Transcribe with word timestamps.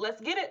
let's 0.00 0.20
get 0.20 0.38
it. 0.38 0.50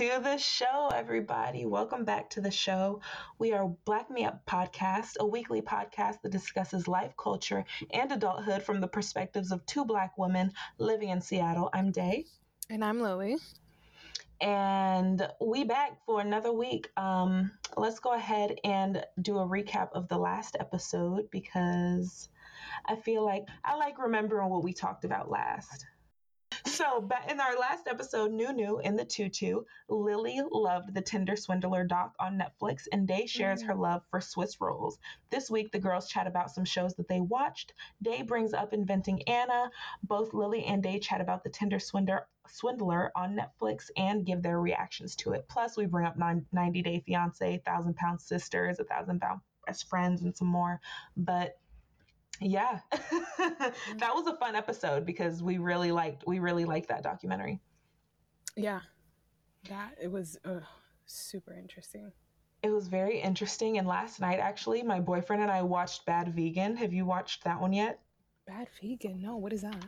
To 0.00 0.18
the 0.22 0.38
show, 0.38 0.88
everybody. 0.94 1.66
Welcome 1.66 2.06
back 2.06 2.30
to 2.30 2.40
the 2.40 2.50
show. 2.50 3.02
We 3.38 3.52
are 3.52 3.68
Black 3.84 4.10
Me 4.10 4.24
Up 4.24 4.46
Podcast, 4.46 5.18
a 5.20 5.26
weekly 5.26 5.60
podcast 5.60 6.22
that 6.22 6.32
discusses 6.32 6.88
life, 6.88 7.12
culture, 7.18 7.66
and 7.90 8.10
adulthood 8.10 8.62
from 8.62 8.80
the 8.80 8.88
perspectives 8.88 9.52
of 9.52 9.66
two 9.66 9.84
Black 9.84 10.16
women 10.16 10.54
living 10.78 11.10
in 11.10 11.20
Seattle. 11.20 11.68
I'm 11.74 11.92
Day. 11.92 12.24
And 12.70 12.82
I'm 12.82 13.02
Lily. 13.02 13.36
And 14.40 15.28
we 15.38 15.64
back 15.64 15.98
for 16.06 16.22
another 16.22 16.50
week. 16.50 16.88
Um, 16.96 17.50
let's 17.76 17.98
go 17.98 18.14
ahead 18.14 18.58
and 18.64 19.04
do 19.20 19.36
a 19.36 19.46
recap 19.46 19.90
of 19.92 20.08
the 20.08 20.16
last 20.16 20.56
episode 20.58 21.30
because 21.30 22.30
I 22.86 22.96
feel 22.96 23.22
like 23.22 23.44
I 23.66 23.76
like 23.76 23.98
remembering 23.98 24.48
what 24.48 24.64
we 24.64 24.72
talked 24.72 25.04
about 25.04 25.30
last. 25.30 25.84
So, 26.66 27.00
but 27.00 27.30
in 27.30 27.40
our 27.40 27.58
last 27.58 27.88
episode, 27.88 28.32
Nunu 28.32 28.78
in 28.78 28.96
the 28.96 29.04
Tutu, 29.04 29.62
Lily 29.88 30.40
loved 30.50 30.94
the 30.94 31.00
Tinder 31.00 31.36
Swindler 31.36 31.84
doc 31.84 32.14
on 32.18 32.38
Netflix, 32.38 32.86
and 32.92 33.06
Day 33.06 33.26
shares 33.26 33.62
mm. 33.62 33.66
her 33.66 33.74
love 33.74 34.02
for 34.10 34.20
Swiss 34.20 34.60
rolls. 34.60 34.98
This 35.30 35.50
week, 35.50 35.72
the 35.72 35.78
girls 35.78 36.08
chat 36.08 36.26
about 36.26 36.50
some 36.50 36.64
shows 36.64 36.94
that 36.94 37.08
they 37.08 37.20
watched. 37.20 37.72
Day 38.02 38.22
brings 38.22 38.52
up 38.52 38.72
Inventing 38.72 39.22
Anna. 39.28 39.70
Both 40.02 40.34
Lily 40.34 40.64
and 40.64 40.82
Day 40.82 40.98
chat 40.98 41.20
about 41.20 41.44
the 41.44 41.50
Tinder 41.50 41.78
Swindler, 41.78 42.26
Swindler 42.48 43.12
on 43.14 43.36
Netflix 43.36 43.90
and 43.96 44.26
give 44.26 44.42
their 44.42 44.60
reactions 44.60 45.16
to 45.16 45.32
it. 45.32 45.46
Plus, 45.48 45.76
we 45.76 45.86
bring 45.86 46.06
up 46.06 46.16
90 46.16 46.82
Day 46.82 47.02
Fiance, 47.06 47.62
Thousand 47.64 47.96
Pound 47.96 48.20
Sisters, 48.20 48.80
A 48.80 48.84
Thousand 48.84 49.20
Pound 49.20 49.40
Best 49.66 49.88
Friends, 49.88 50.22
and 50.22 50.36
some 50.36 50.48
more. 50.48 50.80
But 51.16 51.59
yeah. 52.40 52.80
That 53.98 54.14
was 54.14 54.26
a 54.26 54.36
fun 54.36 54.54
episode 54.54 55.06
because 55.06 55.42
we 55.42 55.58
really 55.58 55.92
liked 55.92 56.24
we 56.26 56.38
really 56.38 56.64
liked 56.64 56.88
that 56.88 57.02
documentary. 57.02 57.60
Yeah. 58.56 58.80
That 59.68 59.92
it 60.00 60.10
was 60.10 60.38
uh, 60.44 60.60
super 61.06 61.54
interesting. 61.54 62.12
It 62.62 62.70
was 62.70 62.88
very 62.88 63.20
interesting. 63.20 63.78
And 63.78 63.86
last 63.86 64.20
night 64.20 64.38
actually 64.38 64.82
my 64.82 65.00
boyfriend 65.00 65.42
and 65.42 65.50
i 65.50 65.62
watched 65.62 66.06
bad 66.06 66.34
vegan. 66.34 66.76
Have 66.76 66.92
you 66.92 67.04
watched 67.04 67.44
that 67.44 67.60
one 67.60 67.72
yet? 67.72 68.00
Bad 68.46 68.68
vegan? 68.80 69.20
No 69.20 69.36
what 69.36 69.52
is 69.52 69.62
that? 69.62 69.84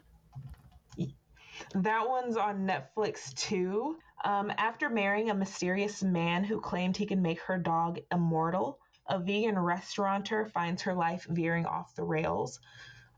That 1.75 2.08
one's 2.08 2.36
on 2.36 2.67
netflix 2.67 3.34
too. 3.34 3.98
Um, 4.25 4.53
after 4.56 4.89
marrying 4.89 5.30
a 5.30 5.34
mysterious 5.34 6.03
man 6.03 6.45
who 6.45 6.61
claimed 6.61 6.97
he 6.97 7.06
can 7.06 7.23
make 7.23 7.41
her 7.42 7.58
dog 7.58 7.98
immortal 8.11 8.78
a 9.06 9.19
vegan 9.19 9.58
restaurateur 9.58 10.47
finds 10.47 10.83
her 10.83 10.95
life 10.95 11.27
veering 11.28 11.67
off 11.67 11.95
the 11.95 12.05
rails. 12.05 12.61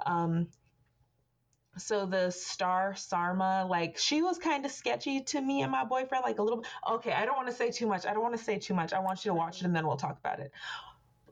Um, 0.05 0.49
so 1.77 2.07
the 2.07 2.31
star 2.31 2.95
Sarma, 2.95 3.67
like 3.69 3.99
she 3.99 4.23
was 4.23 4.39
kind 4.39 4.65
of 4.65 4.71
sketchy 4.71 5.23
to 5.23 5.41
me 5.41 5.63
and 5.63 5.73
my 5.73 5.85
boyfriend, 5.85 6.23
like 6.25 6.39
a 6.39 6.43
little. 6.43 6.65
Okay, 6.89 7.13
I 7.13 7.25
don't 7.25 7.37
want 7.37 7.49
to 7.49 7.55
say 7.55 7.71
too 7.71 7.87
much. 7.87 8.07
I 8.07 8.13
don't 8.13 8.23
want 8.23 8.37
to 8.37 8.43
say 8.43 8.59
too 8.59 8.75
much. 8.75 8.93
I 8.93 9.01
want 9.01 9.25
you 9.25 9.31
to 9.31 9.35
watch 9.35 9.61
it 9.61 9.65
and 9.65 9.75
then 9.75 9.87
we'll 9.87 9.97
talk 9.97 10.19
about 10.19 10.41
it. 10.41 10.53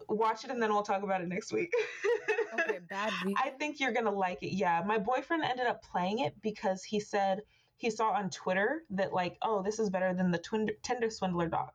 Watch 0.09 0.45
it 0.45 0.51
and 0.51 0.61
then 0.61 0.73
we'll 0.73 0.83
talk 0.83 1.03
about 1.03 1.21
it 1.21 1.29
next 1.29 1.53
week. 1.53 1.73
okay, 2.61 2.81
bad. 2.89 3.13
Vegan. 3.23 3.35
I 3.43 3.51
think 3.51 3.79
you're 3.79 3.93
gonna 3.93 4.11
like 4.11 4.43
it. 4.43 4.55
Yeah, 4.55 4.83
my 4.85 4.99
boyfriend 4.99 5.45
ended 5.45 5.67
up 5.67 5.83
playing 5.83 6.19
it 6.19 6.35
because 6.43 6.83
he 6.83 6.99
said 6.99 7.43
he 7.77 7.91
saw 7.91 8.11
on 8.11 8.31
Twitter 8.31 8.83
that 8.91 9.13
like, 9.13 9.39
oh, 9.43 9.63
this 9.63 9.79
is 9.79 9.91
better 9.91 10.13
than 10.13 10.31
the 10.31 10.39
Tinder, 10.39 10.73
Tinder 10.83 11.11
Swindler 11.11 11.49
doc. 11.49 11.75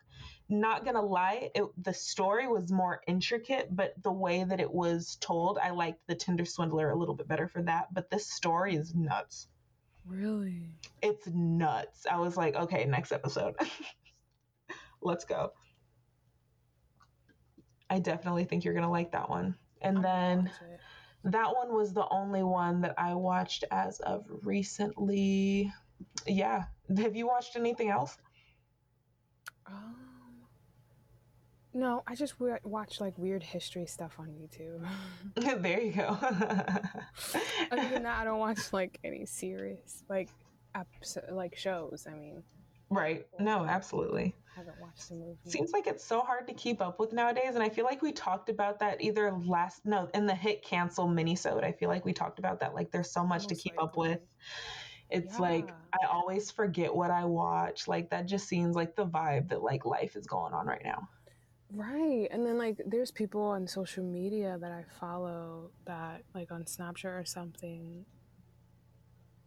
Not 0.50 0.85
gonna 0.85 1.02
lie, 1.02 1.52
it, 1.53 1.63
the 1.84 1.94
story 1.94 2.47
was 2.47 2.72
more 2.72 3.02
intricate, 3.08 3.68
but 3.75 3.94
the 4.02 4.12
way 4.12 4.44
that 4.44 4.59
it 4.59 4.72
was 4.72 5.18
told, 5.19 5.58
I 5.58 5.72
liked 5.72 6.00
the 6.08 6.16
Tinder 6.16 6.46
Swindler 6.46 6.90
a 6.90 6.96
little 6.96 7.16
bit 7.16 7.28
better 7.28 7.47
for 7.47 7.62
that. 7.63 7.94
But 7.94 8.09
this 8.09 8.30
story 8.30 8.75
is 8.75 8.96
nuts. 8.96 9.47
Really? 10.06 10.69
It's 11.02 11.28
nuts. 11.28 12.06
I 12.09 12.19
was 12.19 12.38
like, 12.38 12.56
okay, 12.56 12.86
next 12.86 13.12
episode. 13.12 13.56
Let's 15.02 15.25
go. 15.25 15.52
I 17.90 18.00
definitely 18.00 18.46
think 18.46 18.63
you're 18.63 18.74
gonna 18.74 18.91
like 18.91 19.12
that 19.12 19.30
one. 19.30 19.56
And 19.81 20.03
then 20.03 20.50
that 21.25 21.53
one 21.56 21.75
was 21.75 21.94
the 21.94 22.07
only 22.09 22.44
one 22.44 22.81
that 22.81 22.96
I 22.97 23.13
watched 23.16 23.66
as 23.69 24.00
of 24.00 24.25
recently 24.44 25.72
yeah. 26.25 26.66
Have 26.97 27.16
you 27.16 27.28
watched 27.28 27.56
anything 27.56 27.90
else? 27.90 28.18
Um, 29.66 29.96
no, 31.78 32.04
I 32.08 32.16
just 32.16 32.40
we- 32.40 32.52
watch 32.64 33.00
like 33.00 33.18
weird 33.18 33.44
history 33.44 33.86
stuff 33.86 34.16
on 34.20 34.28
YouTube. 34.28 34.86
there 35.62 35.82
you 35.82 35.94
go. 35.94 36.18
Other 37.72 37.90
than 37.90 38.04
that, 38.04 38.20
I 38.20 38.24
don't 38.24 38.40
watch 38.40 38.74
like 38.74 39.00
any 39.04 39.26
serious 39.26 40.04
like 40.10 40.30
episode, 40.76 41.32
like 41.32 41.56
shows. 41.56 42.08
I 42.10 42.14
mean, 42.16 42.44
right? 42.90 43.26
No, 43.40 43.66
absolutely. 43.66 44.36
I 44.56 44.60
haven't 44.60 44.82
watched 44.82 45.10
the 45.10 45.16
movie. 45.16 45.38
Seems 45.46 45.72
like 45.72 45.86
it's 45.86 46.04
so 46.04 46.22
hard 46.22 46.48
to 46.48 46.54
keep 46.54 46.82
up 46.82 47.00
with 47.00 47.14
nowadays, 47.14 47.54
and 47.54 47.62
I 47.62 47.70
feel 47.70 47.86
like 47.86 48.02
we 48.02 48.12
talked 48.12 48.50
about 48.50 48.80
that 48.80 49.02
either 49.02 49.32
last 49.32 49.86
no 49.86 50.10
in 50.16 50.26
the 50.26 50.36
hit 50.36 50.64
cancel 50.64 51.08
minisode. 51.08 51.64
I 51.64 51.72
feel 51.72 51.90
like 51.90 52.06
we 52.06 52.14
talked 52.14 52.40
about 52.40 52.60
that. 52.62 52.74
Like, 52.74 52.92
there's 52.92 53.12
so 53.12 53.24
much 53.24 53.44
Most 53.44 53.50
to 53.50 53.56
keep 53.56 53.78
likely. 53.78 53.88
up 53.88 53.98
with 53.98 54.20
it's 55.10 55.36
yeah. 55.36 55.42
like 55.42 55.70
I 55.94 56.08
always 56.08 56.52
forget 56.52 56.94
what 56.94 57.12
I 57.12 57.24
watch. 57.26 57.88
Like 57.88 58.10
that 58.10 58.26
just 58.26 58.48
seems 58.48 58.76
like 58.76 58.96
the 58.96 59.06
vibe 59.06 59.50
that 59.50 59.64
like 59.64 59.86
life 59.86 60.16
is 60.16 60.28
going 60.28 60.54
on 60.54 60.66
right 60.66 60.82
now. 60.84 61.08
Right. 61.74 62.28
And 62.32 62.46
then 62.46 62.58
like 62.58 62.82
there's 62.86 63.12
people 63.12 63.42
on 63.42 63.68
social 63.68 64.04
media 64.04 64.58
that 64.60 64.72
I 64.72 64.84
follow 65.00 65.72
that 65.86 66.24
like 66.34 66.52
on 66.52 66.64
Snapchat 66.64 67.20
or 67.20 67.26
something 67.26 68.06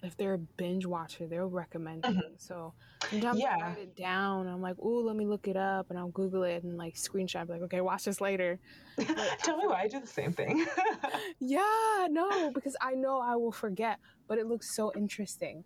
if 0.02 0.16
they're 0.16 0.34
a 0.34 0.38
binge 0.38 0.86
watcher, 0.86 1.26
they'll 1.26 1.48
recommend 1.48 2.02
mm-hmm. 2.02 2.20
things. 2.20 2.42
So 2.42 2.72
sometimes 3.10 3.38
yeah. 3.38 3.56
I 3.56 3.62
write 3.62 3.78
it 3.78 3.96
down. 3.96 4.46
I'm 4.46 4.62
like, 4.62 4.76
oh, 4.80 4.88
let 4.88 5.16
me 5.16 5.26
look 5.26 5.46
it 5.46 5.56
up, 5.56 5.90
and 5.90 5.98
I'll 5.98 6.08
Google 6.08 6.42
it 6.44 6.62
and 6.62 6.76
like 6.78 6.94
screenshot. 6.94 7.48
Like, 7.48 7.62
okay, 7.62 7.80
watch 7.80 8.04
this 8.04 8.20
later. 8.20 8.58
Tell 9.42 9.56
me 9.56 9.66
why 9.66 9.82
I 9.82 9.88
do 9.88 10.00
the 10.00 10.06
same 10.06 10.32
thing. 10.32 10.64
yeah, 11.40 12.06
no, 12.10 12.50
because 12.50 12.76
I 12.80 12.92
know 12.92 13.20
I 13.20 13.36
will 13.36 13.52
forget, 13.52 13.98
but 14.26 14.38
it 14.38 14.46
looks 14.46 14.74
so 14.74 14.92
interesting. 14.96 15.64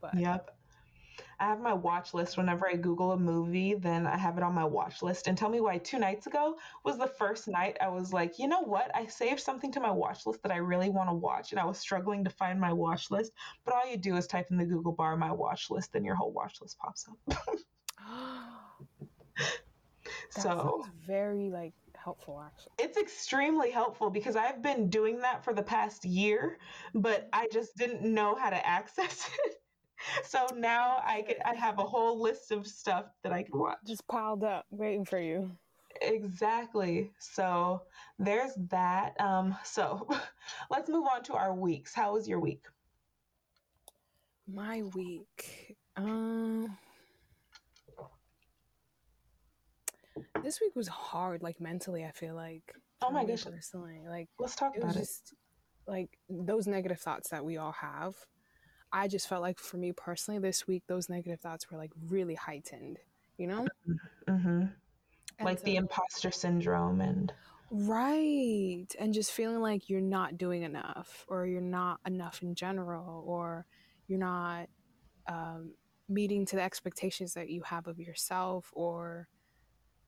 But 0.00 0.18
yep. 0.18 0.53
I 1.40 1.46
have 1.46 1.60
my 1.60 1.72
watch 1.72 2.14
list 2.14 2.36
whenever 2.36 2.68
I 2.68 2.76
Google 2.76 3.12
a 3.12 3.18
movie, 3.18 3.74
then 3.74 4.06
I 4.06 4.16
have 4.16 4.36
it 4.36 4.42
on 4.42 4.54
my 4.54 4.64
watch 4.64 5.02
list. 5.02 5.26
And 5.26 5.36
tell 5.36 5.48
me 5.48 5.60
why 5.60 5.78
two 5.78 5.98
nights 5.98 6.26
ago 6.26 6.56
was 6.84 6.98
the 6.98 7.06
first 7.06 7.48
night 7.48 7.76
I 7.80 7.88
was 7.88 8.12
like, 8.12 8.38
you 8.38 8.48
know 8.48 8.62
what? 8.62 8.90
I 8.94 9.06
saved 9.06 9.40
something 9.40 9.72
to 9.72 9.80
my 9.80 9.90
watch 9.90 10.26
list 10.26 10.42
that 10.42 10.52
I 10.52 10.56
really 10.56 10.90
want 10.90 11.10
to 11.10 11.14
watch. 11.14 11.52
And 11.52 11.60
I 11.60 11.64
was 11.64 11.78
struggling 11.78 12.24
to 12.24 12.30
find 12.30 12.60
my 12.60 12.72
watch 12.72 13.10
list. 13.10 13.32
But 13.64 13.74
all 13.74 13.90
you 13.90 13.96
do 13.96 14.16
is 14.16 14.26
type 14.26 14.48
in 14.50 14.56
the 14.56 14.64
Google 14.64 14.92
bar 14.92 15.16
my 15.16 15.32
watch 15.32 15.70
list, 15.70 15.94
and 15.94 16.04
your 16.04 16.16
whole 16.16 16.32
watch 16.32 16.60
list 16.60 16.78
pops 16.78 17.06
up. 17.28 17.38
so 20.30 20.84
very 21.06 21.50
like 21.50 21.72
helpful 21.96 22.42
actually 22.44 22.72
it's 22.78 22.98
extremely 22.98 23.70
helpful 23.70 24.10
because 24.10 24.36
i've 24.36 24.62
been 24.62 24.90
doing 24.90 25.20
that 25.20 25.42
for 25.42 25.54
the 25.54 25.62
past 25.62 26.04
year 26.04 26.58
but 26.94 27.28
i 27.32 27.48
just 27.50 27.74
didn't 27.76 28.02
know 28.02 28.34
how 28.34 28.50
to 28.50 28.66
access 28.66 29.30
it 29.46 29.54
so 30.24 30.46
now 30.56 31.02
I 31.04 31.22
could 31.22 31.36
I 31.44 31.54
have 31.54 31.78
a 31.78 31.84
whole 31.84 32.20
list 32.20 32.50
of 32.50 32.66
stuff 32.66 33.06
that 33.22 33.32
I 33.32 33.42
can 33.42 33.58
watch. 33.58 33.78
Just 33.86 34.06
piled 34.08 34.44
up, 34.44 34.66
waiting 34.70 35.04
for 35.04 35.18
you. 35.18 35.50
Exactly. 36.02 37.10
So 37.18 37.82
there's 38.18 38.52
that. 38.70 39.18
Um, 39.20 39.56
so 39.64 40.08
let's 40.70 40.88
move 40.88 41.06
on 41.12 41.22
to 41.24 41.34
our 41.34 41.54
weeks. 41.54 41.94
How 41.94 42.14
was 42.14 42.28
your 42.28 42.40
week? 42.40 42.64
My 44.52 44.82
week. 44.94 45.76
Um 45.96 46.76
this 50.42 50.60
week 50.60 50.76
was 50.76 50.88
hard, 50.88 51.42
like 51.42 51.60
mentally, 51.60 52.04
I 52.04 52.10
feel 52.10 52.34
like. 52.34 52.74
Oh 53.02 53.10
my 53.10 53.24
gosh. 53.24 53.44
Personally. 53.44 54.00
Like 54.06 54.28
let's 54.38 54.56
talk 54.56 54.76
about 54.76 54.96
it. 54.96 54.98
Just, 54.98 55.34
like 55.86 56.18
those 56.30 56.66
negative 56.66 56.98
thoughts 56.98 57.28
that 57.30 57.44
we 57.44 57.58
all 57.58 57.72
have 57.72 58.14
I 58.94 59.08
just 59.08 59.28
felt 59.28 59.42
like 59.42 59.58
for 59.58 59.76
me 59.76 59.90
personally 59.90 60.38
this 60.38 60.68
week, 60.68 60.84
those 60.86 61.08
negative 61.08 61.40
thoughts 61.40 61.68
were 61.68 61.76
like 61.76 61.90
really 62.08 62.36
heightened, 62.36 63.00
you 63.36 63.48
know? 63.48 63.66
Mm-hmm. 64.28 64.66
Like 65.44 65.58
so, 65.58 65.64
the 65.64 65.76
imposter 65.76 66.30
syndrome 66.30 67.00
and. 67.00 67.32
Right. 67.72 68.86
And 68.96 69.12
just 69.12 69.32
feeling 69.32 69.60
like 69.60 69.90
you're 69.90 70.00
not 70.00 70.38
doing 70.38 70.62
enough 70.62 71.24
or 71.26 71.44
you're 71.44 71.60
not 71.60 71.98
enough 72.06 72.40
in 72.42 72.54
general 72.54 73.24
or 73.26 73.66
you're 74.06 74.20
not 74.20 74.68
um, 75.26 75.72
meeting 76.08 76.46
to 76.46 76.56
the 76.56 76.62
expectations 76.62 77.34
that 77.34 77.50
you 77.50 77.62
have 77.62 77.88
of 77.88 77.98
yourself 77.98 78.70
or 78.74 79.26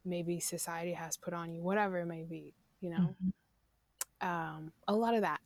maybe 0.05 0.39
society 0.39 0.93
has 0.93 1.17
put 1.17 1.35
on 1.35 1.53
you, 1.53 1.61
whatever 1.61 1.99
it 1.99 2.06
may 2.06 2.23
be, 2.23 2.55
you 2.81 2.91
know? 2.91 3.17
Mm-hmm. 4.23 4.29
um, 4.29 4.73
a 4.87 4.94
lot 4.94 5.15
of 5.15 5.23
that 5.23 5.41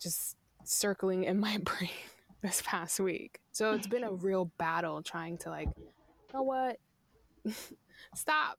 just 0.00 0.36
circling 0.62 1.24
in 1.24 1.40
my 1.40 1.58
brain 1.64 1.90
this 2.46 2.62
past 2.64 3.00
week. 3.00 3.40
So 3.52 3.72
it's 3.72 3.86
been 3.86 4.04
a 4.04 4.12
real 4.12 4.46
battle 4.58 5.02
trying 5.02 5.38
to 5.38 5.50
like, 5.50 5.68
you 5.76 5.84
know 6.34 6.42
what? 6.42 6.78
stop, 8.14 8.58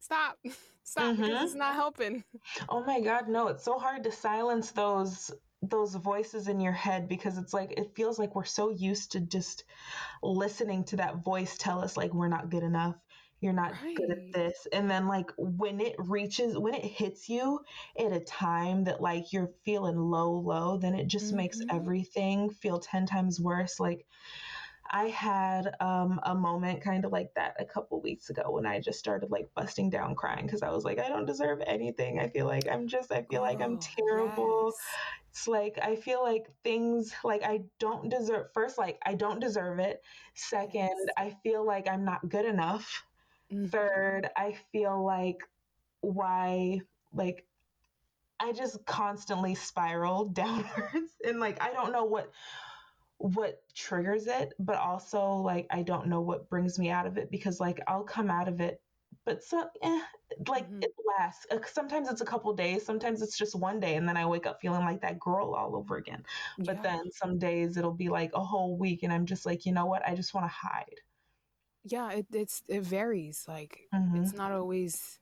stop, 0.00 0.38
stop, 0.84 1.04
mm-hmm. 1.04 1.22
because 1.22 1.44
it's 1.44 1.54
not 1.54 1.74
helping. 1.74 2.24
Oh 2.68 2.84
my 2.84 3.00
God, 3.00 3.28
no! 3.28 3.48
It's 3.48 3.64
so 3.64 3.78
hard 3.78 4.04
to 4.04 4.12
silence 4.12 4.70
those 4.70 5.30
those 5.62 5.94
voices 5.94 6.48
in 6.48 6.60
your 6.60 6.72
head 6.72 7.08
because 7.08 7.38
it's 7.38 7.54
like 7.54 7.72
it 7.76 7.94
feels 7.96 8.18
like 8.18 8.34
we're 8.34 8.44
so 8.44 8.70
used 8.70 9.12
to 9.12 9.20
just 9.20 9.64
listening 10.22 10.84
to 10.84 10.96
that 10.96 11.24
voice 11.24 11.56
tell 11.56 11.82
us 11.82 11.96
like 11.96 12.12
we're 12.12 12.28
not 12.28 12.50
good 12.50 12.62
enough 12.62 12.94
you're 13.40 13.52
not 13.52 13.72
right. 13.82 13.96
good 13.96 14.10
at 14.10 14.32
this 14.32 14.66
and 14.72 14.90
then 14.90 15.06
like 15.06 15.30
when 15.36 15.80
it 15.80 15.94
reaches 15.98 16.56
when 16.56 16.74
it 16.74 16.84
hits 16.84 17.28
you 17.28 17.60
at 17.98 18.12
a 18.12 18.20
time 18.20 18.84
that 18.84 19.00
like 19.00 19.32
you're 19.32 19.50
feeling 19.64 19.96
low 19.96 20.32
low 20.32 20.78
then 20.78 20.94
it 20.94 21.06
just 21.06 21.28
mm-hmm. 21.28 21.38
makes 21.38 21.60
everything 21.70 22.50
feel 22.50 22.78
10 22.78 23.06
times 23.06 23.40
worse 23.40 23.78
like 23.78 24.06
I 24.90 25.08
had 25.08 25.74
um, 25.80 26.20
a 26.24 26.34
moment 26.34 26.82
kind 26.82 27.04
of 27.04 27.12
like 27.12 27.34
that 27.34 27.56
a 27.58 27.64
couple 27.64 28.00
weeks 28.00 28.30
ago 28.30 28.50
when 28.50 28.66
I 28.66 28.80
just 28.80 28.98
started 28.98 29.30
like 29.30 29.48
busting 29.54 29.90
down 29.90 30.14
crying 30.14 30.46
because 30.46 30.62
I 30.62 30.70
was 30.70 30.84
like, 30.84 30.98
I 30.98 31.08
don't 31.08 31.26
deserve 31.26 31.60
anything. 31.66 32.20
I 32.20 32.28
feel 32.28 32.46
like 32.46 32.68
I'm 32.70 32.86
just, 32.88 33.12
I 33.12 33.22
feel 33.22 33.40
oh, 33.40 33.44
like 33.44 33.60
I'm 33.60 33.74
oh, 33.74 33.80
terrible. 33.80 34.64
Yes. 34.66 34.86
It's 35.30 35.48
like, 35.48 35.78
I 35.82 35.96
feel 35.96 36.22
like 36.22 36.46
things 36.62 37.12
like 37.24 37.42
I 37.42 37.62
don't 37.78 38.08
deserve, 38.08 38.46
first, 38.54 38.78
like 38.78 38.98
I 39.04 39.14
don't 39.14 39.40
deserve 39.40 39.78
it. 39.78 40.02
Second, 40.34 40.90
yes. 40.96 41.06
I 41.16 41.36
feel 41.42 41.66
like 41.66 41.88
I'm 41.88 42.04
not 42.04 42.28
good 42.28 42.44
enough. 42.44 43.04
Mm-hmm. 43.52 43.66
Third, 43.66 44.30
I 44.36 44.56
feel 44.72 45.04
like 45.04 45.38
why, 46.00 46.80
like, 47.12 47.44
I 48.38 48.52
just 48.52 48.84
constantly 48.86 49.54
spiral 49.54 50.26
downwards 50.28 51.12
and 51.24 51.40
like 51.40 51.62
I 51.62 51.72
don't 51.72 51.92
know 51.92 52.04
what 52.04 52.30
what 53.18 53.62
triggers 53.74 54.26
it, 54.26 54.52
but 54.58 54.76
also 54.76 55.36
like 55.36 55.66
I 55.70 55.82
don't 55.82 56.08
know 56.08 56.20
what 56.20 56.50
brings 56.50 56.78
me 56.78 56.90
out 56.90 57.06
of 57.06 57.16
it 57.16 57.30
because 57.30 57.60
like 57.60 57.80
I'll 57.88 58.04
come 58.04 58.30
out 58.30 58.48
of 58.48 58.60
it, 58.60 58.80
but 59.24 59.42
so 59.42 59.68
eh, 59.82 60.00
like 60.48 60.66
mm-hmm. 60.66 60.82
it 60.82 60.92
lasts. 61.18 61.46
Uh, 61.50 61.58
sometimes 61.72 62.08
it's 62.10 62.20
a 62.20 62.26
couple 62.26 62.52
days, 62.54 62.84
sometimes 62.84 63.22
it's 63.22 63.38
just 63.38 63.54
one 63.54 63.80
day, 63.80 63.96
and 63.96 64.08
then 64.08 64.16
I 64.16 64.26
wake 64.26 64.46
up 64.46 64.60
feeling 64.60 64.84
like 64.84 65.00
that 65.02 65.18
girl 65.18 65.54
all 65.54 65.74
over 65.76 65.96
again. 65.96 66.22
But 66.58 66.76
yeah. 66.76 66.82
then 66.82 67.10
some 67.12 67.38
days 67.38 67.76
it'll 67.76 67.94
be 67.94 68.08
like 68.10 68.32
a 68.34 68.44
whole 68.44 68.76
week, 68.76 69.02
and 69.02 69.12
I'm 69.12 69.26
just 69.26 69.46
like, 69.46 69.64
you 69.66 69.72
know 69.72 69.86
what? 69.86 70.06
I 70.06 70.14
just 70.14 70.34
want 70.34 70.44
to 70.46 70.52
hide. 70.52 71.00
Yeah, 71.88 72.10
it, 72.12 72.26
it's 72.32 72.62
it 72.68 72.82
varies. 72.82 73.44
Like 73.46 73.88
mm-hmm. 73.94 74.22
it's 74.22 74.32
not 74.32 74.52
always 74.52 75.18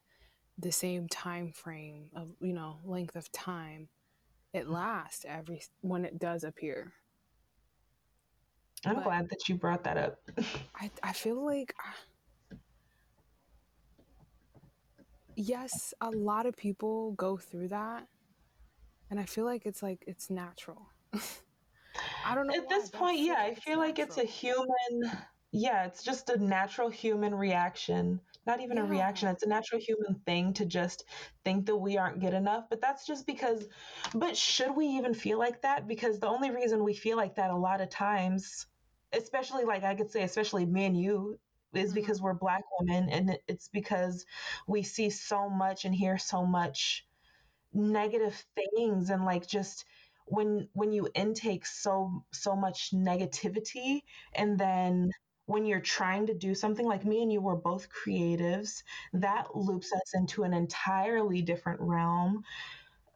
the 0.59 0.73
same 0.73 1.09
time 1.09 1.53
frame 1.53 2.07
of 2.15 2.29
you 2.41 2.53
know 2.53 2.79
length 2.85 3.17
of 3.17 3.31
time. 3.33 3.89
It 4.53 4.69
lasts 4.69 5.25
every 5.29 5.63
when 5.81 6.05
it 6.05 6.19
does 6.19 6.45
appear. 6.45 6.93
I'm 8.87 8.97
but 8.97 9.05
glad 9.05 9.29
that 9.31 9.49
you 9.49 9.55
brought 9.57 9.85
that 9.85 9.97
up. 9.97 10.19
I, 10.81 10.91
I 11.03 11.13
feel 11.13 11.45
like, 11.45 11.75
uh, 12.53 12.57
yes, 15.37 15.95
a 16.01 16.11
lot 16.11 16.47
of 16.47 16.57
people 16.57 17.13
go 17.13 17.37
through 17.37 17.69
that. 17.69 18.07
And 19.11 19.21
I 19.21 19.25
feel 19.25 19.45
like 19.45 19.65
it's 19.65 19.83
like, 19.83 20.05
it's 20.07 20.31
natural. 20.31 20.89
I 22.27 22.35
don't 22.35 22.47
know. 22.47 22.55
At 22.55 22.69
this 22.69 22.91
point, 22.91 23.21
yeah, 23.21 23.37
I 23.39 23.55
feel 23.55 23.79
like 23.79 23.99
it's 23.99 24.19
a 24.19 24.25
human, 24.25 25.13
yeah, 25.55 25.87
it's 25.87 26.03
just 26.03 26.31
a 26.31 26.37
natural 26.37 26.91
human 26.91 27.35
reaction. 27.35 28.21
Not 28.47 28.61
even 28.61 28.77
yeah. 28.77 28.83
a 28.83 28.87
reaction, 28.87 29.29
it's 29.29 29.43
a 29.43 29.49
natural 29.49 29.81
human 29.81 30.21
thing 30.27 30.53
to 30.55 30.67
just 30.67 31.05
think 31.45 31.67
that 31.67 31.77
we 31.77 31.97
aren't 31.97 32.21
good 32.21 32.35
enough. 32.35 32.65
But 32.69 32.83
that's 32.83 33.07
just 33.07 33.27
because, 33.27 33.67
but 34.15 34.37
should 34.37 34.77
we 34.77 34.87
even 34.87 35.15
feel 35.15 35.39
like 35.39 35.63
that? 35.63 35.89
Because 35.89 36.19
the 36.19 36.27
only 36.29 36.51
reason 36.51 36.85
we 36.85 36.95
feel 36.95 37.17
like 37.17 37.37
that 37.37 37.51
a 37.51 37.57
lot 37.57 37.81
of 37.81 37.89
times 37.89 38.67
especially 39.15 39.65
like 39.65 39.85
I 39.85 39.95
could 39.95 40.11
say, 40.11 40.23
especially 40.23 40.67
me 40.67 40.87
and 40.87 41.01
you, 41.01 41.39
is 41.73 41.91
mm-hmm. 41.91 41.95
because 41.95 42.21
we're 42.21 42.35
black 42.35 42.63
women 42.79 43.09
and 43.09 43.39
it's 43.49 43.69
because 43.69 44.27
we 44.67 44.83
see 44.83 45.11
so 45.11 45.49
much 45.49 45.85
and 45.85 45.95
hear 45.95 46.19
so 46.19 46.45
much 46.45 47.07
negative 47.73 48.45
things 48.55 49.11
and 49.11 49.25
like 49.25 49.47
just 49.47 49.85
when 50.27 50.69
when 50.73 50.93
you 50.93 51.09
intake 51.15 51.67
so 51.67 52.25
so 52.33 52.55
much 52.55 52.93
negativity 52.95 54.01
and 54.35 54.59
then 54.59 55.11
when 55.47 55.67
you're 55.67 55.81
trying 55.81 56.27
to 56.27 56.35
do 56.35 56.55
something 56.55 56.87
like 56.87 57.05
me 57.05 57.23
and 57.23 57.33
you 57.33 57.41
were 57.41 57.57
both 57.57 57.89
creatives 57.91 58.83
that 59.13 59.55
loops 59.55 59.93
us 59.93 60.15
into 60.15 60.43
an 60.45 60.55
entirely 60.55 61.43
different 61.43 61.81
realm 61.81 62.43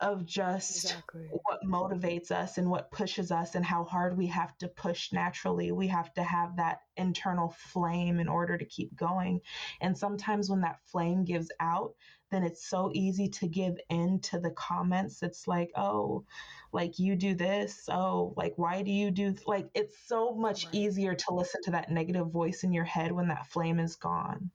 of 0.01 0.25
just 0.25 0.85
exactly. 0.85 1.29
what 1.45 1.61
motivates 1.65 2.31
us 2.31 2.59
and 2.59 2.71
what 2.71 2.91
pushes 2.93 3.33
us 3.33 3.55
and 3.55 3.65
how 3.65 3.83
hard 3.83 4.17
we 4.17 4.29
have 4.29 4.57
to 4.59 4.69
push 4.69 5.13
naturally. 5.13 5.73
We 5.73 5.89
have 5.89 6.13
to 6.15 6.23
have 6.23 6.57
that 6.57 6.83
internal 6.97 7.55
flame 7.59 8.21
in 8.21 8.29
order 8.29 8.57
to 8.57 8.65
keep 8.65 8.95
going. 8.95 9.41
And 9.81 9.99
sometimes 9.99 10.49
when 10.49 10.61
that 10.61 10.79
flame 10.85 11.25
gives 11.25 11.51
out, 11.59 11.95
then 12.31 12.43
it's 12.43 12.69
so 12.69 12.91
easy 12.95 13.29
to 13.29 13.49
give 13.49 13.79
in 13.89 14.21
to 14.21 14.39
the 14.39 14.51
comments. 14.51 15.23
It's 15.23 15.49
like, 15.49 15.71
oh, 15.77 16.25
like 16.73 16.99
you 16.99 17.17
do 17.17 17.35
this. 17.35 17.89
Oh, 17.91 18.35
like 18.37 18.55
why 18.57 18.83
do 18.83 18.91
you 18.91 19.11
do 19.11 19.33
th-? 19.33 19.47
like 19.47 19.69
it's 19.75 19.95
so 20.07 20.35
much 20.35 20.67
right. 20.67 20.75
easier 20.75 21.15
to 21.15 21.35
listen 21.35 21.63
to 21.63 21.71
that 21.71 21.91
negative 21.91 22.31
voice 22.31 22.65
in 22.65 22.73
your 22.73 22.85
head 22.85 23.13
when 23.13 23.29
that 23.29 23.47
flame 23.47 23.79
is 23.79 23.97
gone. 23.97 24.51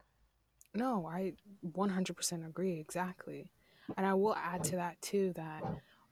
No, 0.75 1.05
I 1.07 1.33
100% 1.65 2.47
agree 2.47 2.79
exactly. 2.79 3.51
And 3.97 4.05
I 4.05 4.13
will 4.13 4.35
add 4.35 4.63
to 4.65 4.77
that 4.77 5.01
too 5.01 5.33
that 5.35 5.63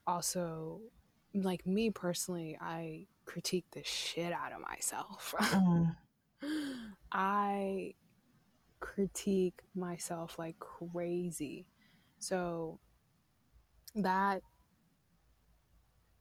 also, 0.06 0.80
like 1.34 1.66
me 1.66 1.90
personally, 1.90 2.56
I 2.60 3.06
critique 3.24 3.66
the 3.72 3.82
shit 3.84 4.32
out 4.32 4.52
of 4.52 4.60
myself. 4.60 5.34
Mm. 5.38 5.96
I 7.12 7.94
critique 8.82 9.60
myself 9.74 10.38
like 10.38 10.58
crazy. 10.58 11.64
So 12.18 12.80
that 13.94 14.42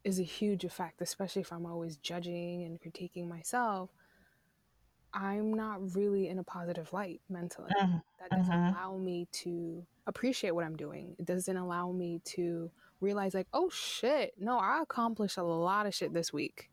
is 0.04 0.20
a 0.20 0.24
huge 0.24 0.64
effect, 0.64 1.02
especially 1.02 1.42
if 1.42 1.52
I'm 1.52 1.66
always 1.66 1.98
judging 1.98 2.64
and 2.64 2.80
critiquing 2.80 3.28
myself. 3.28 3.90
I'm 5.14 5.54
not 5.54 5.96
really 5.96 6.30
in 6.30 6.40
a 6.40 6.44
positive 6.44 6.94
light 6.94 7.20
mentally. 7.30 7.72
Mm-hmm. 7.82 7.98
That 8.20 8.38
doesn't 8.38 8.54
mm-hmm. 8.54 8.76
allow 8.76 8.98
me 8.98 9.28
to 9.44 9.86
appreciate 10.08 10.52
what 10.52 10.64
I'm 10.64 10.78
doing. 10.78 11.16
It 11.20 11.26
doesn't 11.26 11.58
allow 11.58 11.92
me 11.92 12.22
to 12.26 12.72
realize, 13.02 13.34
like, 13.34 13.48
oh 13.54 13.70
shit, 13.70 14.34
no, 14.40 14.58
I 14.60 14.82
accomplished 14.82 15.38
a 15.38 15.44
lot 15.44 15.88
of 15.88 15.94
shit 15.94 16.14
this 16.14 16.32
week. 16.32 16.70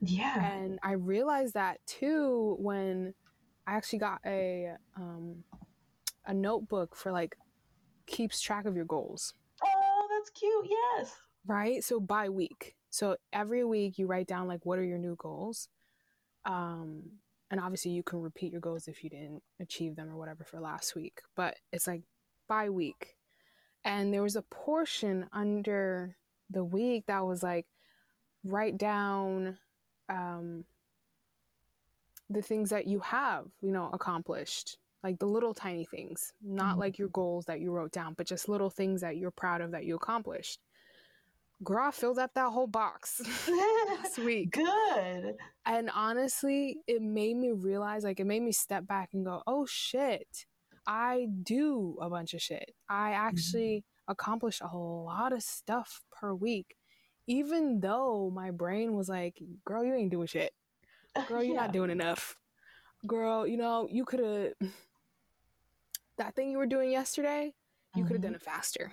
Yeah. 0.00 0.52
And 0.52 0.78
I 0.82 0.92
realized 0.92 1.54
that 1.54 1.78
too 1.86 2.56
when 2.58 3.14
I 3.66 3.74
actually 3.74 4.00
got 4.00 4.20
a 4.26 4.74
um, 4.96 5.44
a 6.26 6.34
notebook 6.34 6.96
for 6.96 7.12
like 7.12 7.36
keeps 8.06 8.40
track 8.40 8.66
of 8.66 8.76
your 8.76 8.84
goals. 8.84 9.34
Oh, 9.64 10.08
that's 10.10 10.30
cute. 10.30 10.68
Yes. 10.68 11.14
Right. 11.46 11.82
So 11.82 12.00
by 12.00 12.28
week. 12.28 12.76
So 12.90 13.16
every 13.32 13.64
week 13.64 13.98
you 13.98 14.06
write 14.06 14.26
down 14.26 14.48
like 14.48 14.66
what 14.66 14.78
are 14.78 14.84
your 14.84 14.98
new 14.98 15.16
goals. 15.16 15.68
Um, 16.44 17.02
and 17.50 17.60
obviously 17.60 17.92
you 17.92 18.02
can 18.02 18.20
repeat 18.20 18.52
your 18.52 18.60
goals 18.60 18.88
if 18.88 19.02
you 19.04 19.10
didn't 19.10 19.42
achieve 19.60 19.96
them 19.96 20.10
or 20.10 20.16
whatever 20.16 20.44
for 20.44 20.60
last 20.60 20.94
week. 20.94 21.20
But 21.36 21.56
it's 21.72 21.86
like 21.86 22.02
by 22.48 22.70
week. 22.70 23.16
And 23.84 24.12
there 24.12 24.22
was 24.22 24.36
a 24.36 24.42
portion 24.42 25.26
under 25.32 26.16
the 26.50 26.64
week 26.64 27.06
that 27.06 27.24
was 27.24 27.42
like, 27.42 27.66
write 28.44 28.76
down 28.76 29.58
um, 30.08 30.64
the 32.30 32.40
things 32.40 32.70
that 32.70 32.86
you 32.86 33.00
have, 33.00 33.46
you 33.60 33.72
know, 33.72 33.90
accomplished, 33.92 34.78
like 35.02 35.18
the 35.18 35.26
little 35.26 35.52
tiny 35.52 35.84
things, 35.84 36.32
not 36.42 36.72
mm-hmm. 36.72 36.80
like 36.80 36.98
your 36.98 37.08
goals 37.08 37.44
that 37.46 37.60
you 37.60 37.72
wrote 37.72 37.92
down, 37.92 38.14
but 38.14 38.26
just 38.26 38.48
little 38.48 38.70
things 38.70 39.00
that 39.00 39.16
you're 39.16 39.32
proud 39.32 39.60
of 39.60 39.72
that 39.72 39.84
you 39.84 39.96
accomplished. 39.96 40.60
Girl, 41.62 41.88
I 41.88 41.90
filled 41.90 42.18
up 42.18 42.32
that 42.34 42.50
whole 42.50 42.68
box 42.68 43.20
last 43.48 44.18
week. 44.24 44.52
Good. 44.52 45.34
And 45.66 45.90
honestly, 45.94 46.78
it 46.86 47.02
made 47.02 47.36
me 47.36 47.50
realize, 47.50 48.04
like, 48.04 48.20
it 48.20 48.26
made 48.26 48.42
me 48.42 48.52
step 48.52 48.86
back 48.86 49.10
and 49.12 49.26
go, 49.26 49.42
oh 49.46 49.66
shit, 49.66 50.46
I 50.86 51.26
do 51.42 51.98
a 52.00 52.08
bunch 52.08 52.32
of 52.32 52.40
shit. 52.40 52.74
I 52.88 53.10
actually 53.10 53.78
mm-hmm. 53.78 54.12
accomplish 54.12 54.60
a 54.60 54.76
lot 54.76 55.32
of 55.32 55.42
stuff 55.42 56.02
per 56.12 56.32
week, 56.32 56.76
even 57.26 57.80
though 57.80 58.30
my 58.34 58.52
brain 58.52 58.94
was 58.94 59.08
like, 59.08 59.42
girl, 59.64 59.84
you 59.84 59.94
ain't 59.94 60.12
doing 60.12 60.28
shit. 60.28 60.52
Girl, 61.28 61.42
you're 61.42 61.54
yeah. 61.54 61.62
not 61.62 61.72
doing 61.72 61.90
enough. 61.90 62.36
Girl, 63.06 63.46
you 63.46 63.56
know, 63.56 63.88
you 63.90 64.04
could 64.04 64.20
have, 64.20 64.70
that 66.18 66.34
thing 66.34 66.50
you 66.50 66.58
were 66.58 66.66
doing 66.66 66.90
yesterday, 66.90 67.54
you 67.94 68.02
mm-hmm. 68.02 68.08
could 68.08 68.14
have 68.14 68.22
done 68.22 68.34
it 68.34 68.42
faster. 68.42 68.92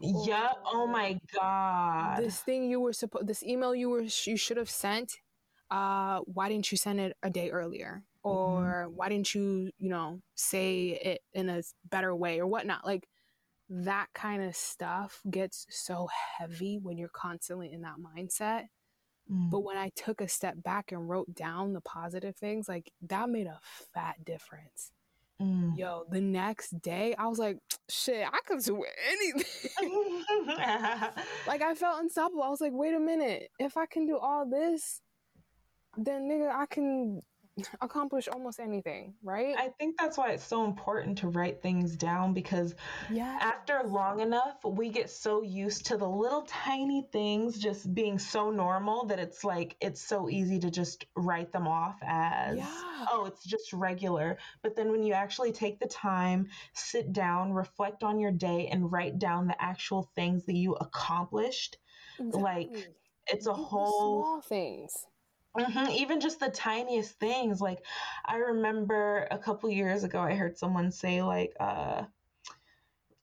Yeah. 0.00 0.50
Oh 0.66 0.86
my 0.86 1.18
god. 1.34 2.18
This 2.22 2.40
thing 2.40 2.70
you 2.70 2.80
were 2.80 2.92
supposed, 2.92 3.26
this 3.26 3.42
email 3.42 3.74
you 3.74 3.88
were 3.88 4.02
you 4.02 4.36
should 4.36 4.58
have 4.58 4.70
sent. 4.70 5.14
Uh, 5.70 6.20
why 6.20 6.48
didn't 6.48 6.70
you 6.70 6.78
send 6.78 7.00
it 7.00 7.16
a 7.22 7.30
day 7.30 7.50
earlier? 7.50 8.04
Mm-hmm. 8.26 8.36
or 8.36 8.84
mm-hmm. 8.86 8.96
why 8.96 9.08
didn't 9.08 9.34
you 9.34 9.70
you 9.78 9.88
know 9.88 10.20
say 10.34 10.88
it 10.88 11.20
in 11.32 11.48
a 11.48 11.62
better 11.88 12.14
way 12.14 12.40
or 12.40 12.46
whatnot 12.46 12.84
like 12.84 13.06
that 13.68 14.06
kind 14.14 14.42
of 14.42 14.54
stuff 14.54 15.20
gets 15.28 15.66
so 15.70 16.08
heavy 16.38 16.78
when 16.80 16.98
you're 16.98 17.08
constantly 17.08 17.72
in 17.72 17.82
that 17.82 17.96
mindset. 17.98 18.66
Mm. 19.30 19.50
But 19.50 19.60
when 19.60 19.76
I 19.76 19.90
took 19.96 20.20
a 20.20 20.28
step 20.28 20.62
back 20.62 20.92
and 20.92 21.08
wrote 21.08 21.34
down 21.34 21.72
the 21.72 21.80
positive 21.80 22.36
things, 22.36 22.68
like 22.68 22.92
that 23.02 23.28
made 23.28 23.46
a 23.46 23.58
fat 23.94 24.24
difference. 24.24 24.92
Mm. 25.40 25.76
Yo, 25.76 26.04
the 26.10 26.20
next 26.20 26.80
day 26.80 27.14
I 27.18 27.26
was 27.26 27.38
like, 27.38 27.58
shit, 27.90 28.26
I 28.26 28.38
could 28.46 28.62
do 28.62 28.84
anything. 29.10 30.22
like 31.46 31.62
I 31.62 31.74
felt 31.74 32.00
unstoppable. 32.00 32.42
I 32.42 32.48
was 32.48 32.60
like, 32.60 32.72
wait 32.72 32.94
a 32.94 33.00
minute, 33.00 33.50
if 33.58 33.76
I 33.76 33.86
can 33.86 34.06
do 34.06 34.16
all 34.16 34.48
this, 34.48 35.00
then 35.96 36.28
nigga, 36.28 36.50
I 36.50 36.66
can 36.66 37.22
accomplish 37.80 38.28
almost 38.28 38.60
anything, 38.60 39.14
right? 39.22 39.54
I 39.58 39.68
think 39.78 39.96
that's 39.98 40.18
why 40.18 40.32
it's 40.32 40.44
so 40.44 40.64
important 40.64 41.18
to 41.18 41.28
write 41.28 41.62
things 41.62 41.96
down 41.96 42.34
because 42.34 42.74
yes. 43.10 43.40
after 43.42 43.80
long 43.84 44.20
enough, 44.20 44.56
we 44.64 44.90
get 44.90 45.08
so 45.08 45.42
used 45.42 45.86
to 45.86 45.96
the 45.96 46.08
little 46.08 46.42
tiny 46.42 47.06
things 47.12 47.58
just 47.58 47.94
being 47.94 48.18
so 48.18 48.50
normal 48.50 49.06
that 49.06 49.18
it's 49.18 49.42
like 49.42 49.76
it's 49.80 50.00
so 50.00 50.28
easy 50.28 50.58
to 50.58 50.70
just 50.70 51.06
write 51.16 51.52
them 51.52 51.66
off 51.66 51.96
as 52.02 52.58
yeah. 52.58 53.06
oh, 53.10 53.24
it's 53.26 53.44
just 53.44 53.72
regular. 53.72 54.36
But 54.62 54.76
then 54.76 54.90
when 54.90 55.02
you 55.02 55.14
actually 55.14 55.52
take 55.52 55.80
the 55.80 55.88
time, 55.88 56.48
sit 56.74 57.12
down, 57.12 57.52
reflect 57.52 58.02
on 58.02 58.18
your 58.18 58.32
day 58.32 58.68
and 58.70 58.92
write 58.92 59.18
down 59.18 59.46
the 59.46 59.62
actual 59.62 60.10
things 60.14 60.44
that 60.44 60.56
you 60.56 60.74
accomplished, 60.74 61.78
exactly. 62.18 62.42
like 62.42 62.90
it's 63.28 63.46
a 63.46 63.54
whole 63.54 64.22
small 64.22 64.40
things 64.42 65.06
Mm-hmm. 65.56 65.90
Even 65.92 66.20
just 66.20 66.40
the 66.40 66.50
tiniest 66.50 67.18
things. 67.18 67.60
Like 67.60 67.84
I 68.24 68.36
remember 68.36 69.26
a 69.30 69.38
couple 69.38 69.70
years 69.70 70.04
ago, 70.04 70.20
I 70.20 70.34
heard 70.34 70.58
someone 70.58 70.92
say 70.92 71.22
like, 71.22 71.54
uh, 71.58 72.04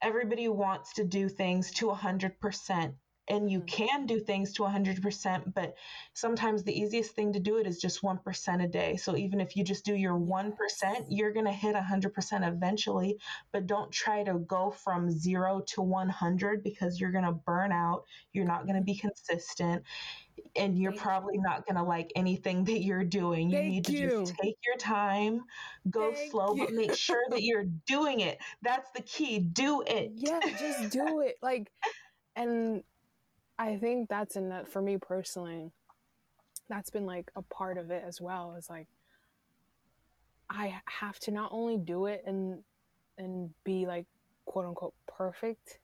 everybody 0.02 0.48
wants 0.48 0.94
to 0.94 1.04
do 1.04 1.30
things 1.30 1.72
to 1.72 1.90
a 1.90 1.96
hundred 1.96 2.40
percent 2.40 2.96
and 3.28 3.50
you 3.50 3.60
mm-hmm. 3.60 3.68
can 3.68 4.06
do 4.06 4.20
things 4.20 4.54
to 4.54 4.64
100% 4.64 5.54
but 5.54 5.76
sometimes 6.14 6.64
the 6.64 6.78
easiest 6.78 7.12
thing 7.12 7.34
to 7.34 7.40
do 7.40 7.58
it 7.58 7.68
is 7.68 7.80
just 7.80 8.02
1% 8.02 8.64
a 8.64 8.68
day 8.68 8.96
so 8.96 9.16
even 9.16 9.40
if 9.40 9.56
you 9.56 9.64
just 9.64 9.86
do 9.86 9.96
your 9.96 10.18
1% 10.18 10.54
you're 11.10 11.32
going 11.32 11.46
to 11.46 11.52
hit 11.52 11.76
100% 11.76 12.48
eventually 12.48 13.18
but 13.52 13.68
don't 13.68 13.92
try 13.92 14.24
to 14.24 14.36
go 14.40 14.72
from 14.72 15.10
0 15.10 15.64
to 15.68 15.82
100 15.82 16.64
because 16.64 17.00
you're 17.00 17.12
going 17.12 17.24
to 17.24 17.32
burn 17.32 17.72
out 17.72 18.04
you're 18.32 18.46
not 18.46 18.66
going 18.66 18.78
to 18.78 18.84
be 18.84 18.96
consistent 18.96 19.84
and 20.56 20.78
you're 20.78 20.94
probably 20.94 21.38
not 21.38 21.66
going 21.66 21.76
to 21.76 21.84
like 21.84 22.12
anything 22.16 22.64
that 22.66 22.84
you're 22.84 23.04
doing. 23.04 23.50
You 23.50 23.58
Thank 23.58 23.72
need 23.72 23.86
to 23.86 23.92
you. 23.94 24.10
just 24.10 24.36
take 24.42 24.58
your 24.66 24.78
time, 24.78 25.42
go 25.90 26.12
Thank 26.12 26.32
slow, 26.32 26.56
you. 26.56 26.66
but 26.66 26.74
make 26.74 26.94
sure 26.96 27.24
that 27.30 27.42
you're 27.44 27.66
doing 27.88 28.20
it. 28.20 28.38
That's 28.62 28.90
the 28.92 29.02
key. 29.02 29.40
Do 29.40 29.84
it. 29.86 30.12
Yeah, 30.16 30.40
just 30.60 30.92
do 30.92 31.22
it. 31.22 31.38
Like, 31.42 31.72
and 32.36 32.84
I 33.58 33.78
think 33.78 34.10
that's 34.10 34.36
enough 34.36 34.68
for 34.68 34.82
me 34.82 34.98
personally. 34.98 35.72
That's 36.70 36.90
been 36.90 37.06
like 37.06 37.32
a 37.36 37.42
part 37.42 37.78
of 37.78 37.92
it 37.92 38.04
as 38.06 38.20
well. 38.20 38.56
Is 38.58 38.70
like, 38.70 38.88
I 40.50 40.82
have 40.86 41.20
to 41.20 41.32
not 41.32 41.52
only 41.52 41.78
do 41.78 42.06
it 42.06 42.24
and 42.26 42.60
and 43.18 43.52
be 43.64 43.86
like 43.86 44.06
quote 44.46 44.66
unquote 44.66 44.94
perfect 45.08 45.80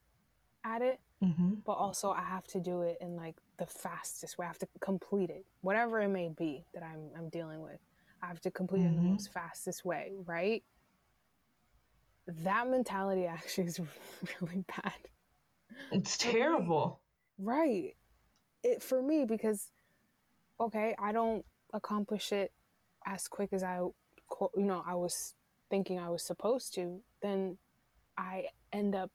at 0.64 0.82
it, 0.82 1.00
mm-hmm. 1.24 1.56
but 1.66 1.74
also 1.74 2.12
I 2.12 2.22
have 2.22 2.48
to 2.48 2.60
do 2.60 2.82
it 2.82 2.98
in 3.02 3.16
like 3.16 3.36
the 3.58 3.66
fastest 3.66 4.38
way. 4.38 4.46
I 4.46 4.48
have 4.48 4.60
to 4.60 4.68
complete 4.80 5.30
it, 5.30 5.46
whatever 5.62 6.02
it 6.02 6.10
may 6.10 6.30
be 6.30 6.66
that 6.74 6.84
I'm 6.84 7.10
I'm 7.18 7.30
dealing 7.30 7.62
with. 7.62 7.80
I 8.22 8.28
have 8.28 8.42
to 8.42 8.52
complete 8.52 8.80
mm-hmm. 8.80 8.88
it 8.88 8.90
in 8.90 8.96
the 8.96 9.02
mm-hmm. 9.02 9.12
most 9.12 9.32
fastest 9.32 9.86
way, 9.86 10.14
right? 10.26 10.64
That 12.28 12.68
mentality 12.68 13.26
actually 13.28 13.68
is 13.68 13.80
really 14.42 14.64
bad. 14.68 14.94
It's 15.92 16.18
terrible. 16.18 17.00
Right. 17.40 17.96
It 18.64 18.84
for 18.84 19.02
me 19.02 19.26
because 19.26 19.72
okay, 20.60 20.96
I 21.00 21.12
don't 21.12 21.46
accomplish 21.74 22.32
it 22.32 22.52
as 23.08 23.28
quick 23.28 23.54
as 23.54 23.64
I 23.64 23.78
you 23.78 24.64
know, 24.64 24.84
I 24.86 24.96
was 24.96 25.36
thinking 25.70 26.00
I 26.00 26.10
was 26.10 26.24
supposed 26.24 26.74
to, 26.76 27.02
then 27.22 27.58
I 28.18 28.46
end 28.72 28.96
up 28.96 29.12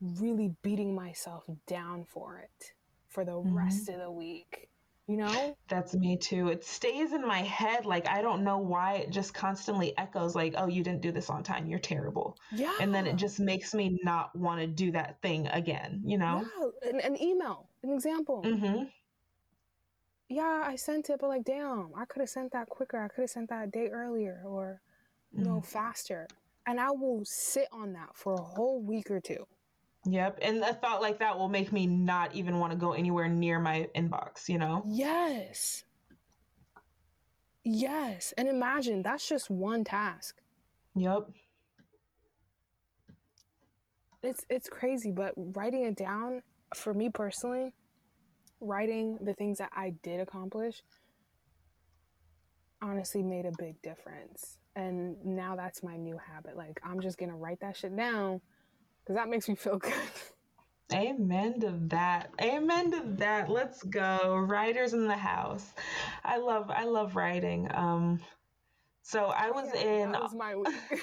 really 0.00 0.54
beating 0.62 0.94
myself 0.94 1.44
down 1.66 2.04
for 2.04 2.38
it 2.38 2.72
for 3.08 3.24
the 3.24 3.32
mm-hmm. 3.32 3.56
rest 3.56 3.88
of 3.88 3.98
the 3.98 4.10
week. 4.10 4.68
You 5.08 5.16
know? 5.16 5.56
That's 5.68 5.94
me 5.94 6.18
too. 6.18 6.48
It 6.48 6.62
stays 6.62 7.14
in 7.14 7.26
my 7.26 7.38
head. 7.38 7.86
Like, 7.86 8.06
I 8.06 8.20
don't 8.20 8.44
know 8.44 8.58
why 8.58 8.96
it 8.96 9.10
just 9.10 9.32
constantly 9.32 9.96
echoes, 9.96 10.34
like, 10.34 10.52
oh, 10.58 10.66
you 10.66 10.84
didn't 10.84 11.00
do 11.00 11.12
this 11.12 11.30
on 11.30 11.42
time. 11.42 11.66
You're 11.66 11.78
terrible. 11.78 12.36
Yeah. 12.52 12.74
And 12.78 12.94
then 12.94 13.06
it 13.06 13.16
just 13.16 13.40
makes 13.40 13.72
me 13.72 13.98
not 14.04 14.36
want 14.36 14.60
to 14.60 14.66
do 14.66 14.92
that 14.92 15.20
thing 15.22 15.46
again, 15.46 16.02
you 16.04 16.18
know? 16.18 16.46
Yeah. 16.60 16.90
An, 16.90 17.00
an 17.00 17.22
email, 17.22 17.66
an 17.82 17.90
example. 17.90 18.42
Mm-hmm. 18.44 18.84
Yeah, 20.28 20.62
I 20.62 20.76
sent 20.76 21.08
it, 21.08 21.20
but 21.20 21.28
like, 21.28 21.44
damn, 21.44 21.88
I 21.96 22.04
could 22.04 22.20
have 22.20 22.28
sent 22.28 22.52
that 22.52 22.68
quicker. 22.68 23.02
I 23.02 23.08
could 23.08 23.22
have 23.22 23.30
sent 23.30 23.48
that 23.48 23.64
a 23.64 23.70
day 23.70 23.88
earlier 23.88 24.42
or, 24.44 24.82
you 25.32 25.42
know, 25.42 25.56
mm. 25.56 25.64
faster. 25.64 26.28
And 26.66 26.78
I 26.78 26.90
will 26.90 27.22
sit 27.24 27.68
on 27.72 27.94
that 27.94 28.10
for 28.12 28.34
a 28.34 28.42
whole 28.42 28.82
week 28.82 29.10
or 29.10 29.20
two. 29.20 29.46
Yep. 30.06 30.38
And 30.42 30.62
a 30.62 30.74
thought 30.74 31.02
like 31.02 31.18
that 31.18 31.38
will 31.38 31.48
make 31.48 31.72
me 31.72 31.86
not 31.86 32.34
even 32.34 32.58
want 32.58 32.72
to 32.72 32.78
go 32.78 32.92
anywhere 32.92 33.28
near 33.28 33.58
my 33.58 33.88
inbox, 33.94 34.48
you 34.48 34.58
know? 34.58 34.82
Yes. 34.86 35.84
Yes. 37.64 38.32
And 38.38 38.48
imagine 38.48 39.02
that's 39.02 39.28
just 39.28 39.50
one 39.50 39.84
task. 39.84 40.36
Yep. 40.94 41.28
It's 44.22 44.44
it's 44.48 44.68
crazy, 44.68 45.12
but 45.12 45.32
writing 45.36 45.84
it 45.84 45.96
down 45.96 46.42
for 46.74 46.92
me 46.92 47.08
personally, 47.08 47.72
writing 48.60 49.18
the 49.20 49.34
things 49.34 49.58
that 49.58 49.70
I 49.76 49.94
did 50.02 50.20
accomplish 50.20 50.82
honestly 52.80 53.22
made 53.22 53.46
a 53.46 53.52
big 53.58 53.80
difference. 53.82 54.58
And 54.74 55.16
now 55.24 55.56
that's 55.56 55.82
my 55.82 55.96
new 55.96 56.16
habit. 56.16 56.56
Like 56.56 56.80
I'm 56.84 57.00
just 57.00 57.18
going 57.18 57.30
to 57.30 57.36
write 57.36 57.60
that 57.60 57.76
shit 57.76 57.96
down 57.96 58.40
because 59.08 59.18
that 59.18 59.30
makes 59.30 59.48
me 59.48 59.54
feel 59.54 59.78
good. 59.78 59.92
Amen 60.92 61.60
to 61.60 61.72
that. 61.86 62.30
Amen 62.42 62.90
to 62.90 63.02
that. 63.16 63.48
Let's 63.48 63.82
go. 63.82 64.36
Writers 64.36 64.92
in 64.92 65.08
the 65.08 65.16
house. 65.16 65.72
I 66.24 66.36
love 66.36 66.70
I 66.70 66.84
love 66.84 67.16
writing. 67.16 67.70
Um 67.72 68.20
so 69.02 69.26
I 69.26 69.50
was 69.50 69.70
yeah, 69.74 69.80
in 69.80 70.12
That 70.12 70.22
was 70.22 70.34
my 70.34 70.56
week. 70.56 70.68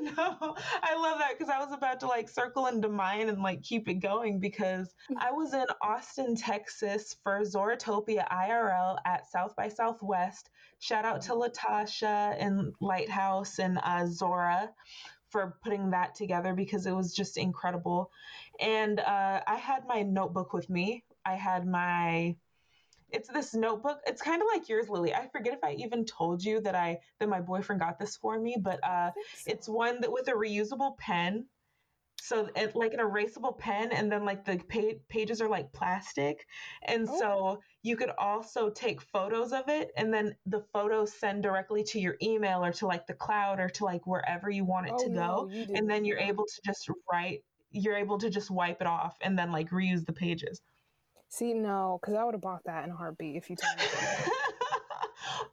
no, 0.00 0.56
I 0.82 0.96
love 0.96 1.18
that 1.18 1.36
because 1.36 1.52
I 1.52 1.58
was 1.58 1.72
about 1.72 1.98
to 2.00 2.06
like 2.06 2.28
circle 2.28 2.66
into 2.66 2.88
mine 2.88 3.28
and 3.28 3.42
like 3.42 3.62
keep 3.62 3.88
it 3.88 3.94
going 3.94 4.38
because 4.38 4.94
I 5.18 5.32
was 5.32 5.54
in 5.54 5.66
Austin, 5.82 6.36
Texas 6.36 7.16
for 7.24 7.42
Zoratopia 7.42 8.28
IRL 8.28 8.98
at 9.04 9.28
South 9.28 9.56
by 9.56 9.68
Southwest. 9.68 10.50
Shout 10.78 11.04
out 11.04 11.22
to 11.22 11.32
Latasha 11.32 12.36
and 12.38 12.72
Lighthouse 12.80 13.58
and 13.58 13.80
uh, 13.82 14.06
Zora 14.06 14.70
for 15.30 15.56
putting 15.62 15.90
that 15.90 16.14
together 16.14 16.54
because 16.54 16.86
it 16.86 16.92
was 16.92 17.14
just 17.14 17.36
incredible. 17.36 18.10
And 18.60 19.00
uh, 19.00 19.40
I 19.46 19.56
had 19.56 19.86
my 19.86 20.02
notebook 20.02 20.52
with 20.52 20.68
me. 20.70 21.04
I 21.24 21.34
had 21.34 21.66
my 21.66 22.36
it's 23.10 23.28
this 23.28 23.54
notebook. 23.54 24.00
It's 24.06 24.20
kind 24.20 24.42
of 24.42 24.48
like 24.52 24.68
yours, 24.68 24.88
Lily. 24.88 25.14
I 25.14 25.28
forget 25.28 25.54
if 25.54 25.64
I 25.64 25.72
even 25.72 26.04
told 26.04 26.44
you 26.44 26.60
that 26.60 26.74
I 26.74 26.98
that 27.18 27.28
my 27.28 27.40
boyfriend 27.40 27.80
got 27.80 27.98
this 27.98 28.16
for 28.16 28.38
me, 28.38 28.56
but 28.60 28.82
uh, 28.84 29.12
so. 29.34 29.50
it's 29.50 29.68
one 29.68 30.00
that 30.02 30.12
with 30.12 30.28
a 30.28 30.32
reusable 30.32 30.96
pen 30.98 31.46
so 32.28 32.46
it's 32.54 32.74
like 32.74 32.92
an 32.92 33.00
erasable 33.00 33.56
pen 33.58 33.90
and 33.90 34.12
then 34.12 34.26
like 34.26 34.44
the 34.44 34.58
pa- 34.68 34.98
pages 35.08 35.40
are 35.40 35.48
like 35.48 35.72
plastic. 35.72 36.46
And 36.82 37.08
oh. 37.08 37.18
so 37.18 37.60
you 37.82 37.96
could 37.96 38.10
also 38.18 38.68
take 38.68 39.00
photos 39.00 39.52
of 39.52 39.68
it 39.68 39.92
and 39.96 40.12
then 40.12 40.36
the 40.44 40.60
photos 40.74 41.14
send 41.14 41.42
directly 41.42 41.82
to 41.84 41.98
your 41.98 42.16
email 42.22 42.62
or 42.62 42.72
to 42.72 42.86
like 42.86 43.06
the 43.06 43.14
cloud 43.14 43.60
or 43.60 43.70
to 43.70 43.84
like 43.84 44.06
wherever 44.06 44.50
you 44.50 44.66
want 44.66 44.88
it 44.88 44.92
oh, 44.94 45.04
to 45.04 45.10
go. 45.10 45.50
and 45.74 45.88
then 45.88 46.04
you're 46.04 46.18
able 46.18 46.44
to 46.44 46.60
just 46.66 46.90
write 47.10 47.42
you're 47.70 47.96
able 47.96 48.18
to 48.18 48.28
just 48.28 48.50
wipe 48.50 48.82
it 48.82 48.86
off 48.86 49.16
and 49.22 49.38
then 49.38 49.50
like 49.50 49.70
reuse 49.70 50.04
the 50.04 50.12
pages. 50.12 50.60
See 51.30 51.54
no 51.54 51.98
because 52.00 52.14
i 52.14 52.24
would 52.24 52.34
have 52.34 52.40
bought 52.40 52.64
that 52.64 52.84
in 52.84 52.90
a 52.90 52.96
heartbeat 52.96 53.36
if 53.36 53.50
you 53.50 53.56
told 53.56 53.78
me 53.78 53.84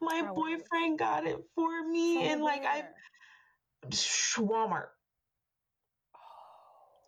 my 0.00 0.30
boyfriend 0.34 0.98
got 0.98 1.26
it 1.26 1.38
for 1.54 1.86
me 1.86 2.16
From 2.16 2.24
and 2.24 2.42
like 2.42 2.64
i 2.64 2.84
Walmart 4.38 4.86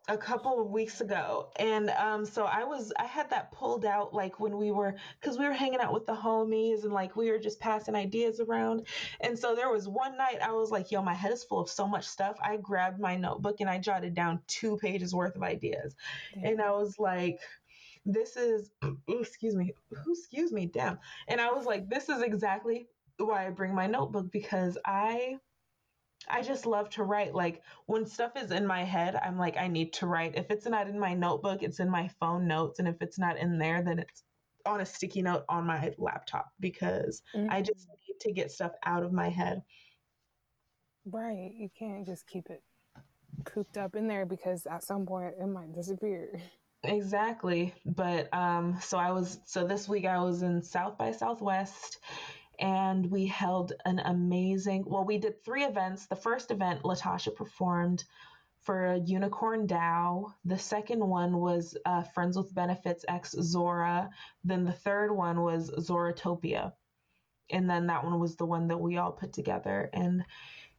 a 0.08 0.16
couple 0.16 0.60
of 0.60 0.70
weeks 0.70 1.02
ago 1.02 1.50
and 1.56 1.90
um 1.90 2.24
so 2.24 2.44
i 2.44 2.64
was 2.64 2.92
i 2.98 3.04
had 3.04 3.28
that 3.28 3.52
pulled 3.52 3.84
out 3.84 4.14
like 4.14 4.40
when 4.40 4.56
we 4.56 4.70
were 4.70 4.94
because 5.20 5.38
we 5.38 5.44
were 5.44 5.52
hanging 5.52 5.80
out 5.80 5.92
with 5.92 6.06
the 6.06 6.14
homies 6.14 6.84
and 6.84 6.92
like 6.92 7.14
we 7.14 7.30
were 7.30 7.38
just 7.38 7.60
passing 7.60 7.94
ideas 7.94 8.40
around 8.40 8.86
and 9.20 9.38
so 9.38 9.54
there 9.54 9.70
was 9.70 9.86
one 9.86 10.16
night 10.16 10.38
i 10.42 10.50
was 10.50 10.70
like 10.70 10.90
yo 10.90 11.02
my 11.02 11.12
head 11.12 11.30
is 11.30 11.44
full 11.44 11.60
of 11.60 11.68
so 11.68 11.86
much 11.86 12.06
stuff. 12.06 12.36
I 12.42 12.56
grabbed 12.56 12.98
my 12.98 13.16
notebook 13.16 13.60
and 13.60 13.68
i 13.68 13.78
jotted 13.78 14.14
down 14.14 14.40
two 14.46 14.78
pages 14.78 15.14
worth 15.14 15.36
of 15.36 15.42
ideas 15.42 15.94
and 16.42 16.60
i 16.62 16.70
was 16.70 16.98
like 16.98 17.40
this 18.06 18.36
is 18.36 18.70
excuse 19.08 19.54
me 19.54 19.74
Who 20.04 20.12
excuse 20.12 20.52
me 20.52 20.66
damn 20.66 20.98
and 21.28 21.40
i 21.40 21.50
was 21.52 21.66
like 21.66 21.88
this 21.90 22.08
is 22.08 22.22
exactly 22.22 22.88
why 23.18 23.46
i 23.46 23.50
bring 23.50 23.74
my 23.74 23.86
notebook 23.86 24.32
because 24.32 24.78
i 24.86 25.36
I 26.30 26.42
just 26.42 26.66
love 26.66 26.90
to 26.90 27.04
write. 27.04 27.35
Like 27.35 27.62
when 27.87 28.06
stuff 28.06 28.32
is 28.37 28.50
in 28.50 28.66
my 28.66 28.85
head, 28.85 29.16
I'm 29.16 29.38
like, 29.38 29.56
I 29.56 29.68
need 29.68 29.92
to 29.94 30.06
write. 30.06 30.37
If 30.37 30.50
it's 30.50 30.66
not 30.66 30.88
in 30.88 30.99
my 30.99 31.14
notebook, 31.14 31.62
it's 31.62 31.80
in 31.80 31.90
my 31.90 32.08
phone 32.20 32.47
notes. 32.47 32.78
And 32.78 32.88
if 32.88 32.97
it's 33.00 33.18
not 33.18 33.38
in 33.38 33.58
there, 33.58 33.82
then 33.82 33.99
it's 33.99 34.23
on 34.66 34.80
a 34.80 34.87
sticky 34.87 35.23
note 35.23 35.44
on 35.49 35.66
my 35.66 35.94
laptop 35.99 36.52
because 36.61 37.23
mm-hmm. 37.35 37.50
I 37.50 37.62
just 37.62 37.88
need 38.06 38.20
to 38.20 38.32
get 38.32 38.50
stuff 38.50 38.73
out 38.85 39.02
of 39.02 39.12
my 39.12 39.28
head. 39.28 39.62
Right. 41.11 41.52
You 41.56 41.70
can't 41.78 42.04
just 42.04 42.26
keep 42.26 42.50
it 42.50 42.62
cooped 43.44 43.78
up 43.78 43.94
in 43.94 44.08
there 44.08 44.26
because 44.26 44.66
at 44.66 44.82
some 44.82 45.06
point 45.06 45.35
it 45.40 45.47
might 45.47 45.75
disappear. 45.75 46.40
Exactly. 46.85 47.75
But 47.85 48.32
um 48.32 48.78
so 48.80 48.99
I 48.99 49.11
was 49.11 49.40
so 49.44 49.66
this 49.66 49.88
week 49.88 50.06
I 50.06 50.20
was 50.20 50.42
in 50.42 50.62
South 50.62 50.97
by 50.97 51.11
Southwest 51.11 51.99
and 52.58 53.10
we 53.10 53.26
held 53.26 53.72
an 53.84 54.00
amazing 54.00 54.84
well 54.86 55.04
we 55.04 55.18
did 55.18 55.44
three 55.44 55.64
events. 55.64 56.06
The 56.06 56.16
first 56.16 56.50
event 56.50 56.82
Latasha 56.82 57.34
performed 57.34 58.04
for 58.62 59.00
Unicorn 59.04 59.66
DAO. 59.66 60.32
The 60.44 60.58
second 60.58 61.00
one 61.00 61.38
was 61.38 61.76
uh, 61.86 62.02
Friends 62.02 62.36
with 62.36 62.54
Benefits 62.54 63.04
X 63.08 63.34
Zora. 63.40 64.10
Then 64.44 64.64
the 64.64 64.72
third 64.72 65.10
one 65.10 65.42
was 65.42 65.70
Zoratopia. 65.70 66.72
And 67.50 67.70
then 67.70 67.86
that 67.86 68.04
one 68.04 68.18
was 68.18 68.36
the 68.36 68.44
one 68.44 68.68
that 68.68 68.78
we 68.78 68.98
all 68.98 69.12
put 69.12 69.32
together. 69.32 69.88
And 69.94 70.24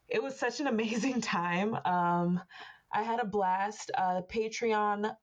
it 0.07 0.21
was 0.21 0.37
such 0.37 0.59
an 0.59 0.67
amazing 0.67 1.21
time. 1.35 1.75
Um, 1.85 2.41
I 2.91 3.03
had 3.03 3.19
a 3.19 3.25
blast. 3.25 3.91
Uh, 3.97 4.21
Patreon 4.21 5.15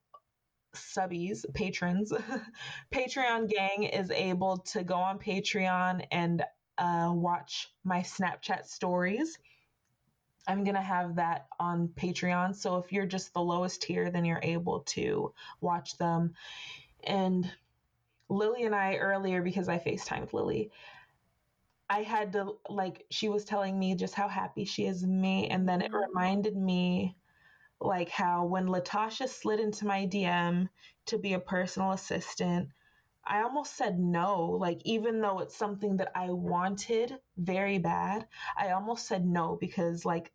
subbies, 0.76 1.44
patrons, 1.54 2.12
Patreon 2.92 3.48
gang 3.48 3.84
is 3.84 4.10
able 4.10 4.58
to 4.58 4.82
go 4.82 4.94
on 4.94 5.18
Patreon 5.18 6.06
and 6.10 6.44
uh, 6.78 7.10
watch 7.12 7.72
my 7.84 8.00
Snapchat 8.00 8.66
stories. 8.66 9.38
I'm 10.48 10.62
going 10.62 10.76
to 10.76 10.82
have 10.82 11.16
that 11.16 11.46
on 11.58 11.88
Patreon. 11.88 12.54
So 12.54 12.76
if 12.76 12.92
you're 12.92 13.06
just 13.06 13.34
the 13.34 13.42
lowest 13.42 13.82
tier, 13.82 14.10
then 14.10 14.24
you're 14.24 14.40
able 14.42 14.80
to 14.80 15.32
watch 15.60 15.98
them. 15.98 16.34
And 17.04 17.50
Lily 18.28 18.64
and 18.64 18.74
I 18.74 18.96
earlier, 18.96 19.42
because 19.42 19.68
I 19.68 19.78
FaceTime 19.78 20.20
with 20.20 20.34
Lily, 20.34 20.70
I 21.88 22.02
had 22.02 22.32
to, 22.32 22.56
like, 22.68 23.06
she 23.10 23.28
was 23.28 23.44
telling 23.44 23.78
me 23.78 23.94
just 23.94 24.14
how 24.14 24.28
happy 24.28 24.64
she 24.64 24.86
is 24.86 25.04
me. 25.04 25.48
And 25.48 25.68
then 25.68 25.80
it 25.80 25.90
mm-hmm. 25.90 26.08
reminded 26.08 26.56
me 26.56 27.16
like 27.80 28.08
how 28.08 28.46
when 28.46 28.66
Latasha 28.66 29.28
slid 29.28 29.60
into 29.60 29.86
my 29.86 30.06
DM 30.06 30.68
to 31.06 31.18
be 31.18 31.34
a 31.34 31.38
personal 31.38 31.92
assistant, 31.92 32.68
I 33.26 33.42
almost 33.42 33.76
said 33.76 33.98
no. 33.98 34.56
Like, 34.60 34.80
even 34.84 35.20
though 35.20 35.40
it's 35.40 35.56
something 35.56 35.96
that 35.96 36.12
I 36.14 36.30
wanted 36.30 37.18
very 37.36 37.78
bad, 37.78 38.26
I 38.56 38.70
almost 38.70 39.06
said 39.06 39.26
no 39.26 39.56
because, 39.60 40.04
like, 40.04 40.32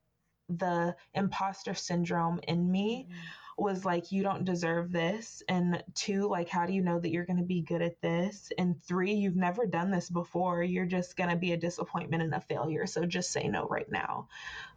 the 0.49 0.95
imposter 1.13 1.73
syndrome 1.73 2.41
in 2.45 2.69
me 2.69 3.07
mm-hmm. 3.09 3.63
was 3.63 3.85
like, 3.85 4.11
you 4.11 4.23
don't 4.23 4.43
deserve 4.43 4.91
this. 4.91 5.41
And 5.47 5.81
two, 5.95 6.27
like, 6.27 6.49
how 6.49 6.65
do 6.65 6.73
you 6.73 6.81
know 6.81 6.99
that 6.99 7.11
you're 7.11 7.25
going 7.25 7.39
to 7.39 7.45
be 7.45 7.61
good 7.61 7.81
at 7.81 8.01
this? 8.01 8.51
And 8.57 8.83
three, 8.83 9.13
you've 9.13 9.37
never 9.37 9.65
done 9.65 9.91
this 9.91 10.09
before. 10.09 10.61
You're 10.61 10.85
just 10.85 11.15
going 11.15 11.29
to 11.29 11.37
be 11.37 11.53
a 11.53 11.57
disappointment 11.57 12.23
and 12.23 12.33
a 12.33 12.41
failure. 12.41 12.85
So 12.87 13.05
just 13.05 13.31
say 13.31 13.47
no 13.47 13.65
right 13.67 13.89
now. 13.89 14.27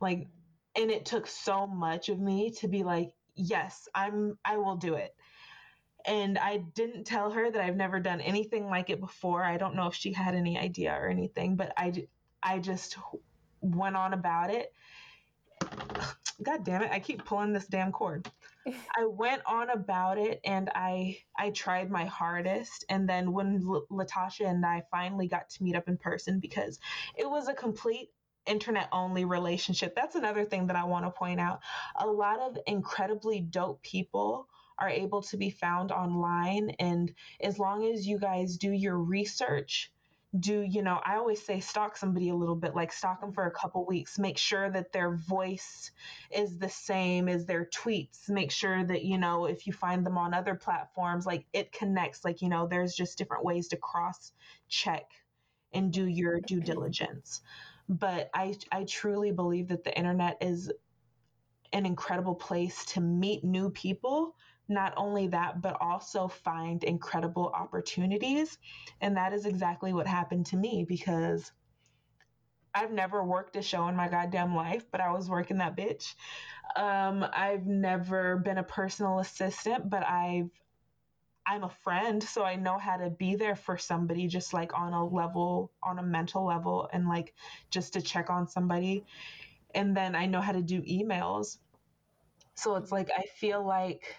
Like, 0.00 0.28
and 0.76 0.90
it 0.90 1.04
took 1.06 1.26
so 1.26 1.66
much 1.66 2.08
of 2.08 2.20
me 2.20 2.50
to 2.52 2.68
be 2.68 2.82
like 2.84 3.10
yes 3.36 3.88
i'm 3.94 4.38
i 4.44 4.56
will 4.56 4.76
do 4.76 4.94
it. 4.94 5.14
And 6.06 6.38
i 6.38 6.58
didn't 6.58 7.04
tell 7.04 7.30
her 7.30 7.50
that 7.50 7.62
i've 7.62 7.76
never 7.76 8.00
done 8.00 8.20
anything 8.20 8.66
like 8.66 8.90
it 8.90 9.00
before. 9.00 9.44
I 9.44 9.56
don't 9.56 9.76
know 9.76 9.86
if 9.88 9.94
she 9.94 10.12
had 10.12 10.34
any 10.34 10.58
idea 10.58 10.92
or 10.92 11.08
anything 11.08 11.56
but 11.56 11.72
i 11.76 11.92
i 12.42 12.58
just 12.58 12.96
went 13.60 13.96
on 13.96 14.12
about 14.12 14.50
it. 14.50 14.72
God 16.42 16.64
damn 16.64 16.82
it 16.82 16.90
i 16.92 17.00
keep 17.00 17.24
pulling 17.24 17.52
this 17.52 17.66
damn 17.66 17.92
cord. 17.92 18.28
I 18.66 19.06
went 19.06 19.42
on 19.46 19.70
about 19.70 20.18
it 20.18 20.40
and 20.44 20.70
i 20.74 21.18
i 21.38 21.50
tried 21.50 21.90
my 21.90 22.06
hardest. 22.06 22.84
And 22.88 23.08
then 23.08 23.32
when 23.32 23.62
L- 23.66 23.86
latasha 23.90 24.48
and 24.48 24.64
i 24.66 24.82
finally 24.90 25.28
got 25.28 25.48
to 25.50 25.62
meet 25.62 25.76
up 25.76 25.88
in 25.88 25.96
person 25.98 26.40
because 26.40 26.78
it 27.16 27.28
was 27.30 27.48
a 27.48 27.54
complete 27.54 28.10
internet 28.46 28.88
only 28.92 29.24
relationship. 29.24 29.94
That's 29.94 30.16
another 30.16 30.44
thing 30.44 30.66
that 30.68 30.76
I 30.76 30.84
want 30.84 31.04
to 31.04 31.10
point 31.10 31.40
out. 31.40 31.60
A 31.96 32.06
lot 32.06 32.40
of 32.40 32.58
incredibly 32.66 33.40
dope 33.40 33.82
people 33.82 34.48
are 34.78 34.88
able 34.88 35.22
to 35.22 35.36
be 35.36 35.50
found 35.50 35.92
online. 35.92 36.70
And 36.78 37.12
as 37.40 37.58
long 37.58 37.84
as 37.86 38.06
you 38.06 38.18
guys 38.18 38.56
do 38.56 38.70
your 38.70 38.98
research, 38.98 39.92
do 40.40 40.62
you 40.62 40.82
know 40.82 41.00
i 41.04 41.14
always 41.16 41.40
say 41.40 41.60
stalk 41.60 41.96
somebody 41.96 42.28
a 42.28 42.34
little 42.34 42.56
bit 42.56 42.74
like 42.74 42.92
stalk 42.92 43.20
them 43.20 43.32
for 43.32 43.46
a 43.46 43.50
couple 43.52 43.86
weeks 43.86 44.18
make 44.18 44.36
sure 44.36 44.68
that 44.68 44.92
their 44.92 45.12
voice 45.12 45.92
is 46.30 46.58
the 46.58 46.68
same 46.68 47.28
as 47.28 47.46
their 47.46 47.66
tweets 47.66 48.28
make 48.28 48.50
sure 48.50 48.82
that 48.84 49.04
you 49.04 49.16
know 49.16 49.44
if 49.44 49.66
you 49.66 49.72
find 49.72 50.04
them 50.04 50.18
on 50.18 50.34
other 50.34 50.56
platforms 50.56 51.24
like 51.24 51.44
it 51.52 51.70
connects 51.70 52.24
like 52.24 52.42
you 52.42 52.48
know 52.48 52.66
there's 52.66 52.94
just 52.94 53.16
different 53.16 53.44
ways 53.44 53.68
to 53.68 53.76
cross 53.76 54.32
check 54.68 55.04
and 55.72 55.92
do 55.92 56.04
your 56.04 56.40
due 56.40 56.60
diligence 56.60 57.40
but 57.88 58.30
I 58.34 58.56
I 58.72 58.84
truly 58.84 59.32
believe 59.32 59.68
that 59.68 59.84
the 59.84 59.96
internet 59.96 60.38
is 60.40 60.70
an 61.72 61.86
incredible 61.86 62.34
place 62.34 62.84
to 62.86 63.00
meet 63.00 63.44
new 63.44 63.70
people. 63.70 64.36
Not 64.68 64.94
only 64.96 65.26
that, 65.28 65.60
but 65.60 65.76
also 65.80 66.28
find 66.28 66.82
incredible 66.84 67.48
opportunities. 67.48 68.58
And 69.00 69.16
that 69.16 69.32
is 69.32 69.44
exactly 69.44 69.92
what 69.92 70.06
happened 70.06 70.46
to 70.46 70.56
me 70.56 70.86
because 70.88 71.52
I've 72.74 72.92
never 72.92 73.22
worked 73.24 73.56
a 73.56 73.62
show 73.62 73.86
in 73.88 73.96
my 73.96 74.08
goddamn 74.08 74.54
life, 74.54 74.86
but 74.90 75.00
I 75.00 75.12
was 75.12 75.28
working 75.28 75.58
that 75.58 75.76
bitch. 75.76 76.14
Um, 76.76 77.24
I've 77.32 77.66
never 77.66 78.36
been 78.38 78.58
a 78.58 78.64
personal 78.64 79.20
assistant, 79.20 79.88
but 79.90 80.04
I've 80.04 80.50
I'm 81.46 81.64
a 81.64 81.68
friend, 81.68 82.22
so 82.22 82.42
I 82.42 82.56
know 82.56 82.78
how 82.78 82.96
to 82.96 83.10
be 83.10 83.36
there 83.36 83.56
for 83.56 83.76
somebody 83.76 84.28
just 84.28 84.54
like 84.54 84.72
on 84.78 84.92
a 84.92 85.04
level, 85.04 85.70
on 85.82 85.98
a 85.98 86.02
mental 86.02 86.44
level, 86.46 86.88
and 86.92 87.06
like 87.08 87.34
just 87.70 87.92
to 87.94 88.00
check 88.00 88.30
on 88.30 88.48
somebody. 88.48 89.04
And 89.74 89.96
then 89.96 90.14
I 90.14 90.26
know 90.26 90.40
how 90.40 90.52
to 90.52 90.62
do 90.62 90.80
emails. 90.82 91.58
So 92.54 92.76
it's 92.76 92.92
like, 92.92 93.10
I 93.16 93.24
feel 93.36 93.64
like 93.66 94.16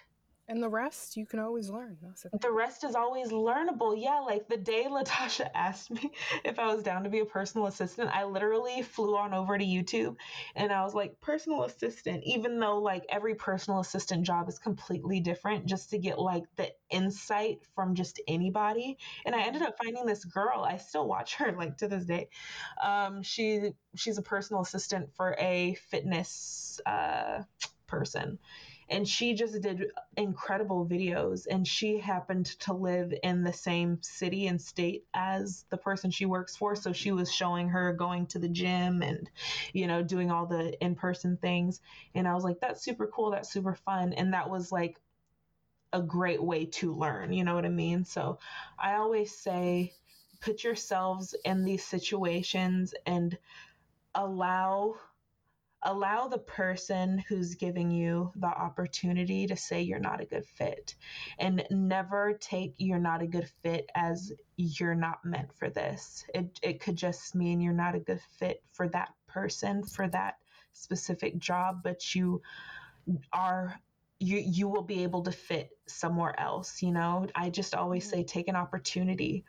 and 0.48 0.62
the 0.62 0.68
rest 0.68 1.16
you 1.16 1.26
can 1.26 1.40
always 1.40 1.68
learn. 1.70 1.96
The, 2.22 2.38
the 2.38 2.52
rest 2.52 2.84
is 2.84 2.94
always 2.94 3.30
learnable. 3.30 4.00
Yeah, 4.00 4.20
like 4.20 4.48
the 4.48 4.56
day 4.56 4.86
Latasha 4.88 5.48
asked 5.54 5.90
me 5.90 6.12
if 6.44 6.58
I 6.58 6.72
was 6.72 6.82
down 6.84 7.02
to 7.04 7.10
be 7.10 7.20
a 7.20 7.24
personal 7.24 7.66
assistant, 7.66 8.10
I 8.14 8.24
literally 8.24 8.82
flew 8.82 9.16
on 9.16 9.34
over 9.34 9.58
to 9.58 9.64
YouTube 9.64 10.16
and 10.54 10.72
I 10.72 10.84
was 10.84 10.94
like, 10.94 11.20
personal 11.20 11.64
assistant, 11.64 12.22
even 12.24 12.60
though 12.60 12.78
like 12.78 13.04
every 13.08 13.34
personal 13.34 13.80
assistant 13.80 14.24
job 14.24 14.48
is 14.48 14.58
completely 14.58 15.20
different, 15.20 15.66
just 15.66 15.90
to 15.90 15.98
get 15.98 16.18
like 16.18 16.44
the 16.56 16.70
insight 16.90 17.58
from 17.74 17.94
just 17.94 18.20
anybody. 18.28 18.98
And 19.24 19.34
I 19.34 19.42
ended 19.42 19.62
up 19.62 19.76
finding 19.82 20.06
this 20.06 20.24
girl. 20.24 20.62
I 20.62 20.76
still 20.76 21.08
watch 21.08 21.34
her 21.36 21.52
like 21.52 21.78
to 21.78 21.88
this 21.88 22.04
day. 22.04 22.28
Um, 22.82 23.22
she 23.22 23.72
she's 23.96 24.18
a 24.18 24.22
personal 24.22 24.62
assistant 24.62 25.10
for 25.16 25.34
a 25.38 25.74
fitness 25.90 26.80
uh, 26.86 27.42
person 27.86 28.38
and 28.88 29.06
she 29.06 29.34
just 29.34 29.60
did 29.60 29.90
incredible 30.16 30.86
videos 30.86 31.46
and 31.50 31.66
she 31.66 31.98
happened 31.98 32.46
to 32.60 32.72
live 32.72 33.12
in 33.22 33.42
the 33.42 33.52
same 33.52 33.98
city 34.02 34.46
and 34.46 34.60
state 34.60 35.04
as 35.14 35.64
the 35.70 35.76
person 35.76 36.10
she 36.10 36.26
works 36.26 36.56
for. 36.56 36.76
So 36.76 36.92
she 36.92 37.12
was 37.12 37.32
showing 37.32 37.68
her 37.68 37.92
going 37.92 38.26
to 38.28 38.38
the 38.38 38.48
gym 38.48 39.02
and 39.02 39.28
you 39.72 39.86
know 39.86 40.02
doing 40.02 40.30
all 40.30 40.46
the 40.46 40.76
in-person 40.82 41.38
things. 41.38 41.80
And 42.14 42.28
i 42.28 42.34
was 42.34 42.44
like 42.44 42.60
that's 42.60 42.82
super 42.82 43.06
cool. 43.08 43.30
That's 43.30 43.52
super 43.52 43.74
fun. 43.74 44.12
And 44.12 44.34
that 44.34 44.50
was 44.50 44.70
like 44.72 45.00
a 45.92 46.02
great 46.02 46.42
way 46.42 46.66
to 46.66 46.92
learn 46.94 47.32
you 47.32 47.44
know 47.44 47.54
what 47.54 47.64
i 47.64 47.70
mean? 47.70 48.04
So 48.04 48.38
i 48.78 48.94
always 48.94 49.34
say 49.36 49.92
put 50.40 50.64
yourselves 50.64 51.34
in 51.44 51.64
these 51.64 51.84
situations 51.84 52.92
and 53.06 53.38
allow 54.14 54.96
allow 55.82 56.26
the 56.26 56.38
person 56.38 57.22
who's 57.28 57.54
giving 57.54 57.90
you 57.90 58.32
the 58.36 58.46
opportunity 58.46 59.46
to 59.46 59.56
say 59.56 59.82
you're 59.82 59.98
not 59.98 60.20
a 60.20 60.26
good 60.26 60.44
fit 60.46 60.94
and 61.38 61.64
never 61.70 62.32
take 62.40 62.74
you're 62.78 62.98
not 62.98 63.22
a 63.22 63.26
good 63.26 63.48
fit 63.62 63.88
as 63.94 64.32
you're 64.56 64.94
not 64.94 65.24
meant 65.24 65.52
for 65.54 65.68
this. 65.70 66.24
It, 66.34 66.58
it 66.62 66.80
could 66.80 66.96
just 66.96 67.34
mean 67.34 67.60
you're 67.60 67.72
not 67.72 67.94
a 67.94 68.00
good 68.00 68.20
fit 68.38 68.62
for 68.72 68.88
that 68.88 69.10
person 69.28 69.84
for 69.84 70.08
that 70.08 70.38
specific 70.72 71.38
job 71.38 71.80
but 71.82 72.14
you 72.14 72.40
are 73.32 73.78
you 74.18 74.38
you 74.38 74.68
will 74.68 74.82
be 74.82 75.02
able 75.02 75.22
to 75.22 75.32
fit 75.32 75.70
somewhere 75.86 76.38
else 76.40 76.82
you 76.82 76.92
know? 76.92 77.26
I 77.34 77.50
just 77.50 77.74
always 77.74 78.06
mm-hmm. 78.06 78.16
say 78.16 78.24
take 78.24 78.48
an 78.48 78.56
opportunity 78.56 79.44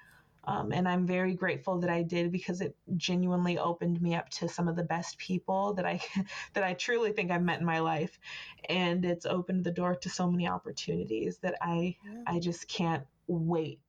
um, 0.48 0.72
and 0.72 0.88
I'm 0.88 1.06
very 1.06 1.36
grateful 1.36 1.78
that 1.80 1.90
I 1.90 2.04
did 2.04 2.32
because 2.32 2.62
it 2.62 2.74
genuinely 2.96 3.60
opened 3.60 4.02
me 4.02 4.16
up 4.16 4.30
to 4.30 4.48
some 4.48 4.70
of 4.70 4.78
the 4.78 4.84
best 4.84 5.18
people 5.18 5.74
that 5.74 5.86
I 5.86 6.00
that 6.54 6.64
I 6.64 6.74
truly 6.74 7.12
think 7.12 7.32
I've 7.32 7.44
met 7.44 7.60
in 7.60 7.66
my 7.66 7.80
life, 7.80 8.18
and 8.70 9.04
it's 9.04 9.26
opened 9.26 9.66
the 9.66 9.72
door 9.72 9.96
to 9.96 10.10
so 10.10 10.32
many 10.32 10.48
opportunities 10.48 11.38
that 11.40 11.56
I 11.62 11.98
yeah. 12.04 12.24
I 12.26 12.40
just 12.40 12.70
can't 12.70 13.04
wait 13.28 13.82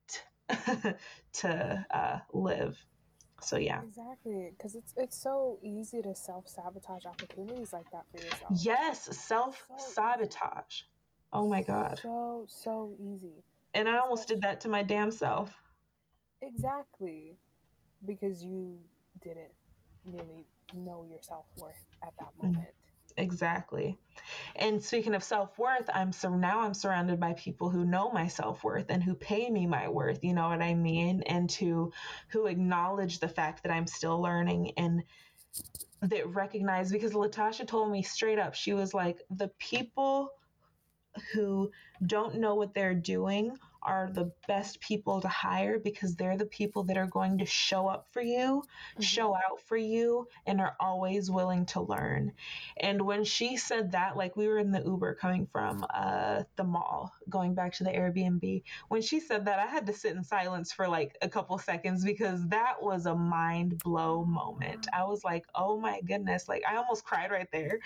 to 1.33 1.85
uh, 1.91 2.19
live. 2.33 2.77
So 3.41 3.55
yeah. 3.55 3.81
Exactly, 3.81 4.51
because 4.57 4.75
it's 4.75 4.93
it's 4.97 5.17
so 5.17 5.59
easy 5.63 6.01
to 6.01 6.13
self 6.13 6.49
sabotage 6.49 7.05
opportunities 7.05 7.71
like 7.71 7.89
that 7.91 8.03
for 8.11 8.17
yourself. 8.17 8.51
Yes, 8.61 9.17
self 9.17 9.65
sabotage. 9.77 10.81
Oh 11.31 11.47
my 11.47 11.61
god. 11.61 11.99
So 12.01 12.43
so 12.49 12.93
easy. 12.99 13.45
And 13.73 13.87
I 13.87 13.99
almost 13.99 14.27
did 14.27 14.41
that 14.41 14.59
to 14.61 14.67
my 14.67 14.83
damn 14.83 15.11
self. 15.11 15.55
Exactly, 16.41 17.37
because 18.05 18.43
you 18.43 18.77
didn't 19.21 19.53
really 20.05 20.45
know 20.73 21.05
your 21.09 21.19
self 21.21 21.45
worth 21.57 21.75
at 22.03 22.13
that 22.19 22.31
Mm. 22.43 22.55
moment. 22.55 22.73
Exactly. 23.17 23.97
And 24.55 24.81
speaking 24.83 25.15
of 25.15 25.23
self 25.23 25.57
worth, 25.59 25.89
I'm 25.93 26.13
so 26.13 26.35
now 26.35 26.61
I'm 26.61 26.73
surrounded 26.73 27.19
by 27.19 27.33
people 27.33 27.69
who 27.69 27.85
know 27.85 28.11
my 28.11 28.27
self 28.27 28.63
worth 28.63 28.85
and 28.89 29.03
who 29.03 29.15
pay 29.15 29.49
me 29.49 29.67
my 29.67 29.89
worth. 29.89 30.23
You 30.23 30.33
know 30.33 30.47
what 30.47 30.61
I 30.61 30.73
mean? 30.73 31.23
And 31.23 31.49
to 31.51 31.91
who 32.29 32.45
acknowledge 32.47 33.19
the 33.19 33.27
fact 33.27 33.63
that 33.63 33.71
I'm 33.73 33.87
still 33.87 34.21
learning 34.21 34.73
and 34.77 35.03
that 36.01 36.33
recognize 36.33 36.91
because 36.91 37.13
Latasha 37.13 37.67
told 37.67 37.91
me 37.91 38.03
straight 38.03 38.39
up, 38.39 38.53
she 38.55 38.73
was 38.73 38.93
like, 38.93 39.21
the 39.29 39.49
people 39.59 40.31
who 41.33 41.71
don't 42.05 42.35
know 42.35 42.55
what 42.55 42.73
they're 42.73 42.95
doing 42.95 43.57
are 43.89 44.09
the 44.13 44.31
best 44.47 44.79
people 44.81 45.21
to 45.21 45.27
hire 45.27 45.79
because 45.79 46.15
they're 46.15 46.37
the 46.37 46.45
people 46.45 46.83
that 46.85 46.97
are 46.97 47.07
going 47.07 47.37
to 47.39 47.45
show 47.45 47.87
up 47.87 48.07
for 48.11 48.21
you, 48.21 48.63
Mhm. 48.97 49.03
show 49.03 49.35
out 49.35 49.61
for 49.65 49.77
you, 49.77 50.27
and 50.45 50.61
are 50.61 50.75
always 50.79 51.29
willing 51.31 51.65
to 51.67 51.81
learn. 51.81 52.33
And 52.77 53.01
when 53.01 53.23
she 53.23 53.57
said 53.57 53.91
that, 53.91 54.15
like 54.17 54.35
we 54.35 54.47
were 54.47 54.57
in 54.57 54.71
the 54.71 54.81
Uber 54.83 55.15
coming 55.15 55.45
from 55.47 55.85
uh, 55.93 56.43
the 56.55 56.63
mall, 56.63 57.13
going 57.29 57.53
back 57.53 57.73
to 57.73 57.83
the 57.83 57.91
Airbnb, 57.91 58.63
when 58.87 59.01
she 59.01 59.19
said 59.19 59.45
that, 59.45 59.59
I 59.59 59.65
had 59.65 59.85
to 59.87 59.93
sit 59.93 60.15
in 60.15 60.23
silence 60.23 60.71
for 60.71 60.87
like 60.87 61.17
a 61.21 61.29
couple 61.29 61.57
seconds 61.57 62.03
because 62.03 62.47
that 62.49 62.81
was 62.81 63.05
a 63.05 63.15
mind 63.15 63.81
blow 63.83 64.23
moment. 64.25 64.87
I 64.93 65.03
was 65.05 65.23
like, 65.23 65.45
oh 65.55 65.79
my 65.79 66.01
goodness, 66.01 66.47
like 66.47 66.63
I 66.69 66.75
almost 66.77 67.03
cried 67.03 67.31
right 67.31 67.49
there. 67.51 67.79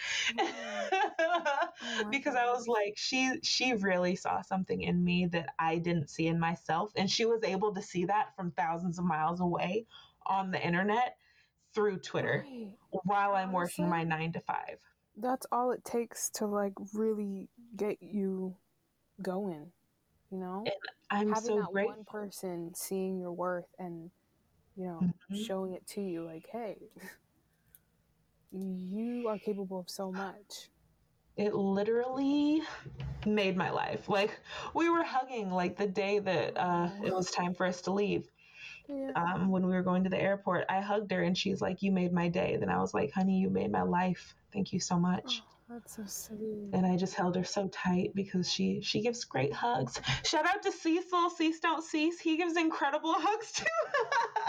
Oh 1.96 2.08
because 2.10 2.36
I 2.36 2.46
was 2.46 2.68
like, 2.68 2.94
she 2.96 3.40
she 3.44 3.74
really 3.74 4.16
saw 4.16 4.42
something 4.42 4.82
in 4.82 5.04
me 5.04 5.26
that 5.28 5.50
I 5.60 5.78
didn't 5.78 5.93
see 6.08 6.28
in 6.28 6.40
myself, 6.40 6.92
and 6.96 7.10
she 7.10 7.26
was 7.26 7.44
able 7.44 7.74
to 7.74 7.82
see 7.82 8.06
that 8.06 8.36
from 8.36 8.52
thousands 8.52 8.98
of 9.00 9.06
miles 9.06 9.40
away 9.40 9.86
on 10.26 10.52
the 10.52 10.66
internet 10.66 11.18
through 11.74 12.00
Twitter 12.00 12.46
Right. 12.48 12.78
while 13.04 13.36
I'm 13.36 13.52
working 13.52 13.90
my 13.90 14.04
nine 14.04 14.32
to 14.34 14.40
five. 14.40 14.80
That's 15.18 15.46
all 15.52 15.72
it 15.72 15.84
takes 15.86 16.30
to 16.32 16.48
like 16.48 16.74
really 16.94 17.50
get 17.76 17.98
you 18.02 18.56
going. 19.22 19.72
You 20.32 20.40
know, 20.40 20.64
And 20.66 20.74
I'm 21.12 21.34
having 21.34 21.50
so 21.50 21.56
that 21.58 21.72
grateful. 21.72 21.96
one 21.96 22.06
person 22.06 22.72
seeing 22.76 23.20
your 23.20 23.32
worth 23.32 23.68
and 23.78 24.10
you 24.76 24.86
know 24.86 25.00
Mhm. 25.32 25.46
showing 25.46 25.74
it 25.74 25.86
to 25.90 26.02
you, 26.02 26.24
like, 26.26 26.48
hey, 26.52 26.78
you 28.52 29.28
are 29.28 29.38
capable 29.38 29.80
of 29.80 29.90
so 29.90 30.12
much. 30.12 30.70
It 31.36 31.54
literally 31.54 32.62
made 33.26 33.58
my 33.58 33.72
life. 33.72 34.08
Like 34.10 34.40
we 34.74 34.90
were 34.90 35.04
hugging 35.04 35.52
like 35.52 35.78
the 35.78 35.88
day 35.88 36.20
that 36.20 36.58
uh, 36.58 36.90
it 37.04 37.14
was 37.14 37.32
time 37.32 37.54
for 37.54 37.66
us 37.66 37.82
to 37.82 37.92
leave. 37.92 38.28
Yeah. 38.90 39.12
um, 39.16 39.50
when 39.50 39.66
we 39.66 39.72
were 39.74 39.82
going 39.82 40.04
to 40.04 40.10
the 40.10 40.22
airport, 40.22 40.66
I 40.68 40.82
hugged 40.82 41.12
her 41.12 41.24
and 41.24 41.38
she's 41.38 41.62
like, 41.62 41.82
You 41.82 41.92
made 41.92 42.12
my 42.12 42.28
day. 42.28 42.58
Then 42.60 42.70
I 42.70 42.80
was 42.80 42.94
like, 42.94 43.12
Honey, 43.14 43.40
you 43.40 43.50
made 43.50 43.72
my 43.72 43.84
life. 43.84 44.36
Thank 44.52 44.74
you 44.74 44.80
so 44.80 45.00
much. 45.00 45.42
Oh, 45.42 45.74
that's 45.74 45.96
so 45.96 46.04
sweet. 46.06 46.70
And 46.74 46.86
I 46.86 46.98
just 46.98 47.16
held 47.16 47.36
her 47.36 47.44
so 47.44 47.70
tight 47.70 48.12
because 48.14 48.52
she 48.52 48.82
she 48.82 49.02
gives 49.02 49.24
great 49.24 49.54
hugs. 49.54 50.00
Shout 50.24 50.46
out 50.46 50.62
to 50.64 50.72
Cecil, 50.72 51.30
Cease 51.32 51.60
Don't 51.60 51.84
Cease. 51.84 52.20
He 52.20 52.38
gives 52.38 52.58
incredible 52.58 53.14
hugs 53.16 53.52
too. 53.54 53.66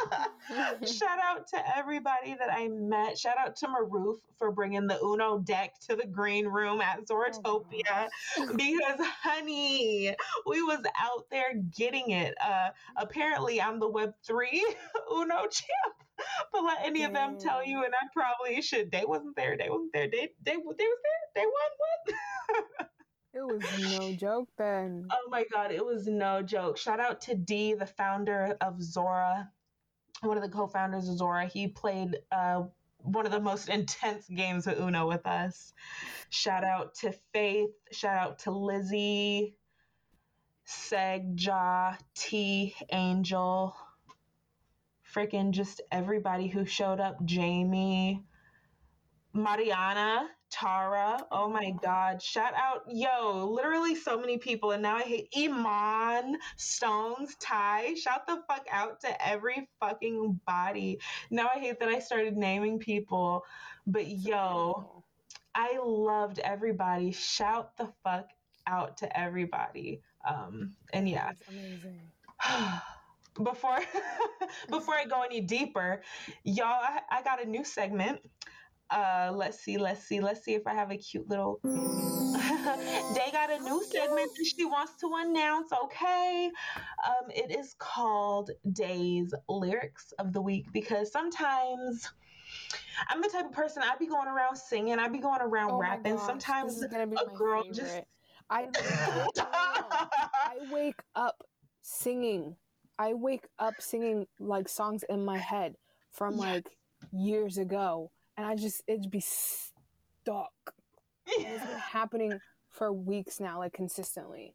Shout 0.87 1.19
out 1.23 1.49
to 1.49 1.77
everybody 1.77 2.35
that 2.39 2.51
I 2.53 2.69
met. 2.69 3.19
Shout 3.19 3.37
out 3.39 3.57
to 3.57 3.67
Maroof 3.69 4.17
for 4.39 4.51
bringing 4.53 4.87
the 4.87 4.99
Uno 5.03 5.39
deck 5.39 5.75
to 5.89 5.97
the 5.97 6.07
green 6.07 6.47
room 6.47 6.81
at 6.81 7.01
Oh, 7.11 7.65
Zoratopia 7.65 7.83
gosh. 7.89 8.11
because 8.57 9.07
honey 9.23 10.15
we 10.47 10.63
was 10.63 10.81
out 11.01 11.25
there 11.31 11.55
getting 11.77 12.11
it. 12.11 12.35
Uh 12.45 12.71
apparently 12.97 13.61
i'm 13.61 13.79
the 13.81 13.89
web 13.89 14.13
3 14.27 14.65
uno 15.13 15.47
champ 15.49 15.95
but 16.53 16.63
let 16.63 16.79
any 16.85 17.05
of 17.05 17.13
them 17.13 17.37
tell 17.39 17.65
you 17.67 17.85
and 17.85 17.95
i 17.95 18.07
probably 18.13 18.61
should. 18.63 18.91
They 18.91 19.05
wasn't 19.07 19.37
there. 19.37 19.57
They 19.57 19.69
wasn't 19.71 19.93
there. 19.93 20.09
They 20.11 20.29
they, 20.45 20.53
they 20.53 20.57
was 20.59 20.77
there. 20.79 20.89
They 21.35 21.41
won 21.43 21.71
what 21.79 22.89
It 23.35 23.43
was 23.43 23.99
no 23.99 24.13
joke 24.15 24.49
then. 24.59 25.09
oh 25.11 25.29
my 25.31 25.45
god 25.53 25.73
it 25.73 25.85
was 25.85 26.07
no 26.07 26.43
joke. 26.43 26.77
Shout 26.79 27.01
out 27.01 27.21
to 27.23 27.35
d 27.35 27.75
the 27.75 27.87
founder 27.87 28.57
of 28.61 28.81
zora 28.83 29.51
one 30.25 30.37
of 30.37 30.43
the 30.43 30.49
co-founders 30.49 31.09
of 31.09 31.19
zora. 31.19 31.47
He 31.47 31.69
played 31.69 32.19
uh 32.33 32.65
one 32.99 33.27
of 33.27 33.33
the 33.33 33.41
most 33.41 33.69
intense 33.79 34.27
games 34.29 34.67
of 34.67 34.79
uno 34.79 35.07
with 35.07 35.27
us. 35.27 35.73
Shout 36.31 36.65
out 36.65 36.95
to 36.97 37.13
faith. 37.33 37.71
Shout 37.93 38.17
out 38.17 38.39
to 38.41 38.51
lizzie. 38.51 39.57
Segja, 40.67 41.99
T, 42.15 42.75
Angel, 42.91 43.77
freaking 45.15 45.51
just 45.51 45.83
everybody 45.93 46.49
who 46.49 46.65
showed 46.65 47.01
up. 47.01 47.25
Jamie, 47.25 48.25
Mariana, 49.35 50.29
Tara. 50.51 51.19
Oh 51.33 51.49
my 51.49 51.73
God. 51.83 52.23
Shout 52.23 52.55
out. 52.55 52.85
Yo, 52.89 53.47
literally 53.53 53.95
so 53.97 54.19
many 54.19 54.39
people. 54.39 54.71
And 54.73 54.83
now 54.83 54.97
I 54.97 55.03
hate 55.03 55.29
Iman, 55.37 56.39
Stones, 56.57 57.37
Ty. 57.41 57.95
Shout 57.95 58.27
the 58.27 58.43
fuck 58.49 58.67
out 58.71 59.01
to 59.03 59.27
every 59.29 59.69
fucking 59.81 60.41
body. 60.47 61.01
Now 61.31 61.49
I 61.55 61.59
hate 61.59 61.81
that 61.81 61.89
I 61.89 61.99
started 61.99 62.37
naming 62.37 62.79
people. 62.79 63.45
But 63.87 64.09
yo. 64.09 65.05
I 65.55 65.79
loved 65.85 66.39
everybody. 66.41 67.13
Shout 67.13 67.77
the 67.77 67.93
fuck 68.03 68.29
out 68.67 68.99
to 68.99 69.19
everybody. 69.19 70.03
Um, 70.29 70.75
and 70.93 71.09
yeah, 71.09 71.33
That's 71.33 71.49
amazing. 71.49 72.01
before 73.43 73.79
before 74.71 74.95
I 74.95 75.05
go 75.05 75.23
any 75.23 75.41
deeper, 75.41 76.03
y'all, 76.45 76.67
I, 76.67 77.01
I 77.11 77.23
got 77.23 77.43
a 77.43 77.47
new 77.49 77.65
segment. 77.65 78.21
Uh, 78.91 79.33
let's 79.35 79.61
see, 79.61 79.79
let's 79.79 80.05
see, 80.05 80.21
let's 80.21 80.45
see 80.45 80.55
if 80.55 80.67
I 80.67 80.75
have 80.75 80.91
a 80.91 80.97
cute 80.97 81.29
little. 81.29 81.59
they 81.65 83.31
got 83.33 83.51
a 83.51 83.59
new 83.63 83.83
segment 83.85 84.31
that 84.37 84.53
she 84.57 84.65
wants 84.65 84.93
to 85.01 85.11
announce. 85.17 85.73
Okay, 85.85 86.51
um, 87.07 87.31
it 87.31 87.51
is 87.57 87.75
called 87.79 88.51
Day's 88.73 89.33
lyrics 89.49 90.13
of 90.19 90.33
the 90.33 90.41
week 90.41 90.67
because 90.73 91.11
sometimes 91.11 92.11
I'm 93.09 93.21
the 93.23 93.29
type 93.29 93.47
of 93.47 93.53
person 93.53 93.83
I'd 93.83 93.99
be 93.99 94.07
going 94.07 94.29
around 94.29 94.57
singing, 94.57 94.99
I'd 94.99 95.13
be 95.13 95.19
going 95.19 95.41
around 95.41 95.73
Oh 95.73 95.79
rapping. 95.79 96.17
gosh, 96.17 96.27
Sometimes 96.27 96.83
a 96.83 96.89
girl 97.37 97.63
favorite. 97.65 97.75
just 97.75 98.01
I. 98.51 98.69
I 99.39 100.57
wake 100.71 101.01
up 101.17 101.43
singing. 101.83 102.57
I 102.99 103.15
wake 103.15 103.47
up 103.59 103.75
singing 103.81 104.27
like 104.39 104.69
songs 104.69 105.05
in 105.09 105.25
my 105.25 105.39
head 105.39 105.75
from 106.13 106.37
like 106.37 106.69
years 107.13 107.59
ago, 107.59 108.11
and 108.37 108.47
I 108.47 108.55
just 108.57 108.83
it'd 108.87 109.11
be 109.11 109.21
stuck. 109.21 110.53
And 111.39 111.47
it's 111.47 111.65
been 111.67 111.79
happening 111.79 112.41
for 112.71 112.93
weeks 112.93 113.41
now, 113.41 113.59
like 113.59 113.73
consistently. 113.73 114.55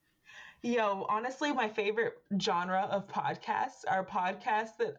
Yo, 0.62 1.06
honestly, 1.10 1.54
my 1.54 1.70
favorite 1.70 2.16
genre 2.42 2.88
of 2.92 3.08
podcasts 3.08 3.86
are 3.90 4.06
podcasts 4.06 4.76
that 4.78 4.96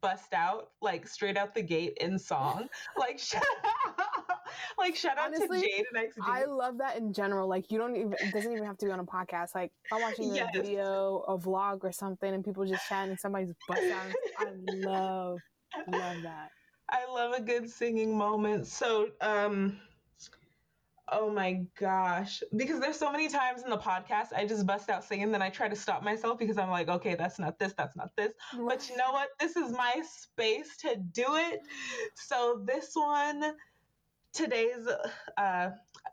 bust 0.00 0.32
out 0.32 0.70
like 0.80 1.06
straight 1.06 1.36
out 1.36 1.54
the 1.54 1.62
gate 1.62 1.96
in 2.00 2.18
song. 2.18 2.68
Like, 2.98 3.18
sh- 3.18 3.34
like 4.78 4.96
shout 4.96 5.18
out 5.18 5.26
Honestly, 5.26 5.60
to 5.60 5.66
Jade 5.66 5.84
and 5.94 6.08
XD. 6.10 6.22
I 6.22 6.44
love 6.46 6.78
that 6.78 6.96
in 6.96 7.12
general. 7.12 7.48
Like 7.48 7.70
you 7.70 7.78
don't 7.78 7.94
even 7.96 8.12
it 8.14 8.32
doesn't 8.32 8.50
even 8.50 8.64
have 8.64 8.78
to 8.78 8.86
be 8.86 8.92
on 8.92 9.00
a 9.00 9.04
podcast. 9.04 9.54
Like 9.54 9.72
I'm 9.92 10.00
watching 10.00 10.30
a 10.30 10.34
Yes. 10.34 10.50
video, 10.54 11.24
a 11.28 11.38
vlog 11.38 11.84
or 11.84 11.92
something, 11.92 12.32
and 12.34 12.44
people 12.44 12.64
just 12.64 12.88
chatting 12.88 13.10
and 13.10 13.20
somebody's 13.20 13.52
bust 13.68 13.82
out. 13.82 14.12
I 14.38 14.46
love 14.56 15.40
love 15.88 16.22
that. 16.22 16.50
I 16.88 17.10
love 17.12 17.32
a 17.32 17.40
good 17.40 17.70
singing 17.70 18.16
moment. 18.16 18.66
So, 18.66 19.08
um, 19.20 19.80
oh 21.08 21.30
my 21.30 21.64
gosh, 21.78 22.42
because 22.56 22.80
there's 22.80 22.98
so 22.98 23.10
many 23.12 23.28
times 23.28 23.62
in 23.62 23.70
the 23.70 23.78
podcast 23.78 24.28
I 24.36 24.46
just 24.46 24.66
bust 24.66 24.88
out 24.90 25.04
singing, 25.04 25.32
then 25.32 25.42
I 25.42 25.50
try 25.50 25.68
to 25.68 25.76
stop 25.76 26.02
myself 26.02 26.38
because 26.38 26.58
I'm 26.58 26.70
like, 26.70 26.88
okay, 26.88 27.14
that's 27.14 27.38
not 27.38 27.58
this, 27.58 27.74
that's 27.76 27.96
not 27.96 28.10
this. 28.16 28.32
But 28.52 28.88
you 28.88 28.96
know 28.96 29.12
what? 29.12 29.28
This 29.38 29.56
is 29.56 29.72
my 29.72 30.02
space 30.06 30.76
to 30.78 30.96
do 30.96 31.24
it. 31.28 31.60
So 32.14 32.62
this 32.64 32.90
one, 32.94 33.54
today's, 34.32 34.88
uh, 35.36 35.70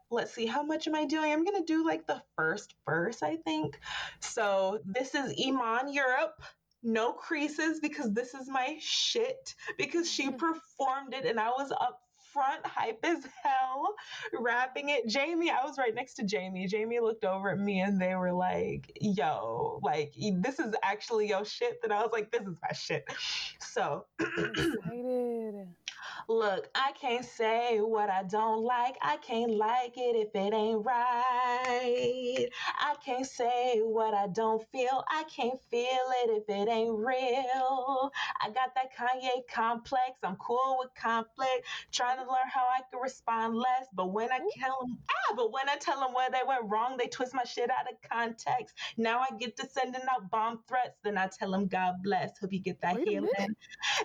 let's 0.09 0.33
see, 0.33 0.45
how 0.45 0.63
much 0.63 0.87
am 0.87 0.95
I 0.95 1.05
doing? 1.05 1.31
I'm 1.31 1.43
gonna 1.45 1.65
do 1.65 1.85
like 1.85 2.05
the 2.07 2.21
first 2.35 2.75
verse, 2.85 3.23
I 3.23 3.37
think. 3.37 3.79
So 4.19 4.79
this 4.85 5.15
is 5.15 5.33
Iman 5.45 5.93
Europe. 5.93 6.41
No 6.83 7.13
creases 7.13 7.79
because 7.79 8.11
this 8.13 8.33
is 8.33 8.49
my 8.49 8.77
shit 8.79 9.55
because 9.77 10.09
she 10.09 10.31
performed 10.31 11.13
it 11.13 11.25
and 11.25 11.39
I 11.39 11.49
was 11.49 11.71
up 11.71 12.01
front 12.33 12.65
hype 12.65 12.99
as 13.03 13.25
hell, 13.43 13.93
rapping 14.39 14.89
it. 14.89 15.07
Jamie, 15.07 15.49
I 15.49 15.63
was 15.65 15.77
right 15.77 15.93
next 15.93 16.15
to 16.15 16.23
Jamie. 16.23 16.67
Jamie 16.67 16.99
looked 16.99 17.25
over 17.25 17.51
at 17.51 17.59
me 17.59 17.81
and 17.81 18.01
they 18.01 18.15
were 18.15 18.33
like, 18.33 18.91
yo, 19.01 19.79
like, 19.83 20.13
this 20.35 20.59
is 20.59 20.73
actually 20.83 21.29
your 21.29 21.45
shit. 21.45 21.81
That 21.81 21.91
I 21.91 22.01
was 22.01 22.11
like, 22.11 22.31
this 22.31 22.41
is 22.41 22.57
my 22.61 22.73
shit. 22.73 23.05
So 23.59 24.05
excited. 24.19 25.20
Look, 26.31 26.69
I 26.75 26.93
can't 26.93 27.25
say 27.25 27.79
what 27.79 28.09
I 28.09 28.23
don't 28.23 28.63
like. 28.63 28.95
I 29.01 29.17
can't 29.17 29.51
like 29.51 29.97
it 29.97 30.15
if 30.15 30.33
it 30.33 30.53
ain't 30.53 30.85
right. 30.85 32.47
I 32.79 32.95
can't 33.05 33.25
say 33.25 33.79
what 33.79 34.13
I 34.13 34.27
don't 34.27 34.65
feel. 34.71 35.03
I 35.09 35.23
can't 35.23 35.59
feel 35.69 36.05
it 36.23 36.29
if 36.29 36.43
it 36.47 36.69
ain't 36.69 36.97
real. 36.97 38.11
I 38.41 38.49
got 38.49 38.73
that 38.75 38.95
Kanye 38.97 39.45
complex. 39.53 40.19
I'm 40.23 40.37
cool 40.37 40.77
with 40.79 40.91
conflict. 40.95 41.67
Trying 41.91 42.17
to 42.17 42.23
learn 42.23 42.47
how 42.49 42.61
I 42.65 42.79
can 42.89 43.01
respond 43.01 43.55
less. 43.55 43.87
But 43.93 44.13
when 44.13 44.31
I 44.31 44.39
tell 44.57 44.77
them, 44.81 44.99
ah, 45.09 45.33
but 45.35 45.51
when 45.51 45.67
I 45.67 45.75
tell 45.75 45.99
them 45.99 46.13
where 46.13 46.29
they 46.31 46.41
went 46.47 46.69
wrong, 46.69 46.95
they 46.97 47.07
twist 47.07 47.33
my 47.33 47.43
shit 47.43 47.69
out 47.69 47.91
of 47.91 48.09
context. 48.09 48.77
Now 48.95 49.19
I 49.19 49.35
get 49.37 49.57
to 49.57 49.67
sending 49.67 50.01
out 50.09 50.31
bomb 50.31 50.61
threats. 50.65 50.97
Then 51.03 51.17
I 51.17 51.27
tell 51.27 51.51
them, 51.51 51.67
God 51.67 51.95
bless. 52.03 52.37
Hope 52.39 52.53
you 52.53 52.59
get 52.59 52.79
that 52.81 52.99
healing. 53.05 53.55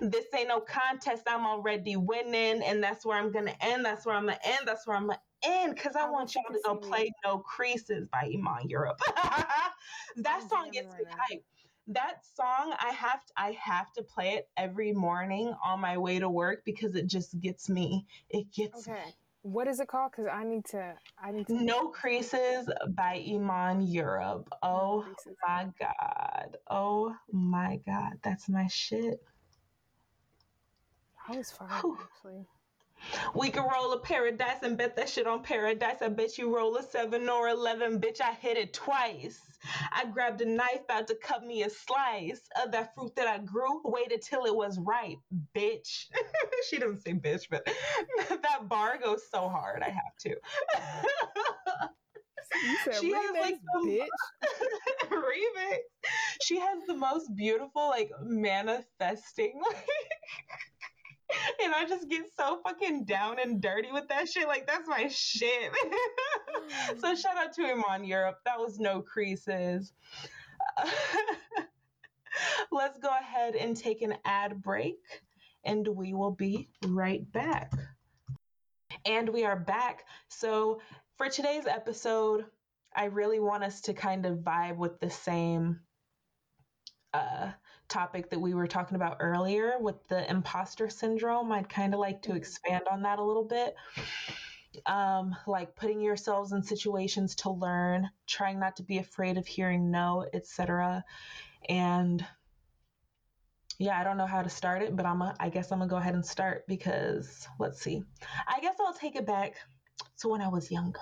This 0.00 0.26
ain't 0.34 0.48
no 0.48 0.60
contest. 0.60 1.22
I'm 1.28 1.46
already 1.46 1.96
winning, 1.96 2.15
and 2.24 2.82
that's 2.82 3.04
where 3.04 3.18
I'm 3.18 3.32
gonna 3.32 3.56
end. 3.60 3.84
That's 3.84 4.06
where 4.06 4.14
I'm 4.14 4.26
gonna 4.26 4.38
end. 4.44 4.60
That's 4.66 4.86
where 4.86 4.96
I'm 4.96 5.06
gonna 5.06 5.20
end 5.44 5.74
because 5.74 5.96
I, 5.96 6.06
I 6.06 6.10
want 6.10 6.34
y'all 6.34 6.44
to 6.52 6.60
go 6.64 6.76
play 6.76 7.04
me. 7.04 7.12
"No 7.24 7.38
Creases" 7.38 8.08
by 8.08 8.30
Iman 8.34 8.68
Europe. 8.68 9.00
that 10.16 10.48
song 10.48 10.70
gets 10.72 10.94
me 10.94 11.04
hyped. 11.04 11.42
That 11.88 12.24
song, 12.34 12.74
I 12.80 12.90
have 12.90 13.24
to, 13.26 13.32
I 13.36 13.52
have 13.52 13.92
to 13.92 14.02
play 14.02 14.30
it 14.30 14.48
every 14.56 14.92
morning 14.92 15.54
on 15.64 15.80
my 15.80 15.98
way 15.98 16.18
to 16.18 16.28
work 16.28 16.64
because 16.64 16.96
it 16.96 17.06
just 17.06 17.38
gets 17.40 17.68
me. 17.68 18.06
It 18.28 18.50
gets 18.52 18.88
okay. 18.88 19.04
me. 19.06 19.14
What 19.42 19.68
is 19.68 19.78
it 19.78 19.86
called? 19.86 20.10
Because 20.10 20.26
I 20.32 20.42
need 20.42 20.64
to. 20.72 20.94
I 21.22 21.30
need 21.30 21.46
to. 21.46 21.62
No 21.62 21.88
creases 21.88 22.68
by 22.88 23.24
Iman 23.32 23.82
Europe. 23.82 24.48
Oh 24.64 25.04
no 25.06 25.32
my 25.46 25.68
god. 25.78 26.56
Oh 26.68 27.14
my 27.30 27.78
god. 27.86 28.14
That's 28.24 28.48
my 28.48 28.66
shit. 28.66 29.22
I 31.28 31.36
was 31.36 31.50
fine 31.50 31.70
actually. 31.70 32.46
We 33.34 33.50
can 33.50 33.64
roll 33.64 33.92
a 33.92 34.00
paradise 34.00 34.62
and 34.62 34.76
bet 34.76 34.96
that 34.96 35.08
shit 35.08 35.26
on 35.26 35.42
paradise. 35.42 35.98
I 36.00 36.08
bet 36.08 36.38
you 36.38 36.54
roll 36.54 36.76
a 36.76 36.82
seven 36.82 37.28
or 37.28 37.48
eleven, 37.48 38.00
bitch. 38.00 38.20
I 38.20 38.32
hit 38.32 38.56
it 38.56 38.72
twice. 38.72 39.40
I 39.92 40.06
grabbed 40.06 40.40
a 40.40 40.46
knife 40.46 40.88
out 40.88 41.06
to 41.08 41.14
cut 41.14 41.44
me 41.44 41.62
a 41.62 41.70
slice 41.70 42.40
of 42.62 42.72
that 42.72 42.94
fruit 42.94 43.14
that 43.16 43.28
I 43.28 43.38
grew. 43.38 43.82
Waited 43.84 44.22
till 44.22 44.44
it 44.44 44.54
was 44.54 44.78
ripe, 44.78 45.18
bitch. 45.54 46.06
she 46.70 46.78
doesn't 46.78 47.02
say 47.02 47.12
bitch, 47.12 47.48
but 47.50 47.66
that 48.28 48.68
bar 48.68 48.98
goes 48.98 49.22
so 49.30 49.48
hard. 49.48 49.82
I 49.82 49.90
have 49.90 50.16
to. 50.20 50.36
She 53.00 53.12
has 53.12 53.36
like 53.40 53.56
the, 53.74 53.80
bitch. 53.88 54.06
remix. 55.10 55.78
She 56.42 56.58
has 56.58 56.78
the 56.86 56.94
most 56.94 57.34
beautiful 57.34 57.88
like 57.88 58.10
manifesting 58.22 59.60
like 59.68 59.86
and 61.62 61.74
I 61.74 61.84
just 61.86 62.08
get 62.08 62.24
so 62.36 62.60
fucking 62.62 63.04
down 63.04 63.38
and 63.42 63.60
dirty 63.60 63.90
with 63.92 64.08
that 64.08 64.28
shit. 64.28 64.46
Like 64.46 64.66
that's 64.66 64.88
my 64.88 65.08
shit. 65.08 65.72
so 66.98 67.14
shout 67.14 67.36
out 67.36 67.52
to 67.54 67.62
Iman 67.62 68.04
Europe. 68.04 68.38
That 68.44 68.58
was 68.58 68.78
no 68.78 69.00
creases. 69.00 69.92
Let's 72.70 72.98
go 72.98 73.08
ahead 73.08 73.56
and 73.56 73.76
take 73.76 74.02
an 74.02 74.14
ad 74.24 74.62
break, 74.62 74.98
and 75.64 75.86
we 75.86 76.12
will 76.12 76.32
be 76.32 76.68
right 76.86 77.30
back. 77.32 77.72
And 79.04 79.28
we 79.28 79.44
are 79.44 79.58
back. 79.58 80.04
So 80.28 80.80
for 81.16 81.28
today's 81.28 81.66
episode, 81.66 82.44
I 82.94 83.06
really 83.06 83.40
want 83.40 83.64
us 83.64 83.80
to 83.82 83.94
kind 83.94 84.26
of 84.26 84.38
vibe 84.38 84.76
with 84.76 85.00
the 85.00 85.10
same 85.10 85.80
uh, 87.14 87.50
topic 87.88 88.30
that 88.30 88.40
we 88.40 88.54
were 88.54 88.66
talking 88.66 88.96
about 88.96 89.18
earlier 89.20 89.74
with 89.78 89.96
the 90.08 90.28
imposter 90.30 90.88
syndrome. 90.88 91.52
I'd 91.52 91.68
kind 91.68 91.94
of 91.94 92.00
like 92.00 92.22
to 92.22 92.30
mm-hmm. 92.30 92.38
expand 92.38 92.84
on 92.90 93.02
that 93.02 93.18
a 93.18 93.24
little 93.24 93.44
bit. 93.44 93.74
Um, 94.84 95.34
like 95.46 95.74
putting 95.74 96.02
yourselves 96.02 96.52
in 96.52 96.62
situations 96.62 97.34
to 97.36 97.50
learn, 97.50 98.10
trying 98.26 98.60
not 98.60 98.76
to 98.76 98.82
be 98.82 98.98
afraid 98.98 99.38
of 99.38 99.46
hearing 99.46 99.90
no, 99.90 100.26
etc. 100.34 101.02
And 101.68 102.24
yeah, 103.78 103.98
I 103.98 104.04
don't 104.04 104.16
know 104.16 104.26
how 104.26 104.42
to 104.42 104.50
start 104.50 104.82
it, 104.82 104.94
but 104.96 105.06
I'm 105.06 105.22
a, 105.22 105.34
I 105.40 105.48
guess 105.48 105.70
I'm 105.70 105.78
gonna 105.78 105.90
go 105.90 105.96
ahead 105.96 106.14
and 106.14 106.24
start 106.24 106.66
because 106.66 107.46
let's 107.58 107.80
see. 107.80 108.02
I 108.46 108.60
guess 108.60 108.76
I'll 108.80 108.92
take 108.92 109.16
it 109.16 109.26
back 109.26 109.54
to 110.20 110.28
when 110.28 110.40
I 110.40 110.48
was 110.48 110.70
younger. 110.70 111.00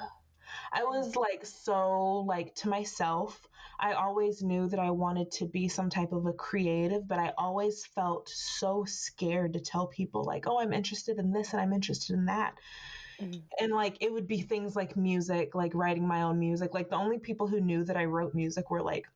I 0.72 0.84
was 0.84 1.16
like 1.16 1.44
so 1.46 2.24
like 2.26 2.54
to 2.56 2.68
myself. 2.68 3.48
I 3.78 3.92
always 3.92 4.42
knew 4.42 4.68
that 4.68 4.78
I 4.78 4.90
wanted 4.90 5.30
to 5.32 5.46
be 5.46 5.68
some 5.68 5.90
type 5.90 6.12
of 6.12 6.26
a 6.26 6.32
creative, 6.32 7.06
but 7.06 7.18
I 7.18 7.32
always 7.36 7.84
felt 7.84 8.28
so 8.28 8.84
scared 8.84 9.52
to 9.54 9.60
tell 9.60 9.86
people 9.86 10.24
like, 10.24 10.46
"Oh, 10.46 10.60
I'm 10.60 10.72
interested 10.72 11.18
in 11.18 11.32
this 11.32 11.52
and 11.52 11.60
I'm 11.60 11.72
interested 11.72 12.14
in 12.14 12.26
that." 12.26 12.54
Mm-hmm. 13.20 13.40
And 13.60 13.72
like 13.72 13.96
it 14.00 14.12
would 14.12 14.26
be 14.26 14.40
things 14.40 14.74
like 14.74 14.96
music, 14.96 15.54
like 15.54 15.74
writing 15.74 16.06
my 16.06 16.22
own 16.22 16.38
music. 16.38 16.74
Like 16.74 16.90
the 16.90 16.96
only 16.96 17.18
people 17.18 17.46
who 17.46 17.60
knew 17.60 17.84
that 17.84 17.96
I 17.96 18.04
wrote 18.04 18.34
music 18.34 18.70
were 18.70 18.82
like 18.82 19.06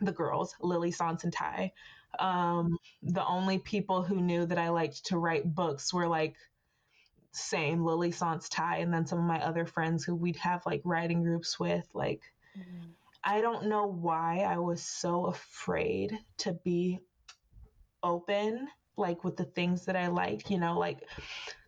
the 0.00 0.12
girls, 0.12 0.54
Lily, 0.60 0.90
Sans, 0.90 1.24
and 1.24 1.32
Ty. 1.32 1.72
Um, 2.18 2.78
the 3.02 3.26
only 3.26 3.58
people 3.58 4.02
who 4.02 4.20
knew 4.20 4.46
that 4.46 4.58
I 4.58 4.70
liked 4.70 5.06
to 5.06 5.18
write 5.18 5.54
books 5.54 5.92
were 5.92 6.06
like 6.08 6.36
same 7.32 7.84
Lily 7.84 8.12
Sans 8.12 8.48
Ty 8.48 8.78
and 8.78 8.92
then 8.92 9.06
some 9.06 9.18
of 9.18 9.24
my 9.24 9.44
other 9.44 9.66
friends 9.66 10.04
who 10.04 10.14
we'd 10.14 10.36
have 10.36 10.64
like 10.64 10.80
writing 10.84 11.22
groups 11.22 11.60
with 11.60 11.86
like 11.92 12.22
mm-hmm. 12.58 12.86
I 13.28 13.40
don't 13.40 13.66
know 13.66 13.86
why 13.86 14.42
I 14.42 14.58
was 14.58 14.84
so 14.84 15.26
afraid 15.26 16.16
to 16.38 16.52
be 16.64 17.00
open 18.04 18.68
like 18.96 19.24
with 19.24 19.36
the 19.36 19.44
things 19.44 19.84
that 19.86 19.96
I 19.96 20.08
like, 20.08 20.50
you 20.50 20.58
know, 20.58 20.78
like 20.78 21.06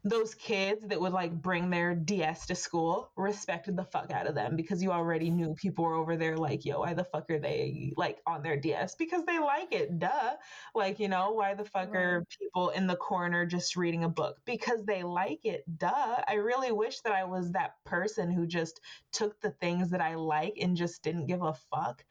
those 0.04 0.34
kids 0.34 0.86
that 0.86 1.00
would 1.00 1.12
like 1.12 1.32
bring 1.32 1.70
their 1.70 1.94
DS 1.94 2.46
to 2.46 2.54
school 2.54 3.10
respected 3.16 3.76
the 3.76 3.84
fuck 3.84 4.10
out 4.10 4.26
of 4.26 4.34
them 4.34 4.56
because 4.56 4.82
you 4.82 4.92
already 4.92 5.28
knew 5.28 5.54
people 5.54 5.84
were 5.84 5.94
over 5.94 6.16
there 6.16 6.36
like, 6.36 6.64
yo, 6.64 6.80
why 6.80 6.94
the 6.94 7.04
fuck 7.04 7.30
are 7.30 7.38
they 7.38 7.92
like 7.96 8.18
on 8.26 8.42
their 8.42 8.56
DS? 8.56 8.94
Because 8.94 9.24
they 9.26 9.38
like 9.38 9.72
it, 9.72 9.98
duh. 9.98 10.34
Like, 10.74 11.00
you 11.00 11.08
know, 11.08 11.32
why 11.32 11.54
the 11.54 11.64
fuck 11.64 11.94
are 11.94 12.24
people 12.38 12.70
in 12.70 12.86
the 12.86 12.96
corner 12.96 13.44
just 13.44 13.76
reading 13.76 14.04
a 14.04 14.08
book? 14.08 14.38
Because 14.44 14.84
they 14.84 15.02
like 15.02 15.44
it, 15.44 15.64
duh. 15.78 16.22
I 16.26 16.34
really 16.34 16.72
wish 16.72 17.00
that 17.00 17.12
I 17.12 17.24
was 17.24 17.52
that 17.52 17.74
person 17.84 18.30
who 18.30 18.46
just 18.46 18.80
took 19.12 19.40
the 19.40 19.50
things 19.50 19.90
that 19.90 20.00
I 20.00 20.14
like 20.14 20.58
and 20.60 20.76
just 20.76 21.02
didn't 21.02 21.26
give 21.26 21.42
a 21.42 21.54
fuck. 21.70 22.04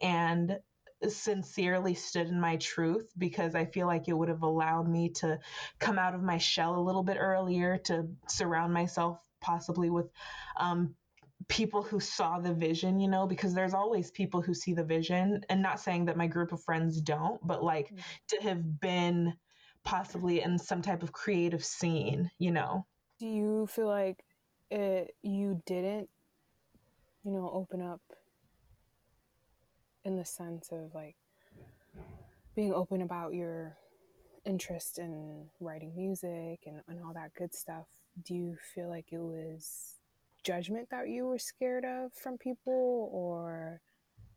And 0.00 0.58
sincerely 1.08 1.94
stood 1.94 2.28
in 2.28 2.40
my 2.40 2.56
truth 2.56 3.10
because 3.16 3.54
I 3.54 3.64
feel 3.64 3.86
like 3.86 4.08
it 4.08 4.16
would 4.16 4.28
have 4.28 4.42
allowed 4.42 4.88
me 4.88 5.10
to 5.16 5.38
come 5.78 5.98
out 5.98 6.14
of 6.14 6.22
my 6.22 6.38
shell 6.38 6.78
a 6.78 6.80
little 6.80 7.02
bit 7.02 7.16
earlier, 7.18 7.78
to 7.84 8.08
surround 8.28 8.72
myself 8.72 9.18
possibly 9.40 9.90
with 9.90 10.10
um, 10.56 10.94
people 11.48 11.82
who 11.82 12.00
saw 12.00 12.38
the 12.38 12.54
vision, 12.54 13.00
you 13.00 13.08
know, 13.08 13.26
because 13.26 13.54
there's 13.54 13.74
always 13.74 14.10
people 14.10 14.40
who 14.40 14.54
see 14.54 14.74
the 14.74 14.84
vision. 14.84 15.44
And 15.48 15.62
not 15.62 15.80
saying 15.80 16.06
that 16.06 16.16
my 16.16 16.26
group 16.26 16.52
of 16.52 16.62
friends 16.62 17.00
don't, 17.00 17.44
but 17.46 17.62
like 17.62 17.86
mm-hmm. 17.86 18.00
to 18.28 18.42
have 18.42 18.80
been 18.80 19.34
possibly 19.84 20.40
in 20.42 20.58
some 20.58 20.82
type 20.82 21.02
of 21.02 21.12
creative 21.12 21.64
scene, 21.64 22.30
you 22.38 22.52
know. 22.52 22.86
Do 23.18 23.26
you 23.26 23.66
feel 23.66 23.88
like 23.88 24.24
it, 24.70 25.14
you 25.22 25.62
didn't, 25.66 26.08
you 27.24 27.32
know, 27.32 27.50
open 27.52 27.82
up 27.82 28.00
in 30.04 30.16
the 30.16 30.24
sense 30.24 30.70
of 30.72 30.94
like 30.94 31.16
being 32.54 32.74
open 32.74 33.02
about 33.02 33.34
your 33.34 33.76
interest 34.44 34.98
in 34.98 35.46
writing 35.60 35.92
music 35.96 36.60
and, 36.66 36.80
and 36.88 37.02
all 37.04 37.14
that 37.14 37.32
good 37.34 37.54
stuff, 37.54 37.86
do 38.24 38.34
you 38.34 38.56
feel 38.74 38.88
like 38.88 39.06
it 39.12 39.20
was 39.20 39.96
judgment 40.44 40.88
that 40.90 41.08
you 41.08 41.26
were 41.26 41.38
scared 41.38 41.84
of 41.84 42.12
from 42.14 42.36
people 42.36 43.08
or 43.12 43.80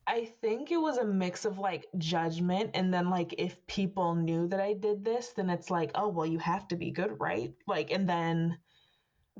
I 0.07 0.29
think 0.39 0.71
it 0.71 0.77
was 0.77 0.97
a 0.97 1.05
mix 1.05 1.45
of 1.45 1.57
like 1.57 1.87
judgment 1.97 2.71
and 2.75 2.93
then 2.93 3.09
like 3.09 3.33
if 3.39 3.65
people 3.65 4.13
knew 4.13 4.47
that 4.49 4.59
I 4.59 4.73
did 4.73 5.03
this, 5.03 5.33
then 5.35 5.49
it's 5.49 5.71
like, 5.71 5.89
oh 5.95 6.09
well 6.09 6.27
you 6.27 6.37
have 6.39 6.67
to 6.67 6.75
be 6.75 6.91
good, 6.91 7.15
right? 7.19 7.51
Like 7.67 7.91
and 7.91 8.07
then 8.07 8.57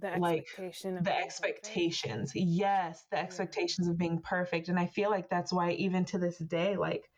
the 0.02 0.08
expectation 0.08 0.96
like 0.96 1.04
the 1.04 1.18
expectations 1.18 2.32
perfect. 2.34 2.46
yes 2.46 3.06
the 3.12 3.18
expectations 3.18 3.88
of 3.88 3.98
being 3.98 4.20
perfect 4.20 4.68
and 4.68 4.78
i 4.78 4.86
feel 4.86 5.10
like 5.10 5.30
that's 5.30 5.54
why 5.54 5.72
even 5.72 6.04
to 6.04 6.18
this 6.18 6.38
day 6.38 6.76
like 6.76 7.10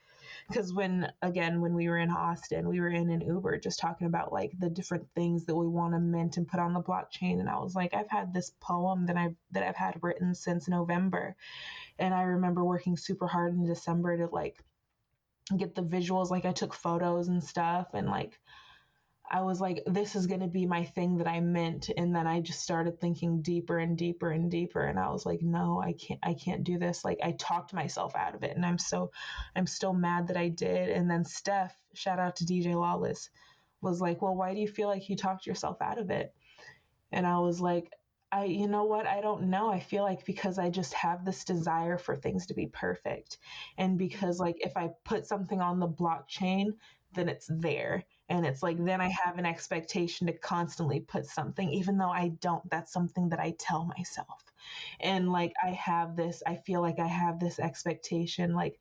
because 0.48 0.74
when 0.74 1.12
again 1.22 1.60
when 1.60 1.74
we 1.74 1.90
were 1.90 1.98
in 1.98 2.12
austin 2.12 2.70
we 2.70 2.80
were 2.80 2.90
in 2.90 3.10
an 3.10 3.22
uber 3.22 3.58
just 3.58 3.80
talking 3.80 4.08
about 4.08 4.32
like 4.32 4.52
the 4.60 4.70
different 4.70 5.08
things 5.16 5.46
that 5.46 5.56
we 5.56 5.68
want 5.68 5.94
to 5.94 6.00
mint 6.00 6.38
and 6.38 6.48
put 6.48 6.60
on 6.60 6.74
the 6.74 6.82
blockchain 6.82 7.40
and 7.40 7.50
i 7.50 7.58
was 7.58 7.74
like 7.74 7.94
i've 7.94 8.10
had 8.10 8.34
this 8.34 8.52
poem 8.62 9.08
that 9.08 9.18
i've 9.18 9.36
that 9.52 9.64
i've 9.64 9.76
had 9.76 9.98
written 10.04 10.36
since 10.36 10.68
november 10.68 11.36
and 11.98 12.14
i 12.14 12.22
remember 12.22 12.64
working 12.64 12.96
super 12.96 13.28
hard 13.28 13.54
in 13.54 13.66
december 13.66 14.18
to 14.18 14.28
like 14.28 14.64
get 15.58 15.74
the 15.74 15.84
visuals 15.84 16.30
like 16.30 16.46
i 16.46 16.52
took 16.52 16.74
photos 16.74 17.28
and 17.28 17.44
stuff 17.44 17.88
and 17.94 18.08
like 18.08 18.40
I 19.30 19.42
was 19.42 19.60
like, 19.60 19.84
this 19.86 20.16
is 20.16 20.26
going 20.26 20.40
to 20.40 20.48
be 20.48 20.66
my 20.66 20.86
thing 20.86 21.18
that 21.18 21.28
I 21.28 21.42
meant. 21.42 21.90
And 21.98 22.16
then 22.16 22.26
I 22.26 22.40
just 22.40 22.62
started 22.62 23.00
thinking 23.00 23.42
deeper 23.42 23.78
and 23.78 23.98
deeper 23.98 24.32
and 24.32 24.50
deeper. 24.50 24.86
And 24.86 24.98
I 24.98 25.10
was 25.10 25.26
like, 25.26 25.42
no, 25.42 25.82
I 25.82 25.94
can't, 25.94 26.20
I 26.24 26.34
can't 26.34 26.64
do 26.64 26.78
this. 26.78 27.04
Like 27.04 27.20
I 27.22 27.34
talked 27.34 27.74
myself 27.74 28.16
out 28.16 28.36
of 28.36 28.44
it. 28.44 28.56
And 28.56 28.66
I'm 28.66 28.78
so, 28.78 29.12
I'm 29.56 29.68
still 29.68 29.94
mad 29.94 30.28
that 30.28 30.38
I 30.38 30.48
did. 30.48 30.90
And 30.90 31.12
then 31.12 31.26
Steph, 31.26 31.78
shout 31.94 32.20
out 32.20 32.38
to 32.38 32.46
DJ 32.46 32.74
Lawless, 32.74 33.30
was 33.82 34.00
like, 34.00 34.22
well, 34.22 34.36
why 34.36 34.54
do 34.54 34.62
you 34.62 34.68
feel 34.68 34.88
like 34.88 35.10
you 35.10 35.18
talked 35.18 35.46
yourself 35.46 35.82
out 35.82 36.00
of 36.00 36.10
it? 36.10 36.34
And 37.12 37.28
I 37.28 37.40
was 37.40 37.60
like, 37.60 37.92
I, 38.32 38.46
you 38.46 38.68
know 38.68 38.86
what? 38.86 39.08
I 39.08 39.22
don't 39.22 39.50
know. 39.50 39.70
I 39.70 39.80
feel 39.80 40.04
like 40.04 40.26
because 40.26 40.58
I 40.58 40.70
just 40.70 40.94
have 40.94 41.26
this 41.26 41.44
desire 41.44 41.98
for 41.98 42.16
things 42.16 42.46
to 42.48 42.54
be 42.54 42.68
perfect. 42.68 43.38
And 43.78 43.98
because, 43.98 44.38
like, 44.38 44.58
if 44.60 44.76
I 44.76 44.90
put 45.06 45.26
something 45.26 45.62
on 45.62 45.80
the 45.80 45.88
blockchain, 45.88 46.72
then 47.14 47.30
it's 47.30 47.50
there 47.50 48.04
and 48.30 48.46
it's 48.46 48.64
like 48.64 48.84
then 48.84 49.02
i 49.02 49.08
have 49.08 49.38
an 49.38 49.46
expectation 49.46 50.28
to 50.28 50.34
constantly 50.34 51.00
put 51.00 51.26
something 51.26 51.70
even 51.70 51.98
though 51.98 52.10
i 52.10 52.30
don't 52.42 52.68
that's 52.70 52.92
something 52.92 53.30
that 53.30 53.40
i 53.40 53.54
tell 53.60 53.86
myself. 53.98 54.44
And 55.00 55.32
like 55.32 55.54
i 55.64 55.70
have 55.72 56.16
this 56.16 56.44
i 56.46 56.56
feel 56.56 56.82
like 56.82 57.00
i 57.00 57.08
have 57.08 57.40
this 57.40 57.60
expectation 57.60 58.54
like 58.54 58.80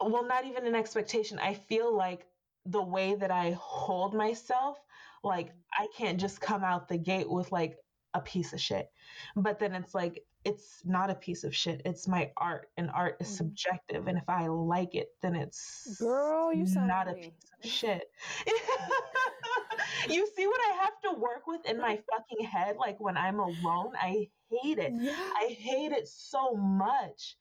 well 0.00 0.26
not 0.26 0.46
even 0.46 0.66
an 0.66 0.74
expectation 0.74 1.38
i 1.38 1.54
feel 1.54 1.94
like 1.94 2.26
the 2.66 2.82
way 2.82 3.14
that 3.14 3.30
i 3.30 3.56
hold 3.60 4.14
myself 4.14 4.78
like 5.22 5.52
i 5.78 5.86
can't 5.96 6.18
just 6.18 6.40
come 6.40 6.64
out 6.64 6.88
the 6.88 6.98
gate 6.98 7.30
with 7.30 7.52
like 7.52 7.76
a 8.14 8.20
piece 8.20 8.52
of 8.52 8.60
shit. 8.60 8.90
But 9.36 9.58
then 9.58 9.74
it's 9.74 9.94
like 9.94 10.24
it's 10.44 10.82
not 10.84 11.10
a 11.10 11.14
piece 11.14 11.44
of 11.44 11.54
shit. 11.54 11.82
It's 11.84 12.08
my 12.08 12.30
art, 12.36 12.68
and 12.76 12.90
art 12.92 13.16
is 13.20 13.26
mm-hmm. 13.28 13.36
subjective. 13.36 14.06
And 14.06 14.16
if 14.16 14.28
I 14.28 14.46
like 14.46 14.94
it, 14.94 15.08
then 15.20 15.34
it's 15.34 15.96
girl, 15.98 16.52
you 16.52 16.66
not 16.76 17.08
a 17.08 17.14
piece 17.14 17.32
of 17.62 17.70
shit. 17.70 18.02
you 20.08 20.28
see 20.34 20.46
what 20.46 20.60
I 20.70 20.82
have 20.82 21.00
to 21.04 21.20
work 21.20 21.46
with 21.46 21.66
in 21.66 21.78
my 21.78 21.98
fucking 22.10 22.46
head? 22.46 22.76
Like 22.78 22.98
when 23.00 23.16
I'm 23.16 23.38
alone, 23.38 23.92
I 24.00 24.28
hate 24.50 24.78
it. 24.78 24.92
Yeah. 24.94 25.12
I 25.12 25.56
hate 25.58 25.92
it 25.92 26.08
so 26.08 26.54
much. 26.54 27.36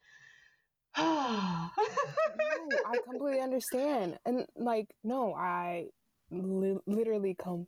no, 0.98 1.04
I 1.04 2.98
completely 3.06 3.40
understand, 3.42 4.18
and 4.26 4.46
like, 4.56 4.88
no, 5.04 5.34
I 5.36 5.86
li- 6.32 6.80
literally 6.88 7.36
come 7.36 7.68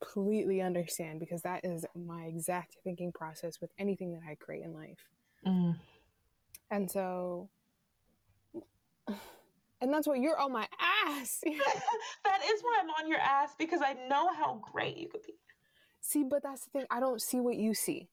completely 0.00 0.60
understand 0.60 1.20
because 1.20 1.42
that 1.42 1.64
is 1.64 1.84
my 1.94 2.24
exact 2.24 2.76
thinking 2.84 3.12
process 3.12 3.60
with 3.60 3.70
anything 3.78 4.12
that 4.12 4.20
I 4.28 4.34
create 4.34 4.64
in 4.64 4.72
life. 4.72 4.98
Mm. 5.46 5.76
And 6.70 6.90
so, 6.90 7.48
and 9.80 9.92
that's 9.92 10.06
why 10.06 10.16
you're 10.16 10.38
on 10.38 10.52
my 10.52 10.66
ass. 11.06 11.40
that 11.44 12.40
is 12.50 12.60
why 12.62 12.78
I'm 12.80 12.90
on 12.90 13.08
your 13.08 13.18
ass 13.18 13.50
because 13.58 13.80
I 13.82 13.94
know 14.08 14.32
how 14.32 14.60
great 14.72 14.96
you 14.96 15.08
could 15.08 15.22
be. 15.22 15.34
See, 16.00 16.24
but 16.24 16.42
that's 16.42 16.64
the 16.64 16.70
thing. 16.70 16.86
I 16.90 17.00
don't 17.00 17.20
see 17.20 17.40
what 17.40 17.56
you 17.56 17.74
see. 17.74 18.08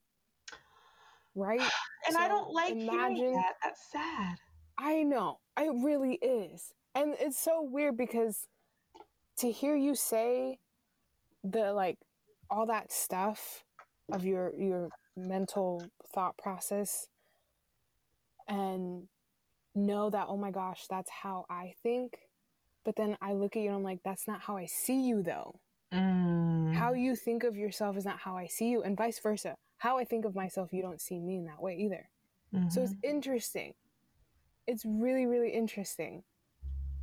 Right? 1.36 1.62
And 2.08 2.14
so 2.14 2.22
I 2.22 2.28
don't 2.28 2.52
like 2.52 2.74
imagine 2.74 3.34
that. 3.34 3.56
That's 3.64 3.82
sad. 3.92 4.36
I 4.78 5.02
know. 5.02 5.40
It 5.58 5.74
really 5.84 6.20
is. 6.22 6.72
And 6.94 7.16
it's 7.20 7.40
so 7.40 7.64
weird 7.64 7.98
because 7.98 8.48
to 9.40 9.52
hear 9.52 9.76
you 9.76 9.96
say 9.96 10.60
the 11.52 11.74
like 11.74 11.98
all 12.50 12.66
that 12.66 12.92
stuff 12.92 13.64
of 14.12 14.26
your 14.26 14.54
your 14.56 14.90
mental 15.16 15.86
thought 16.14 16.38
process 16.38 17.08
and 18.48 19.08
know 19.74 20.10
that 20.10 20.28
oh 20.30 20.38
my 20.38 20.52
gosh 20.52 20.86
that's 20.90 21.10
how 21.10 21.46
i 21.50 21.74
think 21.84 22.18
but 22.84 22.96
then 22.96 23.18
i 23.22 23.34
look 23.34 23.56
at 23.56 23.62
you 23.62 23.68
and 23.68 23.78
i'm 23.78 23.84
like 23.84 24.00
that's 24.04 24.28
not 24.28 24.42
how 24.42 24.56
i 24.58 24.66
see 24.66 25.08
you 25.08 25.22
though 25.22 25.60
mm. 25.94 26.74
how 26.74 26.94
you 26.94 27.16
think 27.16 27.44
of 27.44 27.56
yourself 27.56 27.98
is 27.98 28.06
not 28.06 28.20
how 28.20 28.38
i 28.38 28.46
see 28.48 28.70
you 28.70 28.82
and 28.84 28.98
vice 28.98 29.20
versa 29.20 29.56
how 29.78 29.98
i 29.98 30.04
think 30.04 30.26
of 30.26 30.36
myself 30.36 30.70
you 30.72 30.82
don't 30.82 31.02
see 31.02 31.20
me 31.20 31.38
in 31.38 31.46
that 31.46 31.62
way 31.62 31.76
either 31.76 32.08
mm-hmm. 32.54 32.70
so 32.70 32.82
it's 32.82 32.94
mm-hmm. 32.94 33.10
interesting 33.10 33.74
it's 34.68 34.86
really 34.86 35.26
really 35.26 35.50
interesting 35.50 36.24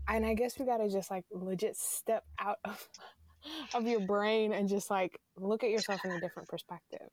and 0.09 0.25
i 0.25 0.35
guess 0.35 0.59
we 0.59 0.65
gotta 0.65 0.89
just 0.89 1.11
like 1.11 1.25
legit 1.31 1.77
step 1.77 2.25
out 2.39 2.59
of 2.65 2.89
of 3.75 3.87
your 3.87 4.01
brain 4.01 4.53
and 4.53 4.69
just 4.69 4.91
like 4.91 5.19
look 5.37 5.65
at 5.65 5.71
yourself 5.71 6.05
in 6.05 6.13
a 6.13 6.21
different 6.21 6.49
perspective. 6.49 7.09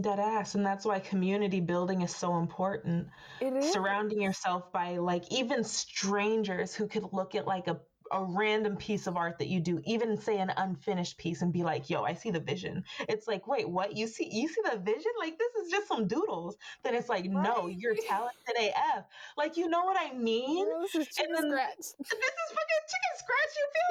Dead 0.00 0.18
ass. 0.18 0.54
And 0.54 0.64
that's 0.64 0.86
why 0.86 1.00
community 1.00 1.60
building 1.60 2.00
is 2.00 2.14
so 2.14 2.38
important. 2.38 3.08
It 3.40 3.52
is. 3.52 3.72
Surrounding 3.72 4.22
yourself 4.22 4.72
by 4.72 4.96
like 4.96 5.30
even 5.30 5.64
strangers 5.64 6.74
who 6.74 6.88
could 6.88 7.12
look 7.12 7.34
at 7.34 7.46
like 7.46 7.68
a 7.68 7.78
a 8.12 8.22
random 8.22 8.76
piece 8.76 9.06
of 9.06 9.16
art 9.16 9.38
that 9.38 9.48
you 9.48 9.58
do, 9.58 9.80
even 9.84 10.18
say 10.18 10.38
an 10.38 10.52
unfinished 10.56 11.16
piece, 11.16 11.40
and 11.42 11.52
be 11.52 11.62
like, 11.62 11.88
"Yo, 11.88 12.02
I 12.02 12.14
see 12.14 12.30
the 12.30 12.40
vision." 12.40 12.84
It's 13.08 13.26
like, 13.26 13.46
wait, 13.46 13.68
what? 13.68 13.96
You 13.96 14.06
see, 14.06 14.28
you 14.30 14.48
see 14.48 14.60
the 14.70 14.78
vision? 14.78 15.12
Like 15.18 15.38
this 15.38 15.64
is 15.64 15.70
just 15.70 15.88
some 15.88 16.06
doodles. 16.06 16.56
Then 16.84 16.94
it's 16.94 17.08
like, 17.08 17.24
right. 17.24 17.32
no, 17.32 17.66
you're 17.66 17.96
talented 18.06 18.54
AF. 18.58 19.04
Like 19.36 19.56
you 19.56 19.68
know 19.68 19.82
what 19.82 19.96
I 19.98 20.12
mean? 20.14 20.66
this 20.82 20.94
is 20.94 21.14
chicken 21.14 21.32
then, 21.32 21.50
scratch. 21.50 21.76
This 21.78 21.88
is 21.88 22.50
fucking 22.58 22.84
chicken 22.92 23.14
scratch. 23.16 23.52
You 23.56 23.66
feel 23.74 23.90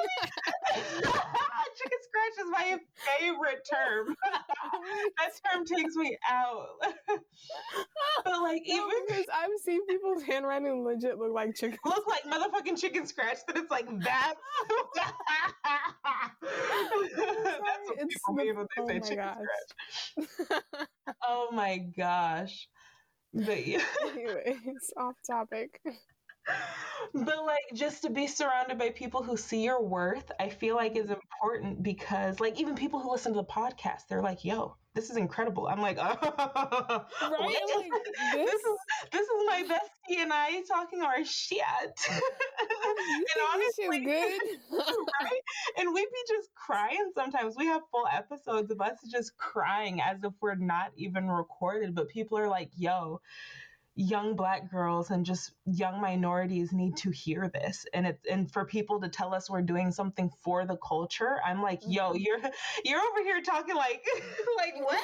me? 1.02 1.42
chicken 1.76 1.98
scratch 2.02 2.44
is 2.44 2.50
my 2.50 2.78
favorite 3.18 3.66
term. 3.70 4.14
Oh 4.74 5.10
that 5.18 5.30
term 5.52 5.64
takes 5.64 5.94
me 5.96 6.16
out. 6.30 6.66
but 8.24 8.42
like 8.42 8.62
no, 8.66 8.74
even 8.74 9.06
because 9.06 9.26
I've 9.32 9.50
seen 9.62 9.86
people's 9.86 10.22
handwriting 10.22 10.84
legit 10.84 11.18
look 11.18 11.32
like 11.32 11.54
chicken. 11.54 11.78
Look 11.84 12.06
like 12.06 12.22
motherfucking 12.24 12.78
chicken 12.80 13.06
scratch. 13.06 13.38
That 13.46 13.58
it's 13.58 13.70
like 13.70 13.86
that 14.04 14.34
that's 14.94 15.12
that's 16.44 17.88
what 17.88 17.98
it's 17.98 18.14
people 18.14 18.34
mean 18.34 18.56
when 18.56 18.66
they 18.76 18.82
oh 18.82 18.88
say 18.88 19.00
chicken 19.00 19.16
gosh. 19.18 19.36
scratch. 20.16 20.62
oh 21.26 21.48
my 21.52 21.78
gosh. 21.96 22.68
But 23.34 23.66
yeah. 23.66 23.82
Anyways, 24.12 24.92
off 24.96 25.14
topic. 25.28 25.80
But 27.14 27.44
like 27.44 27.64
just 27.74 28.02
to 28.02 28.10
be 28.10 28.26
surrounded 28.26 28.78
by 28.78 28.90
people 28.90 29.22
who 29.22 29.36
see 29.36 29.64
your 29.64 29.82
worth, 29.82 30.30
I 30.40 30.48
feel 30.48 30.76
like 30.76 30.96
is 30.96 31.10
important 31.10 31.82
because 31.82 32.40
like 32.40 32.58
even 32.60 32.74
people 32.74 33.00
who 33.00 33.10
listen 33.12 33.32
to 33.34 33.40
the 33.40 33.44
podcast, 33.44 34.08
they're 34.08 34.22
like, 34.22 34.44
yo, 34.44 34.76
this 34.94 35.10
is 35.10 35.16
incredible. 35.16 35.66
I'm 35.66 35.80
like, 35.80 35.98
oh, 35.98 36.04
right? 36.20 37.56
Like, 37.76 37.90
this? 38.34 38.50
this? 38.50 38.54
is 38.54 38.78
this 39.10 39.22
is 39.22 39.46
my 39.46 39.62
bestie 39.68 40.18
and 40.22 40.32
I 40.32 40.62
talking 40.68 41.02
our 41.02 41.24
shit. 41.24 41.60
and 42.10 43.42
honestly, 43.54 44.04
good, 44.04 44.40
right? 44.70 45.40
And 45.78 45.94
we 45.94 46.02
be 46.02 46.10
just 46.28 46.48
crying 46.54 47.10
sometimes. 47.14 47.56
We 47.56 47.66
have 47.66 47.82
full 47.90 48.06
episodes 48.12 48.70
of 48.70 48.80
us 48.80 48.98
just 49.10 49.36
crying 49.38 50.00
as 50.00 50.22
if 50.24 50.32
we're 50.40 50.54
not 50.54 50.92
even 50.96 51.28
recorded, 51.28 51.94
but 51.94 52.08
people 52.08 52.38
are 52.38 52.48
like, 52.48 52.70
yo, 52.76 53.20
young 53.94 54.34
black 54.36 54.70
girls 54.70 55.10
and 55.10 55.26
just 55.26 55.52
young 55.66 56.00
minorities 56.00 56.72
need 56.72 56.96
to 56.96 57.10
hear 57.10 57.50
this. 57.52 57.84
And 57.92 58.06
it's 58.06 58.22
and 58.30 58.50
for 58.50 58.64
people 58.64 59.00
to 59.00 59.08
tell 59.08 59.34
us 59.34 59.50
we're 59.50 59.62
doing 59.62 59.92
something 59.92 60.30
for 60.42 60.64
the 60.64 60.76
culture 60.76 61.40
i'm 61.44 61.62
like 61.62 61.80
yo 61.86 62.10
mm-hmm. 62.10 62.18
you're 62.18 62.38
you're 62.84 63.00
over 63.00 63.22
here 63.22 63.40
talking 63.42 63.74
like 63.74 64.04
like 64.56 64.74
what? 64.78 65.00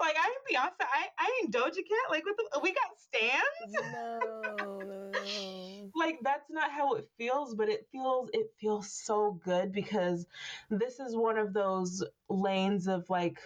Like 0.00 0.16
i'm 0.22 0.32
beyonce. 0.50 0.70
I 0.80 1.06
i 1.18 1.40
ain't 1.42 1.54
doja 1.54 1.76
cat. 1.76 2.10
Like 2.10 2.24
what 2.24 2.36
the, 2.36 2.60
we 2.60 2.72
got 2.72 2.90
stands? 2.98 3.92
No, 3.92 4.80
no. 5.12 5.90
like 5.94 6.18
that's 6.22 6.50
not 6.50 6.70
how 6.70 6.94
it 6.94 7.08
feels 7.18 7.54
but 7.54 7.68
it 7.68 7.86
feels 7.92 8.30
it 8.32 8.50
feels 8.60 8.92
so 8.92 9.38
good 9.44 9.72
because 9.72 10.26
this 10.70 11.00
is 11.00 11.16
one 11.16 11.38
of 11.38 11.52
those 11.52 12.02
lanes 12.28 12.86
of 12.86 13.08
like 13.10 13.38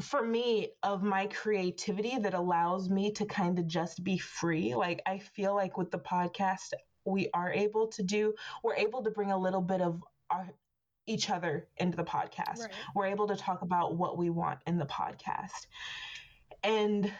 for 0.00 0.22
me 0.22 0.70
of 0.82 1.02
my 1.02 1.26
creativity 1.26 2.18
that 2.18 2.34
allows 2.34 2.88
me 2.88 3.12
to 3.12 3.24
kind 3.26 3.58
of 3.58 3.66
just 3.66 4.02
be 4.02 4.18
free. 4.18 4.74
Like 4.74 5.02
I 5.06 5.18
feel 5.18 5.54
like 5.54 5.76
with 5.76 5.90
the 5.90 5.98
podcast 5.98 6.72
we 7.04 7.28
are 7.32 7.50
able 7.50 7.88
to 7.88 8.02
do 8.02 8.34
we're 8.62 8.74
able 8.74 9.02
to 9.02 9.10
bring 9.10 9.30
a 9.30 9.38
little 9.38 9.62
bit 9.62 9.80
of 9.80 10.02
our 10.30 10.52
each 11.06 11.30
other 11.30 11.66
into 11.78 11.96
the 11.96 12.04
podcast. 12.04 12.60
Right. 12.60 12.72
We're 12.94 13.06
able 13.06 13.26
to 13.28 13.36
talk 13.36 13.62
about 13.62 13.96
what 13.96 14.16
we 14.16 14.30
want 14.30 14.60
in 14.66 14.78
the 14.78 14.86
podcast. 14.86 15.66
And 16.62 17.10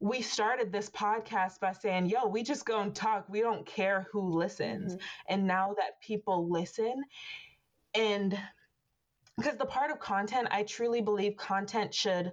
we 0.00 0.22
started 0.22 0.72
this 0.72 0.88
podcast 0.90 1.60
by 1.60 1.72
saying, 1.72 2.06
yo, 2.06 2.26
we 2.26 2.42
just 2.42 2.64
go 2.64 2.80
and 2.80 2.94
talk. 2.94 3.26
We 3.28 3.40
don't 3.40 3.66
care 3.66 4.06
who 4.10 4.30
listens. 4.30 4.94
Mm-hmm. 4.94 5.04
And 5.28 5.46
now 5.46 5.74
that 5.78 6.00
people 6.00 6.50
listen 6.50 7.04
and 7.94 8.38
because 9.40 9.56
the 9.56 9.64
part 9.64 9.90
of 9.90 9.98
content, 9.98 10.48
I 10.50 10.64
truly 10.64 11.00
believe 11.00 11.36
content 11.36 11.94
should 11.94 12.32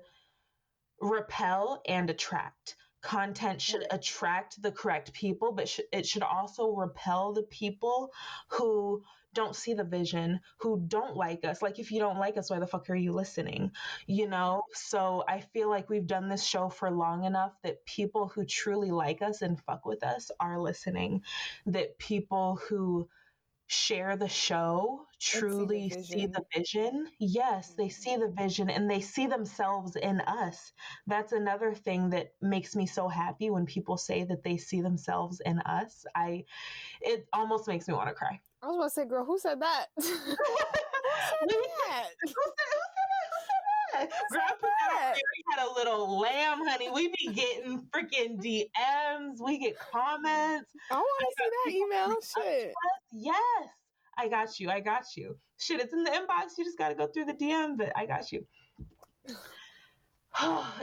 repel 0.99 1.82
and 1.88 2.10
attract. 2.10 2.76
Content 3.01 3.62
should 3.62 3.86
attract 3.91 4.62
the 4.62 4.74
correct 4.74 5.14
people, 5.14 5.53
but 5.53 5.70
sh- 5.70 5.80
it 5.93 6.05
should 6.05 6.24
also 6.24 6.76
repel 6.76 7.32
the 7.32 7.43
people 7.43 8.12
who 8.49 9.03
don't 9.34 9.55
see 9.55 9.74
the 9.74 9.86
vision, 9.86 10.41
who 10.58 10.84
don't 10.88 11.16
like 11.16 11.45
us. 11.45 11.62
Like, 11.62 11.80
if 11.80 11.91
you 11.91 11.99
don't 11.99 12.20
like 12.20 12.36
us, 12.36 12.49
why 12.49 12.60
the 12.60 12.68
fuck 12.68 12.89
are 12.89 12.95
you 12.95 13.14
listening? 13.14 13.72
You 14.05 14.28
know? 14.28 14.64
So 14.74 15.24
I 15.30 15.39
feel 15.39 15.70
like 15.70 15.89
we've 15.89 16.08
done 16.08 16.28
this 16.28 16.43
show 16.43 16.68
for 16.68 16.91
long 16.91 17.24
enough 17.24 17.53
that 17.64 17.86
people 17.86 18.28
who 18.28 18.43
truly 18.43 18.91
like 18.91 19.22
us 19.22 19.41
and 19.41 19.62
fuck 19.62 19.86
with 19.86 20.03
us 20.03 20.30
are 20.41 20.60
listening, 20.60 21.22
that 21.68 21.97
people 21.99 22.60
who 22.68 23.08
share 23.68 24.15
the 24.15 24.28
show 24.30 25.01
truly 25.20 25.89
see 25.89 25.95
the, 25.95 26.03
see 26.03 26.26
the 26.28 26.43
vision. 26.55 27.07
Yes, 27.20 27.74
they 27.78 27.89
see 27.89 28.15
the 28.15 28.26
mm-hmm. 28.26 28.43
vision 28.43 28.70
and 28.70 28.89
they 28.89 29.01
see 29.01 29.28
themselves 29.28 29.95
in 29.95 30.22
us. 30.22 30.72
That's 31.05 31.34
another 31.34 31.74
thing 31.74 32.09
that 32.11 32.34
makes 32.41 32.76
me 32.76 32.86
so 32.86 33.07
happy 33.07 33.49
when 33.49 33.65
people 33.65 33.97
say 33.97 34.24
that 34.24 34.43
they 34.43 34.57
see 34.57 34.82
themselves 34.82 35.41
in 35.45 35.59
us. 35.59 36.05
I 36.15 36.45
it 37.01 37.28
almost 37.34 37.68
makes 37.68 37.88
me 37.88 37.93
want 37.93 38.09
to 38.09 38.15
cry. 38.15 38.39
I 38.61 38.68
was 38.68 38.76
about 38.76 38.84
to 38.86 38.89
say, 38.89 39.05
girl, 39.05 39.26
who 39.26 39.38
said 39.38 39.61
that? 39.61 39.88
who 39.97 40.03
said 40.03 40.28
that? 41.49 42.07
Who 42.24 42.30
said, 42.30 42.87
Grandpa 44.32 44.68
we 45.14 45.43
had 45.52 45.68
a 45.68 45.74
little 45.74 46.20
lamb, 46.20 46.60
honey. 46.68 46.89
We 46.93 47.08
be 47.10 47.34
getting 47.34 47.88
freaking 47.93 48.41
DMs. 48.41 49.38
We 49.43 49.60
get 49.60 49.78
comments. 49.91 50.72
I 50.91 50.95
want 50.95 51.06
to 51.20 51.36
see 51.38 51.50
that 51.50 51.72
email. 51.76 52.16
Shit. 52.22 52.74
Yes. 53.12 53.70
I 54.18 54.28
got 54.28 54.60
you. 54.60 54.70
I 54.70 54.80
got 54.80 55.06
you. 55.16 55.38
Shit, 55.60 55.82
it's 55.82 55.93
in 55.93 56.04
the 56.04 56.12
inbox. 56.12 56.58
You 56.58 56.64
just 56.64 56.78
got 56.78 56.89
to 56.89 56.95
go 56.95 57.08
through 57.08 57.26
the 57.26 57.34
DM, 57.34 57.78
but 57.78 57.91
I 57.95 58.06
got 58.06 58.32
you. 58.32 58.45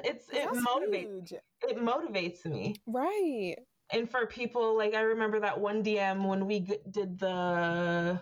it's 0.05 0.29
it 0.29 0.49
That's 0.53 0.59
motivates. 0.59 1.29
Huge. 1.31 1.35
It 1.63 1.79
motivates 1.79 2.45
me. 2.45 2.77
Right. 2.87 3.57
And 3.91 4.11
for 4.11 4.27
people 4.27 4.77
like 4.77 4.95
I 4.95 5.01
remember 5.03 5.41
that 5.41 5.61
one 5.61 5.83
DM 5.83 6.27
when 6.27 6.47
we 6.47 6.61
g- 6.61 6.79
did 6.91 7.19
the 7.19 8.21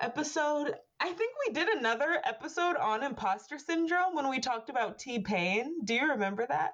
episode 0.00 0.74
I 1.00 1.12
think 1.12 1.32
we 1.46 1.54
did 1.54 1.68
another 1.68 2.20
episode 2.24 2.76
on 2.76 3.02
imposter 3.02 3.58
syndrome 3.58 4.14
when 4.14 4.28
we 4.28 4.38
talked 4.38 4.68
about 4.68 4.98
T 4.98 5.18
Pain. 5.18 5.84
Do 5.84 5.94
you 5.94 6.10
remember 6.10 6.46
that? 6.46 6.72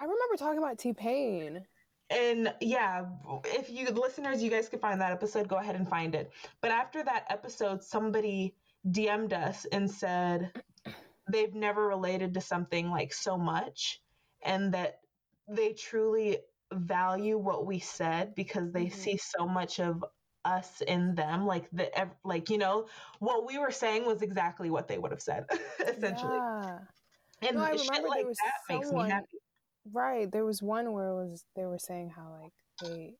I 0.00 0.04
remember 0.04 0.36
talking 0.38 0.58
about 0.58 0.78
T 0.78 0.92
Pain. 0.92 1.62
And 2.10 2.52
yeah, 2.60 3.04
if 3.44 3.70
you 3.70 3.88
listeners, 3.88 4.42
you 4.42 4.50
guys 4.50 4.68
could 4.68 4.80
find 4.80 5.00
that 5.00 5.12
episode, 5.12 5.48
go 5.48 5.56
ahead 5.56 5.76
and 5.76 5.88
find 5.88 6.14
it. 6.14 6.32
But 6.60 6.70
after 6.70 7.02
that 7.04 7.24
episode, 7.28 7.82
somebody 7.82 8.54
DM'd 8.88 9.32
us 9.32 9.66
and 9.72 9.90
said 9.90 10.52
they've 11.30 11.54
never 11.54 11.86
related 11.86 12.34
to 12.34 12.40
something 12.40 12.90
like 12.90 13.12
so 13.12 13.36
much 13.36 14.00
and 14.42 14.72
that 14.74 15.00
they 15.48 15.72
truly 15.72 16.38
value 16.72 17.36
what 17.36 17.66
we 17.66 17.78
said 17.78 18.34
because 18.34 18.72
they 18.72 18.86
mm-hmm. 18.86 19.00
see 19.00 19.16
so 19.16 19.46
much 19.46 19.80
of 19.80 20.04
us 20.44 20.80
in 20.86 21.14
them 21.14 21.46
like 21.46 21.68
the 21.72 21.90
like 22.24 22.48
you 22.48 22.58
know 22.58 22.86
what 23.18 23.46
we 23.46 23.58
were 23.58 23.70
saying 23.70 24.06
was 24.06 24.22
exactly 24.22 24.70
what 24.70 24.88
they 24.88 24.98
would 24.98 25.10
have 25.10 25.20
said 25.20 25.44
essentially. 25.80 26.36
Yeah. 26.36 26.78
and 27.42 27.56
no, 27.56 27.62
I 27.62 27.70
remember 27.70 28.08
like 28.08 28.26
was 28.26 28.36
that 28.38 28.52
someone, 28.68 28.96
makes 28.96 29.08
me 29.08 29.10
happy. 29.10 29.38
Right 29.92 30.30
there 30.30 30.44
was 30.44 30.62
one 30.62 30.92
where 30.92 31.08
it 31.08 31.14
was 31.14 31.44
they 31.56 31.66
were 31.66 31.78
saying 31.78 32.10
how 32.10 32.38
like 32.42 32.52
they 32.82 33.14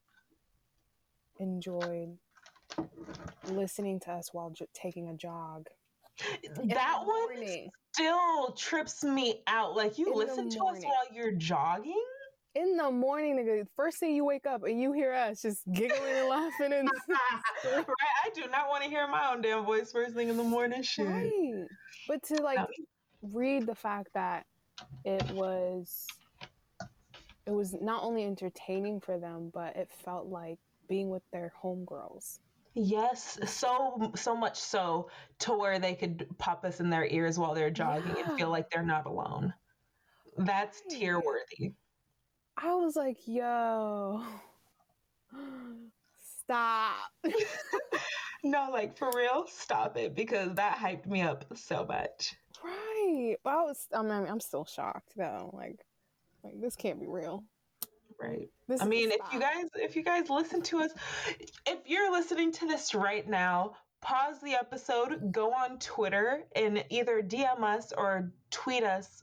enjoyed 1.39 2.17
listening 3.51 4.01
to 4.01 4.13
us 4.13 4.33
while 4.33 4.51
j- 4.51 4.67
taking 4.75 5.09
a 5.09 5.15
jog 5.15 5.67
that 6.65 7.01
one 7.05 7.71
still 7.93 8.53
trips 8.53 9.03
me 9.03 9.43
out 9.47 9.75
like 9.75 9.99
you 9.99 10.13
in 10.13 10.19
listen 10.19 10.51
to 10.51 10.59
us 10.59 10.83
while 10.83 11.15
you're 11.15 11.33
jogging 11.33 12.03
in 12.55 12.77
the 12.77 12.91
morning, 12.91 13.37
nigga, 13.37 13.67
first 13.77 13.99
thing 13.99 14.15
you 14.15 14.25
wake 14.25 14.47
up 14.47 14.65
and 14.65 14.81
you 14.81 14.93
hear 14.93 15.13
us 15.13 15.43
just 15.43 15.61
giggling 15.73 16.13
and 16.17 16.29
laughing 16.29 16.73
and 16.73 16.89
right. 17.65 17.85
I 18.25 18.31
do 18.35 18.43
not 18.51 18.69
want 18.69 18.83
to 18.85 18.91
hear 18.91 19.07
my 19.07 19.33
own 19.33 19.41
damn 19.41 19.65
voice 19.65 19.93
first 19.93 20.15
thing 20.15 20.29
in 20.29 20.37
the 20.37 20.45
morning. 20.45 20.83
Shit. 20.83 21.07
Right. 21.07 21.67
But 22.09 22.23
to 22.25 22.43
like 22.43 22.59
no. 22.59 22.67
read 23.23 23.67
the 23.67 23.75
fact 23.75 24.09
that 24.15 24.47
it 25.05 25.31
was 25.31 26.07
it 27.47 27.53
was 27.53 27.75
not 27.81 28.03
only 28.03 28.25
entertaining 28.25 29.01
for 29.01 29.19
them, 29.19 29.51
but 29.53 29.77
it 29.77 29.91
felt 30.05 30.27
like 30.27 30.59
being 30.89 31.09
with 31.09 31.23
their 31.33 31.53
homegirls. 31.63 32.39
Yes, 32.75 33.39
so 33.47 34.13
so 34.15 34.37
much 34.37 34.57
so 34.57 35.11
to 35.41 35.53
where 35.53 35.79
they 35.79 35.95
could 35.95 36.27
pop 36.39 36.65
us 36.65 36.81
in 36.81 36.91
their 36.91 37.07
ears 37.07 37.39
while 37.39 37.55
they're 37.55 37.71
jogging 37.71 38.15
yeah. 38.17 38.29
and 38.29 38.39
feel 38.39 38.51
like 38.51 38.71
they're 38.71 38.83
not 38.83 39.07
alone. 39.07 39.53
That's 40.37 40.83
tear 40.89 41.21
worthy. 41.21 41.73
I 42.57 42.75
was 42.75 42.97
like, 42.97 43.19
yo, 43.27 44.23
stop. 46.43 46.95
no, 48.45 48.69
like 48.71 48.97
for 48.97 49.11
real, 49.15 49.47
stop 49.49 49.97
it 49.97 50.15
because 50.15 50.55
that 50.55 50.77
hyped 50.77 51.07
me 51.07 51.23
up 51.23 51.45
so 51.55 51.85
much. 51.87 52.35
Right. 52.63 53.37
But 53.43 53.51
I 53.51 53.63
was 53.63 53.87
I 53.95 54.03
mean 54.03 54.27
I'm 54.29 54.41
still 54.41 54.65
shocked 54.65 55.13
though. 55.17 55.51
Like 55.53 55.81
like 56.45 56.61
this 56.61 56.77
can't 56.77 57.01
be 57.01 57.07
real. 57.07 57.45
Right. 58.21 58.49
This 58.69 58.83
I 58.83 58.85
mean, 58.87 59.11
if 59.11 59.21
you 59.33 59.41
guys 59.41 59.65
if 59.77 59.97
you 59.97 60.03
guys 60.03 60.29
listen 60.29 60.63
to 60.63 60.81
us 60.81 60.91
if 61.67 61.79
you're 61.87 62.13
listening 62.13 62.53
to 62.53 62.67
this 62.67 62.95
right 62.95 63.27
now, 63.27 63.73
pause 64.03 64.41
the 64.43 64.55
episode, 64.55 65.33
go 65.33 65.53
on 65.53 65.79
Twitter 65.79 66.45
and 66.55 66.85
either 66.91 67.23
DM 67.23 67.63
us 67.63 67.93
or 67.97 68.31
tweet 68.51 68.85
us 68.85 69.23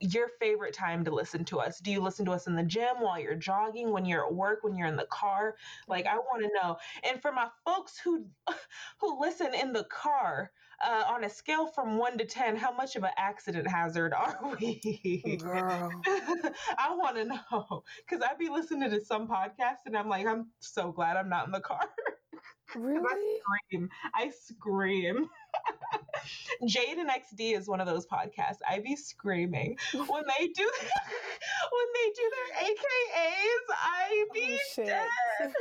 your 0.00 0.28
favorite 0.40 0.74
time 0.74 1.04
to 1.04 1.10
listen 1.10 1.44
to 1.46 1.58
us. 1.58 1.78
Do 1.80 1.90
you 1.90 2.00
listen 2.00 2.24
to 2.26 2.32
us 2.32 2.46
in 2.46 2.56
the 2.56 2.62
gym 2.62 3.00
while 3.00 3.18
you're 3.18 3.34
jogging, 3.34 3.92
when 3.92 4.04
you're 4.04 4.26
at 4.26 4.34
work, 4.34 4.60
when 4.62 4.76
you're 4.76 4.86
in 4.86 4.96
the 4.96 5.06
car? 5.06 5.56
Like 5.88 6.06
I 6.06 6.16
want 6.16 6.42
to 6.44 6.50
know. 6.62 6.76
And 7.08 7.20
for 7.20 7.32
my 7.32 7.48
folks 7.64 7.98
who 7.98 8.26
who 9.00 9.20
listen 9.20 9.54
in 9.54 9.72
the 9.72 9.84
car, 9.84 10.50
uh, 10.84 11.04
on 11.08 11.24
a 11.24 11.28
scale 11.28 11.66
from 11.66 11.96
one 11.96 12.18
to 12.18 12.24
ten, 12.24 12.56
how 12.56 12.72
much 12.72 12.96
of 12.96 13.04
an 13.04 13.10
accident 13.16 13.68
hazard 13.68 14.12
are 14.12 14.38
we? 14.60 15.38
Girl. 15.40 15.90
I 16.06 16.94
want 16.94 17.16
to 17.16 17.24
know 17.24 17.84
because 17.98 18.22
I'd 18.22 18.38
be 18.38 18.48
listening 18.48 18.90
to 18.90 19.00
some 19.00 19.28
podcasts 19.28 19.86
and 19.86 19.96
I'm 19.96 20.08
like, 20.08 20.26
I'm 20.26 20.48
so 20.60 20.92
glad 20.92 21.16
I'm 21.16 21.28
not 21.28 21.46
in 21.46 21.52
the 21.52 21.60
car. 21.60 21.88
Really? 22.74 23.04
I 23.04 23.38
scream. 23.68 23.88
I 24.14 24.30
scream. 24.30 25.28
Jade 26.66 26.98
and 26.98 27.10
XD 27.10 27.58
is 27.58 27.68
one 27.68 27.80
of 27.80 27.86
those 27.86 28.06
podcasts. 28.06 28.58
I 28.68 28.78
be 28.78 28.94
screaming 28.96 29.76
when 29.92 30.06
they 30.38 30.48
do 30.48 30.70
when 31.72 31.88
they 31.94 32.12
do 32.14 32.30
their 32.30 32.68
AKAs. 32.68 33.64
I 33.70 34.26
be 34.32 34.58
oh, 34.78 34.84
dead. 34.84 35.52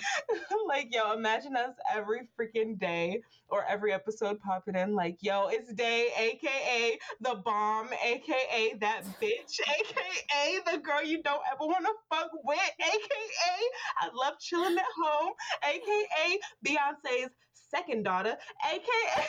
like 0.66 0.88
yo, 0.90 1.12
imagine 1.12 1.56
us 1.56 1.74
every 1.94 2.28
freaking 2.38 2.78
day 2.78 3.20
or 3.48 3.64
every 3.66 3.92
episode 3.92 4.40
popping 4.40 4.74
in 4.74 4.94
like 4.94 5.16
yo, 5.20 5.48
it's 5.48 5.72
day, 5.74 6.08
aka 6.18 6.98
the 7.20 7.34
bomb, 7.44 7.88
aka 8.04 8.74
that 8.80 9.02
bitch, 9.20 9.60
aka 9.68 10.58
the 10.72 10.78
girl 10.78 11.02
you 11.02 11.22
don't 11.22 11.42
ever 11.52 11.66
want 11.66 11.84
to 11.84 11.92
fuck 12.10 12.30
with, 12.44 12.58
aka 12.80 13.58
I 14.00 14.08
love 14.14 14.34
chilling 14.40 14.76
at 14.76 14.84
home, 15.04 15.32
aka 15.64 16.38
Beyonce's 16.66 17.30
second 17.74 18.02
daughter, 18.02 18.36
aka. 18.72 18.82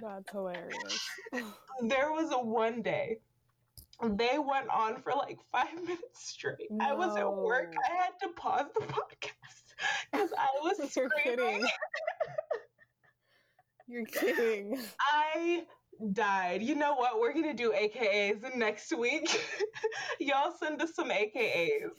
That's 0.00 0.30
hilarious. 0.30 1.08
there 1.82 2.12
was 2.12 2.30
a 2.32 2.38
one 2.38 2.82
day 2.82 3.18
they 4.02 4.38
went 4.38 4.68
on 4.68 5.02
for 5.02 5.12
like 5.12 5.38
five 5.50 5.74
minutes 5.74 6.30
straight. 6.30 6.70
No. 6.70 6.84
I 6.84 6.92
was 6.92 7.16
at 7.16 7.32
work. 7.32 7.74
I 7.90 7.94
had 7.96 8.12
to 8.22 8.28
pause 8.34 8.66
the 8.74 8.86
podcast 8.86 9.74
because 10.12 10.30
I 10.38 10.46
was 10.62 10.78
You're 10.96 11.08
screaming. 11.08 11.10
Kidding. 11.24 11.68
You're 13.88 14.04
kidding. 14.04 14.78
I 15.00 15.62
died. 16.12 16.62
You 16.62 16.74
know 16.74 16.94
what? 16.94 17.18
We're 17.18 17.32
gonna 17.32 17.54
do 17.54 17.72
AKAs 17.72 18.54
next 18.56 18.92
week. 18.96 19.28
Y'all 20.20 20.52
send 20.60 20.80
us 20.82 20.94
some 20.94 21.10
AKAs. 21.10 21.90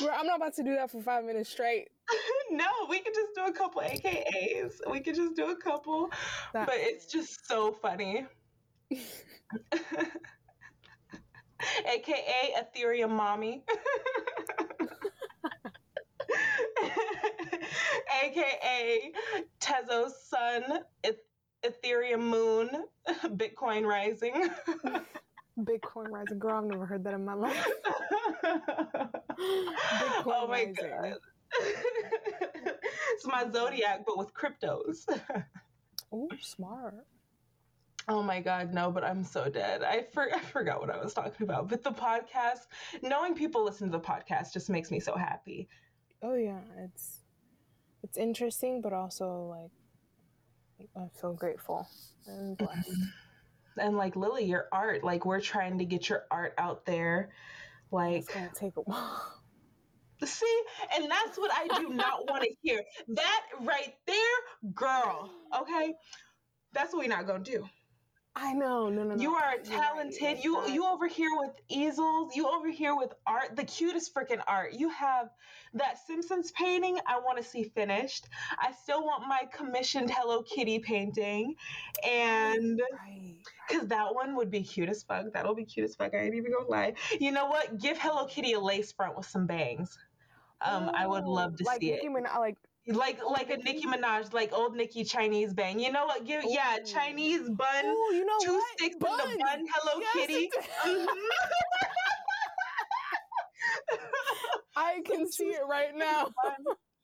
Bro, 0.00 0.14
I'm 0.16 0.26
not 0.26 0.36
about 0.36 0.54
to 0.54 0.62
do 0.62 0.74
that 0.76 0.90
for 0.90 1.02
five 1.02 1.24
minutes 1.24 1.50
straight. 1.50 1.88
no, 2.50 2.64
we 2.88 3.00
could 3.00 3.14
just 3.14 3.34
do 3.34 3.44
a 3.44 3.52
couple 3.52 3.82
AKAs. 3.82 4.80
We 4.90 5.00
could 5.00 5.14
just 5.14 5.36
do 5.36 5.50
a 5.50 5.56
couple. 5.56 6.10
That's... 6.52 6.66
But 6.66 6.76
it's 6.78 7.06
just 7.06 7.46
so 7.46 7.72
funny. 7.72 8.26
AKA 11.86 12.54
Ethereum 12.58 13.10
Mommy. 13.10 13.62
AKA 18.24 19.12
Tezos 19.60 20.12
Sun, 20.28 20.80
Ethereum 21.62 22.20
Moon, 22.20 22.70
Bitcoin 23.24 23.84
Rising. 23.84 24.48
Bitcoin 25.58 26.08
Rising. 26.10 26.38
Girl, 26.38 26.58
I've 26.58 26.64
never 26.64 26.86
heard 26.86 27.04
that 27.04 27.14
in 27.14 27.24
my 27.24 27.34
life. 27.34 27.66
Bitcoin 28.44 29.10
oh 30.26 30.46
my 30.48 30.64
Rising. 30.64 30.74
God. 30.74 31.14
it's 33.12 33.26
my 33.26 33.50
zodiac, 33.50 34.04
but 34.06 34.18
with 34.18 34.32
cryptos. 34.34 35.04
oh, 36.12 36.28
smart. 36.40 36.94
Oh 38.08 38.22
my 38.22 38.40
God, 38.40 38.72
no, 38.72 38.90
but 38.90 39.04
I'm 39.04 39.22
so 39.22 39.48
dead. 39.48 39.82
I, 39.82 40.06
for, 40.12 40.34
I 40.34 40.40
forgot 40.40 40.80
what 40.80 40.90
I 40.90 40.98
was 40.98 41.14
talking 41.14 41.42
about. 41.44 41.68
But 41.68 41.84
the 41.84 41.92
podcast, 41.92 42.66
knowing 43.02 43.34
people 43.34 43.64
listen 43.64 43.90
to 43.90 43.98
the 43.98 44.04
podcast 44.04 44.52
just 44.52 44.70
makes 44.70 44.90
me 44.90 45.00
so 45.00 45.14
happy. 45.16 45.68
Oh 46.22 46.34
yeah, 46.34 46.60
it's 46.84 47.20
it's 48.02 48.18
interesting, 48.18 48.80
but 48.80 48.92
also 48.92 49.54
like 50.80 50.88
I 50.96 51.08
feel 51.20 51.34
grateful 51.34 51.86
and 52.26 52.56
blessed. 52.56 52.90
and 53.76 53.96
like 53.96 54.16
Lily, 54.16 54.44
your 54.44 54.68
art, 54.72 55.04
like 55.04 55.24
we're 55.24 55.40
trying 55.40 55.78
to 55.78 55.84
get 55.84 56.08
your 56.08 56.24
art 56.30 56.54
out 56.58 56.86
there. 56.86 57.30
Like 57.90 58.18
It's 58.18 58.28
gonna 58.32 58.50
take 58.54 58.76
a 58.76 58.82
while. 58.82 59.34
See, 60.24 60.62
and 60.94 61.10
that's 61.10 61.38
what 61.38 61.50
I 61.54 61.80
do 61.80 61.88
not 61.88 62.28
want 62.28 62.42
to 62.42 62.50
hear. 62.62 62.82
That 63.08 63.42
right 63.62 63.94
there, 64.06 64.70
girl. 64.74 65.30
Okay, 65.62 65.94
that's 66.72 66.92
what 66.92 67.00
we're 67.00 67.08
not 67.08 67.26
gonna 67.26 67.42
do. 67.42 67.66
I 68.36 68.52
know, 68.52 68.88
no, 68.88 69.02
no, 69.02 69.16
no. 69.16 69.20
You 69.20 69.34
are 69.34 69.42
right, 69.42 69.64
talented. 69.64 70.44
you 70.44 70.66
you 70.68 70.86
over 70.86 71.08
here 71.08 71.30
with 71.36 71.50
easels. 71.68 72.36
You 72.36 72.48
over 72.48 72.70
here 72.70 72.94
with 72.94 73.12
art, 73.26 73.56
the 73.56 73.64
cutest 73.64 74.14
freaking 74.14 74.40
art. 74.46 74.74
You 74.74 74.88
have 74.90 75.30
that 75.74 75.98
Simpsons 76.06 76.52
painting. 76.52 76.98
I 77.06 77.18
want 77.18 77.38
to 77.38 77.44
see 77.44 77.64
finished. 77.64 78.26
I 78.58 78.72
still 78.82 79.04
want 79.04 79.26
my 79.26 79.42
commissioned 79.52 80.10
Hello 80.10 80.42
Kitty 80.42 80.78
painting, 80.78 81.56
and 82.06 82.80
Right. 82.92 83.36
Because 83.70 83.88
that 83.88 84.14
one 84.14 84.36
would 84.36 84.50
be 84.50 84.62
cute 84.62 84.88
as 84.88 85.02
fuck. 85.02 85.26
That'll 85.32 85.54
be 85.54 85.64
cute 85.64 85.84
as 85.88 85.94
fuck. 85.94 86.14
I 86.14 86.18
ain't 86.18 86.34
even 86.34 86.52
gonna 86.52 86.68
lie. 86.68 86.94
You 87.20 87.32
know 87.32 87.46
what? 87.46 87.78
Give 87.78 87.96
Hello 87.98 88.26
Kitty 88.26 88.52
a 88.54 88.60
lace 88.60 88.92
front 88.92 89.16
with 89.16 89.26
some 89.26 89.46
bangs. 89.46 89.96
Um, 90.60 90.90
I 90.94 91.06
would 91.06 91.24
love 91.24 91.56
to 91.56 91.64
Oh, 91.64 91.66
like 91.66 91.80
see 91.80 91.90
Nicki 91.92 92.06
it. 92.06 92.12
Minaj, 92.12 92.38
like 92.38 92.58
Like 92.86 93.18
like 93.24 93.50
a 93.50 93.56
Nicki 93.58 93.86
Minaj, 93.86 94.32
like 94.32 94.52
old 94.52 94.74
Nicki 94.76 95.04
Chinese 95.04 95.54
bang. 95.54 95.78
You 95.80 95.92
know 95.92 96.06
what? 96.06 96.24
Give 96.26 96.42
yeah, 96.46 96.78
Chinese 96.84 97.48
bun, 97.48 97.84
oh, 97.84 98.10
you 98.14 98.24
know 98.26 98.38
two 98.42 98.52
what? 98.54 98.64
sticks 98.78 98.94
in 98.94 99.00
the 99.00 99.06
bun. 99.06 99.66
Hello 99.74 100.00
Yes, 100.00 100.14
Kitty. 100.26 100.50
it- 100.52 100.52
Mhm. 100.86 101.06
I 104.76 105.00
can 105.04 105.30
see 105.30 105.44
it 105.50 105.62
right 105.68 105.94
now. 105.96 106.28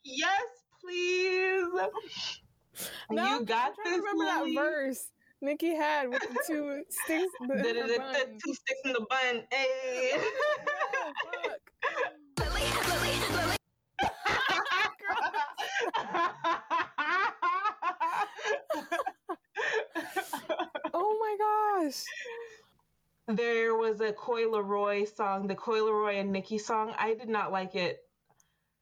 yes, 0.04 0.42
please. 0.82 1.68
Now 3.10 3.38
you 3.38 3.44
got 3.46 3.72
this. 3.82 3.86
to 3.94 3.96
remember 4.00 4.24
Lily. 4.24 4.54
that 4.54 4.60
verse 4.62 5.08
Nicki 5.42 5.74
had 5.74 6.08
with 6.08 6.20
the 6.22 6.38
two 6.46 6.82
sticks. 6.88 7.32
The, 7.40 7.46
Da- 7.48 7.62
da- 7.72 7.80
her 7.82 7.86
da- 7.88 7.96
da- 7.96 8.12
bun. 8.12 8.38
Two 8.44 8.54
sticks 8.54 8.80
in 8.84 8.92
the 8.92 9.06
bun. 9.08 9.42
Hey. 9.50 10.12
Fuck. 11.42 12.66
Oh 20.94 21.18
my 21.20 21.84
gosh. 21.88 22.04
there 23.36 23.74
was 23.76 24.00
a 24.00 24.12
Coi 24.12 24.42
Leray 24.44 25.14
song, 25.14 25.46
the 25.46 25.54
Coi 25.54 25.80
Leray 25.80 26.20
and 26.20 26.32
Nicki 26.32 26.58
song. 26.58 26.92
I 26.98 27.14
did 27.14 27.28
not 27.28 27.52
like 27.52 27.74
it. 27.74 27.98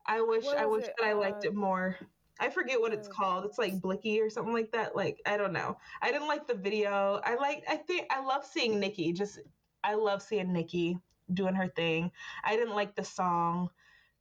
I 0.07 0.21
wish 0.21 0.45
I 0.47 0.67
wish 0.67 0.85
it? 0.85 0.95
that 0.99 1.07
I 1.07 1.13
liked 1.15 1.45
Uh, 1.45 1.49
it 1.49 1.55
more. 1.55 1.97
I 2.45 2.51
forget 2.51 2.81
what 2.81 2.93
it's 2.93 3.09
uh, 3.09 3.13
called. 3.13 3.45
It's 3.45 3.59
like 3.59 3.81
Blicky 3.81 4.21
or 4.21 4.31
something 4.31 4.53
like 4.55 4.73
that. 4.73 4.97
Like 4.97 5.21
I 5.27 5.37
don't 5.37 5.53
know. 5.53 5.79
I 6.03 6.13
didn't 6.13 6.29
like 6.29 6.47
the 6.47 6.55
video. 6.55 7.21
I 7.25 7.37
like 7.37 7.65
I 7.69 7.77
think 7.77 8.07
I 8.11 8.21
love 8.25 8.45
seeing 8.45 8.81
Nicki. 8.81 9.13
Just 9.13 9.41
I 9.85 9.95
love 9.95 10.23
seeing 10.23 10.53
Nicki 10.53 10.99
doing 11.33 11.55
her 11.55 11.69
thing. 11.69 12.13
I 12.45 12.57
didn't 12.57 12.75
like 12.75 12.95
the 12.97 13.05
song. 13.05 13.71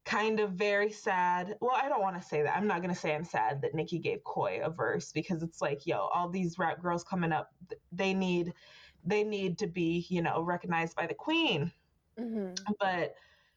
Kind 0.06 0.40
of 0.40 0.52
very 0.52 0.92
sad. 0.92 1.58
Well, 1.62 1.76
I 1.76 1.90
don't 1.90 2.02
want 2.02 2.22
to 2.22 2.28
say 2.28 2.44
that. 2.44 2.56
I'm 2.58 2.68
not 2.68 2.82
gonna 2.82 2.96
say 2.96 3.16
I'm 3.16 3.24
sad 3.26 3.62
that 3.62 3.76
Nicki 3.76 4.00
gave 4.00 4.24
Coi 4.24 4.60
a 4.64 4.70
verse 4.70 5.12
because 5.14 5.44
it's 5.44 5.62
like, 5.62 5.86
yo, 5.88 5.98
all 6.00 6.30
these 6.30 6.58
rap 6.60 6.82
girls 6.82 7.04
coming 7.04 7.32
up, 7.34 7.52
they 7.92 8.14
need 8.14 8.54
they 9.06 9.24
need 9.24 9.60
to 9.60 9.68
be, 9.68 10.06
you 10.10 10.22
know, 10.22 10.42
recognized 10.42 10.96
by 10.96 11.08
the 11.08 11.14
queen. 11.16 11.72
mhm. 12.18 12.56
But 12.80 13.16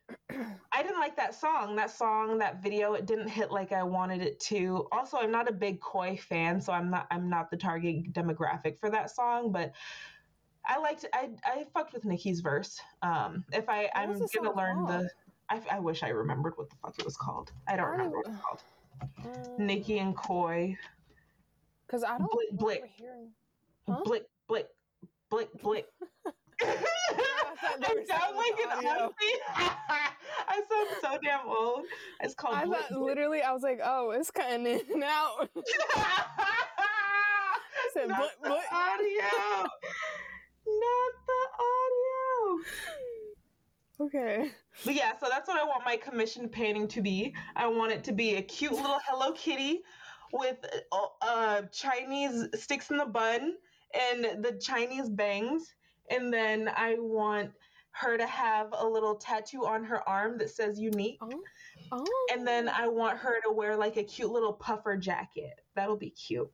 I 0.72 0.82
didn't 0.82 0.98
like 1.00 1.16
that 1.16 1.34
song. 1.34 1.76
That 1.76 1.90
song, 1.90 2.38
that 2.38 2.62
video, 2.62 2.94
it 2.94 3.06
didn't 3.06 3.28
hit 3.28 3.50
like 3.50 3.72
I 3.72 3.82
wanted 3.82 4.22
it 4.22 4.38
to. 4.40 4.86
Also, 4.92 5.16
I'm 5.16 5.30
not 5.32 5.48
a 5.48 5.52
big 5.52 5.80
Coi 5.80 6.16
fan, 6.16 6.60
so 6.60 6.72
I'm 6.72 6.90
not 6.90 7.06
I'm 7.10 7.28
not 7.28 7.50
the 7.50 7.56
target 7.56 8.12
demographic 8.12 8.78
for 8.78 8.90
that 8.90 9.10
song, 9.10 9.52
but 9.52 9.72
I 10.64 10.78
liked 10.78 11.04
I 11.12 11.30
I 11.44 11.64
fucked 11.72 11.92
with 11.92 12.04
Nicki's 12.04 12.40
verse. 12.40 12.80
Um 13.02 13.44
if 13.52 13.68
I 13.68 13.82
What 13.82 13.90
I'm 13.94 14.26
gonna 14.34 14.56
learn 14.56 14.84
the? 14.86 15.10
I, 15.48 15.60
I 15.70 15.78
wish 15.78 16.02
I 16.02 16.08
remembered 16.08 16.54
what 16.56 16.70
the 16.70 16.76
fuck 16.82 16.98
it 16.98 17.04
was 17.04 17.16
called. 17.16 17.52
I 17.68 17.76
don't 17.76 17.86
I 17.86 17.96
don't 17.96 17.98
remember 17.98 18.18
what 18.18 18.26
it's 18.28 18.36
called. 18.44 18.62
Um, 19.58 19.66
Nicki 19.66 19.98
and 19.98 20.16
Coi. 20.16 20.76
Because 21.86 22.02
I 22.02 22.18
don't 22.18 22.30
Blick, 22.30 22.50
blick. 22.52 22.82
remember 22.82 22.92
hearing. 22.96 23.30
Huh? 23.88 24.00
Blick 24.04 24.24
blick 24.48 24.66
blick 25.30 25.48
blick. 25.62 25.86
thought 27.56 27.80
they 27.80 27.86
I 27.86 27.94
were 27.94 28.06
sound 28.06 28.36
like 28.36 28.58
an 28.64 28.86
auntie. 28.86 29.40
I 30.48 30.62
sound 30.68 30.88
so 31.00 31.18
damn 31.22 31.46
old. 31.46 31.84
It's 32.20 32.34
called 32.34 32.56
I 32.56 32.64
thought 32.64 32.90
literally, 32.92 33.42
I 33.42 33.52
was 33.52 33.62
like, 33.62 33.80
oh, 33.84 34.10
it's 34.10 34.30
cutting 34.30 34.66
in 34.66 34.80
and 34.92 35.04
out. 35.04 35.48
said, 37.96 38.08
Not 38.08 38.18
"Blick, 38.18 38.32
the 38.42 38.76
audio. 38.76 39.68
Not 40.66 41.12
the 41.26 41.42
audio. 41.64 42.64
okay. 44.06 44.50
But 44.84 44.94
yeah, 44.94 45.12
so 45.18 45.28
that's 45.30 45.48
what 45.48 45.58
I 45.58 45.64
want 45.64 45.84
my 45.84 45.96
commissioned 45.96 46.52
painting 46.52 46.88
to 46.88 47.00
be. 47.00 47.34
I 47.54 47.66
want 47.66 47.92
it 47.92 48.04
to 48.04 48.12
be 48.12 48.36
a 48.36 48.42
cute 48.42 48.72
little 48.72 48.98
Hello 49.08 49.32
Kitty 49.32 49.82
with 50.32 50.56
uh, 51.22 51.62
Chinese 51.72 52.48
sticks 52.54 52.90
in 52.90 52.98
the 52.98 53.06
bun 53.06 53.54
and 53.94 54.44
the 54.44 54.58
Chinese 54.60 55.08
bangs. 55.08 55.74
And 56.10 56.32
then 56.32 56.70
I 56.76 56.96
want 56.98 57.50
her 57.92 58.16
to 58.18 58.26
have 58.26 58.68
a 58.72 58.86
little 58.86 59.14
tattoo 59.14 59.64
on 59.66 59.82
her 59.84 60.06
arm 60.08 60.36
that 60.38 60.50
says 60.50 60.78
unique. 60.78 61.18
Oh. 61.20 61.40
Oh. 61.92 62.26
And 62.32 62.46
then 62.46 62.68
oh. 62.68 62.72
I 62.74 62.88
want 62.88 63.18
her 63.18 63.40
to 63.42 63.52
wear 63.52 63.76
like 63.76 63.96
a 63.96 64.02
cute 64.04 64.30
little 64.30 64.52
puffer 64.52 64.96
jacket. 64.96 65.60
That'll 65.74 65.96
be 65.96 66.10
cute. 66.10 66.50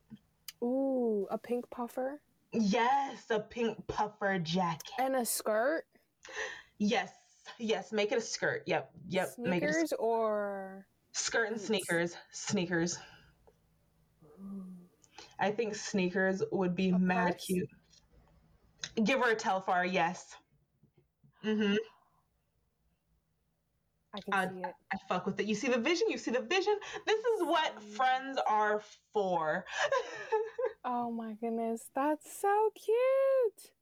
Ooh, 0.62 1.26
a 1.30 1.38
pink 1.38 1.68
puffer 1.70 2.20
Yes, 2.52 3.24
a 3.30 3.40
pink 3.40 3.84
puffer 3.88 4.38
jacket. 4.38 4.92
and 4.98 5.16
a 5.16 5.24
skirt. 5.24 5.84
Yes, 6.78 7.10
yes, 7.58 7.90
make 7.92 8.12
it 8.12 8.18
a 8.18 8.20
skirt. 8.20 8.62
Yep, 8.66 8.90
yep. 9.08 9.30
Make 9.38 9.62
it 9.62 9.70
a 9.70 9.72
Sneakers 9.72 9.92
or. 9.98 10.86
skirt 11.12 11.50
and 11.50 11.60
sneakers. 11.60 12.14
Sneakers. 12.30 12.98
I 15.40 15.50
think 15.50 15.74
sneakers 15.74 16.42
would 16.52 16.76
be 16.76 16.90
A 16.90 16.98
mad 16.98 17.32
purse? 17.32 17.44
cute. 17.46 17.68
Give 19.04 19.20
her 19.20 19.32
a 19.32 19.36
Telfar, 19.36 19.90
yes. 19.90 20.36
Mm-hmm. 21.44 21.76
I 24.14 24.20
can 24.20 24.34
Uh, 24.34 24.48
see 24.48 24.60
it. 24.60 24.74
I 24.92 24.96
fuck 25.08 25.26
with 25.26 25.40
it. 25.40 25.46
You 25.46 25.54
see 25.54 25.68
the 25.68 25.78
vision? 25.78 26.08
You 26.10 26.18
see 26.18 26.30
the 26.30 26.40
vision? 26.42 26.78
This 27.06 27.18
is 27.20 27.42
what 27.44 27.82
friends 27.82 28.38
are 28.46 28.82
for. 29.12 29.64
Oh 30.84 31.12
my 31.12 31.34
goodness, 31.34 31.90
that's 31.94 32.40
so 32.40 32.70
cute. 32.74 33.72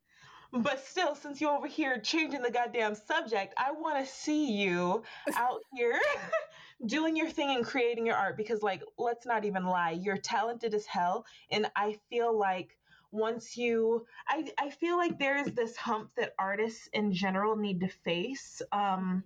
but 0.64 0.84
still, 0.84 1.14
since 1.14 1.40
you're 1.40 1.50
over 1.56 1.66
here 1.66 1.98
changing 1.98 2.42
the 2.42 2.50
goddamn 2.50 2.94
subject, 2.94 3.54
I 3.56 3.72
want 3.72 4.04
to 4.04 4.12
see 4.12 4.52
you 4.52 5.02
out 5.36 5.60
here 5.74 5.98
doing 6.86 7.16
your 7.16 7.30
thing 7.30 7.56
and 7.56 7.64
creating 7.64 8.06
your 8.06 8.16
art 8.16 8.36
because, 8.36 8.62
like, 8.62 8.82
let's 8.98 9.26
not 9.26 9.44
even 9.46 9.64
lie, 9.64 9.92
you're 9.92 10.18
talented 10.18 10.74
as 10.74 10.86
hell. 10.86 11.24
And 11.50 11.70
I 11.76 11.98
feel 12.10 12.36
like 12.38 12.76
once 13.12 13.56
you, 13.56 14.06
I, 14.28 14.50
I 14.58 14.70
feel 14.70 14.96
like 14.96 15.18
there 15.18 15.36
is 15.36 15.52
this 15.52 15.76
hump 15.76 16.10
that 16.16 16.34
artists 16.38 16.88
in 16.92 17.12
general 17.12 17.56
need 17.56 17.80
to 17.80 17.88
face. 17.88 18.62
Um, 18.72 19.24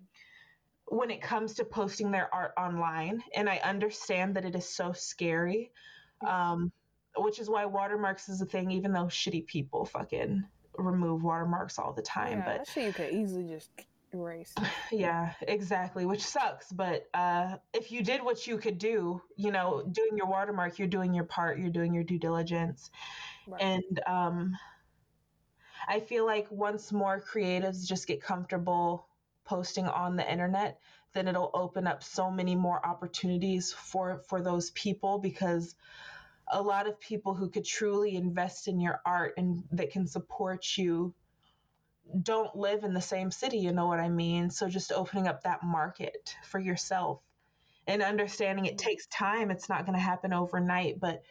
when 0.86 1.10
it 1.10 1.22
comes 1.22 1.54
to 1.54 1.64
posting 1.64 2.10
their 2.10 2.32
art 2.34 2.52
online 2.58 3.22
and 3.34 3.48
i 3.48 3.56
understand 3.64 4.36
that 4.36 4.44
it 4.44 4.54
is 4.54 4.68
so 4.68 4.92
scary 4.92 5.70
um, 6.26 6.70
which 7.16 7.38
is 7.38 7.48
why 7.48 7.64
watermarks 7.64 8.28
is 8.28 8.40
a 8.40 8.46
thing 8.46 8.70
even 8.70 8.92
though 8.92 9.06
shitty 9.06 9.46
people 9.46 9.84
fucking 9.84 10.44
remove 10.76 11.22
watermarks 11.22 11.78
all 11.78 11.92
the 11.92 12.02
time 12.02 12.38
yeah, 12.38 12.44
but 12.44 12.58
that 12.58 12.68
shit 12.68 12.84
you 12.84 12.92
could 12.92 13.12
easily 13.12 13.44
just 13.44 13.70
erase. 14.14 14.54
yeah 14.92 15.32
exactly 15.42 16.06
which 16.06 16.22
sucks 16.22 16.70
but 16.72 17.06
uh, 17.14 17.56
if 17.72 17.90
you 17.90 18.02
did 18.02 18.22
what 18.22 18.46
you 18.46 18.58
could 18.58 18.78
do 18.78 19.20
you 19.36 19.50
know 19.50 19.82
doing 19.90 20.16
your 20.16 20.26
watermark 20.26 20.78
you're 20.78 20.88
doing 20.88 21.14
your 21.14 21.24
part 21.24 21.58
you're 21.58 21.70
doing 21.70 21.94
your 21.94 22.04
due 22.04 22.18
diligence 22.18 22.90
Right. 23.46 23.60
and 23.62 24.00
um, 24.06 24.56
i 25.88 26.00
feel 26.00 26.24
like 26.26 26.46
once 26.50 26.92
more 26.92 27.20
creatives 27.20 27.86
just 27.86 28.06
get 28.06 28.22
comfortable 28.22 29.06
posting 29.44 29.86
on 29.86 30.16
the 30.16 30.30
internet 30.30 30.78
then 31.12 31.28
it'll 31.28 31.50
open 31.54 31.86
up 31.86 32.02
so 32.02 32.30
many 32.30 32.54
more 32.56 32.84
opportunities 32.84 33.72
for 33.72 34.22
for 34.28 34.42
those 34.42 34.70
people 34.70 35.18
because 35.18 35.74
a 36.48 36.60
lot 36.60 36.86
of 36.86 37.00
people 37.00 37.34
who 37.34 37.48
could 37.48 37.64
truly 37.64 38.16
invest 38.16 38.68
in 38.68 38.78
your 38.80 39.00
art 39.06 39.34
and 39.38 39.64
that 39.72 39.90
can 39.90 40.06
support 40.06 40.76
you 40.76 41.14
don't 42.22 42.54
live 42.56 42.84
in 42.84 42.94
the 42.94 43.00
same 43.00 43.30
city 43.30 43.58
you 43.58 43.72
know 43.72 43.86
what 43.86 44.00
i 44.00 44.08
mean 44.08 44.50
so 44.50 44.68
just 44.68 44.92
opening 44.92 45.26
up 45.28 45.42
that 45.42 45.62
market 45.62 46.36
for 46.44 46.60
yourself 46.60 47.20
and 47.86 48.02
understanding 48.02 48.66
it 48.66 48.74
Mhm. 48.74 48.78
takes 48.78 49.06
time 49.08 49.50
it's 49.50 49.68
not 49.68 49.86
going 49.86 49.96
to 49.96 50.02
happen 50.04 50.32
overnight 50.32 51.00
but 51.00 51.22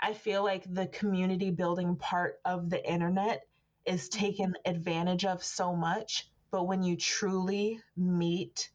I 0.00 0.14
feel 0.14 0.42
like 0.42 0.64
the 0.72 0.88
community 0.88 1.50
building 1.50 1.96
part 1.96 2.40
of 2.44 2.68
the 2.70 2.84
internet 2.90 3.46
is 3.86 4.08
taken 4.08 4.54
advantage 4.64 5.24
of 5.24 5.42
so 5.44 5.76
much. 5.76 6.28
But 6.50 6.64
when 6.64 6.82
you 6.82 6.96
truly 6.96 7.80
meet 7.96 8.70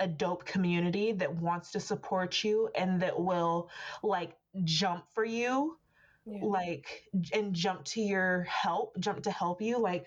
a 0.00 0.06
dope 0.08 0.44
community 0.44 1.12
that 1.12 1.34
wants 1.34 1.72
to 1.72 1.80
support 1.80 2.44
you 2.44 2.70
and 2.74 3.02
that 3.02 3.18
will 3.20 3.70
like 4.02 4.36
jump 4.64 5.04
for 5.12 5.24
you, 5.24 5.78
yeah. 6.26 6.38
like 6.42 7.04
and 7.32 7.54
jump 7.54 7.84
to 7.86 8.00
your 8.00 8.42
help, 8.44 8.98
jump 9.00 9.22
to 9.24 9.30
help 9.30 9.60
you. 9.60 9.78
Like 9.78 10.06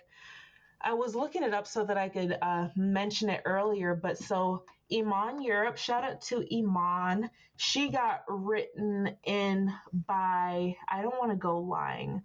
I 0.84 0.94
was 0.94 1.16
looking 1.16 1.44
it 1.44 1.54
up 1.54 1.68
so 1.68 1.86
that 1.86 1.98
I 1.98 2.10
could 2.10 2.38
uh, 2.42 2.70
mention 2.76 3.30
it 3.30 3.42
earlier, 3.46 3.96
but 3.96 4.18
so 4.18 4.64
Iman 4.92 5.42
Europe, 5.42 5.78
shout 5.78 6.04
out 6.04 6.22
to 6.24 6.46
Iman. 6.56 7.30
She 7.58 7.90
got 7.90 8.24
written 8.28 9.16
in 9.24 9.74
by 10.08 10.76
I 10.90 11.02
don't 11.02 11.18
want 11.18 11.32
to 11.32 11.38
go 11.38 11.60
lying. 11.60 12.22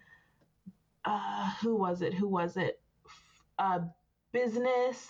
Uh, 1.04 1.50
who 1.60 1.76
was 1.76 2.02
it? 2.02 2.14
Who 2.14 2.28
was 2.28 2.56
it? 2.56 2.80
Uh, 3.58 3.80
business 4.32 5.08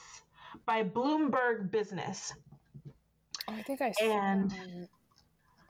by 0.67 0.85
Bloomberg 0.85 1.71
Business. 1.71 2.35
Oh, 3.49 3.55
I 3.55 3.63
think 3.63 3.81
I 3.81 3.93
saw 3.93 4.05
and, 4.05 4.53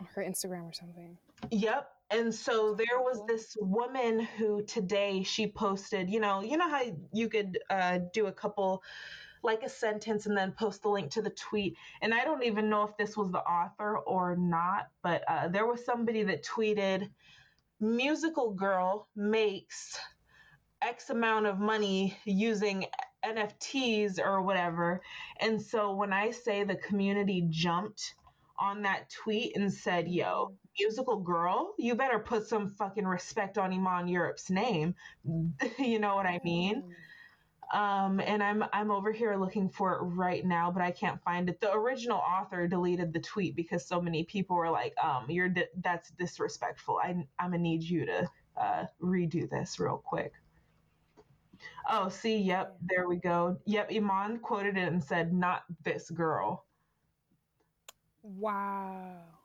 on 0.01 0.07
her 0.15 0.23
Instagram 0.23 0.65
or 0.65 0.73
something. 0.73 1.17
Yep. 1.51 1.91
And 2.11 2.33
so 2.33 2.75
there 2.75 3.01
was 3.01 3.23
this 3.27 3.57
woman 3.61 4.21
who 4.21 4.63
today 4.63 5.25
she 5.25 5.49
posted, 5.49 6.09
you 6.09 6.21
know, 6.21 6.41
you 6.41 6.57
know 6.57 6.69
how 6.69 6.83
you 7.13 7.29
could 7.29 7.59
uh, 7.69 7.99
do 8.13 8.27
a 8.27 8.33
couple, 8.33 8.83
like 9.43 9.65
a 9.65 9.69
sentence 9.69 10.27
and 10.27 10.37
then 10.37 10.53
post 10.53 10.83
the 10.83 10.89
link 10.89 11.11
to 11.13 11.23
the 11.23 11.31
tweet. 11.31 11.77
And 12.01 12.15
I 12.15 12.25
don't 12.25 12.45
even 12.45 12.71
know 12.71 12.85
if 12.85 12.97
this 12.97 13.17
was 13.17 13.33
the 13.33 13.41
author 13.41 13.99
or 13.99 14.37
not, 14.37 14.89
but 15.03 15.25
uh, 15.29 15.49
there 15.49 15.67
was 15.67 15.85
somebody 15.85 16.23
that 16.25 16.45
tweeted, 16.45 17.11
musical 17.81 18.53
girl 18.53 19.09
makes 19.17 19.99
X 20.81 21.11
amount 21.11 21.47
of 21.47 21.59
money 21.59 22.17
using 22.25 22.87
NFTs 23.25 24.19
or 24.19 24.43
whatever. 24.43 25.01
And 25.41 25.61
so 25.61 25.93
when 25.95 26.13
I 26.13 26.31
say 26.31 26.63
the 26.63 26.77
community 26.77 27.47
jumped 27.51 28.15
on 28.59 28.83
that 28.83 29.11
tweet 29.11 29.57
and 29.57 29.73
said, 29.73 30.09
yo, 30.09 30.55
musical 30.79 31.17
girl, 31.19 31.75
you 31.79 31.95
better 31.95 32.19
put 32.19 32.47
some 32.47 32.69
fucking 32.69 33.07
respect 33.07 33.59
on 33.59 33.73
Iman 33.73 34.09
Europe's 34.09 34.51
name. 34.51 34.95
you 35.79 35.99
know 35.99 36.15
what 36.15 36.27
I 36.27 36.41
mean? 36.45 36.83
Um, 37.73 38.21
and 38.21 38.43
I'm 38.43 38.65
I'm 38.73 38.93
over 38.93 39.11
here 39.11 39.35
looking 39.37 39.69
for 39.69 39.95
it 39.95 40.03
right 40.03 40.45
now, 40.47 40.71
but 40.71 40.83
I 40.83 40.93
can't 40.93 41.21
find 41.25 41.49
it. 41.49 41.61
The 41.61 41.73
original 41.73 42.19
author 42.19 42.69
deleted 42.69 43.13
the 43.13 43.21
tweet 43.21 43.57
because 43.57 43.85
so 43.85 44.01
many 44.01 44.23
people 44.25 44.57
were 44.57 44.71
like, 44.71 44.95
um, 45.03 45.27
"You're 45.29 45.49
di- 45.49 45.67
that's 45.83 46.11
disrespectful. 46.11 47.01
I 47.03 47.11
I'm 47.41 47.51
gonna 47.51 47.59
need 47.59 47.83
you 47.83 48.07
to 48.07 48.31
uh, 48.57 48.85
redo 49.03 49.51
this 49.51 49.81
real 49.81 49.99
quick." 50.05 50.33
Oh, 51.91 52.09
see, 52.09 52.39
yep, 52.39 52.77
there 52.83 53.09
we 53.09 53.17
go. 53.17 53.59
Yep, 53.67 53.91
Iman 53.93 54.39
quoted 54.39 54.77
it 54.77 54.93
and 54.93 55.03
said, 55.03 55.33
"Not 55.33 55.65
this 55.83 56.09
girl." 56.11 56.67
Wow. 58.23 59.36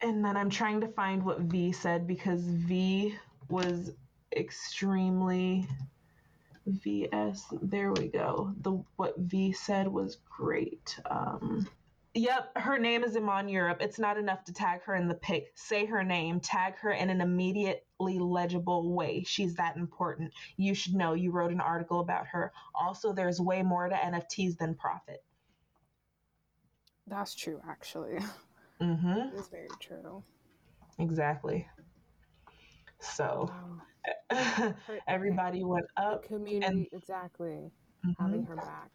And 0.00 0.24
then 0.24 0.36
I'm 0.36 0.50
trying 0.50 0.80
to 0.80 0.88
find 0.88 1.24
what 1.24 1.40
V 1.40 1.72
said 1.72 2.06
because 2.06 2.42
V 2.42 3.16
was 3.48 3.92
extremely 4.36 5.66
VS. 6.66 7.46
There 7.62 7.92
we 7.92 8.08
go. 8.08 8.54
The 8.60 8.82
what 8.96 9.18
V 9.18 9.52
said 9.52 9.88
was 9.88 10.18
great. 10.30 10.98
Um, 11.10 11.66
Yep, 12.18 12.56
her 12.56 12.78
name 12.78 13.04
is 13.04 13.16
Iman 13.16 13.48
Europe. 13.48 13.78
It's 13.80 13.98
not 13.98 14.16
enough 14.16 14.42
to 14.44 14.52
tag 14.52 14.82
her 14.82 14.96
in 14.96 15.06
the 15.06 15.14
pic. 15.14 15.52
Say 15.54 15.86
her 15.86 16.02
name, 16.02 16.40
tag 16.40 16.76
her 16.78 16.90
in 16.90 17.10
an 17.10 17.20
immediately 17.20 18.18
legible 18.18 18.90
way. 18.92 19.22
She's 19.24 19.54
that 19.54 19.76
important. 19.76 20.32
You 20.56 20.74
should 20.74 20.96
know 20.96 21.12
you 21.12 21.30
wrote 21.30 21.52
an 21.52 21.60
article 21.60 22.00
about 22.00 22.26
her. 22.28 22.52
Also, 22.74 23.12
there's 23.12 23.40
way 23.40 23.62
more 23.62 23.88
to 23.88 23.94
NFTs 23.94 24.56
than 24.56 24.74
profit. 24.74 25.22
That's 27.06 27.36
true, 27.36 27.60
actually. 27.68 28.18
Mm-hmm. 28.80 29.36
It's 29.36 29.48
very 29.48 29.68
true. 29.80 30.22
Exactly. 30.98 31.66
So 33.00 33.50
wow. 34.30 34.74
everybody 35.08 35.64
went 35.64 35.86
up. 35.96 36.22
The 36.22 36.28
community, 36.28 36.66
and, 36.66 36.86
exactly. 36.92 37.70
Mm-hmm. 38.06 38.22
Having 38.22 38.44
her 38.44 38.56
back. 38.56 38.90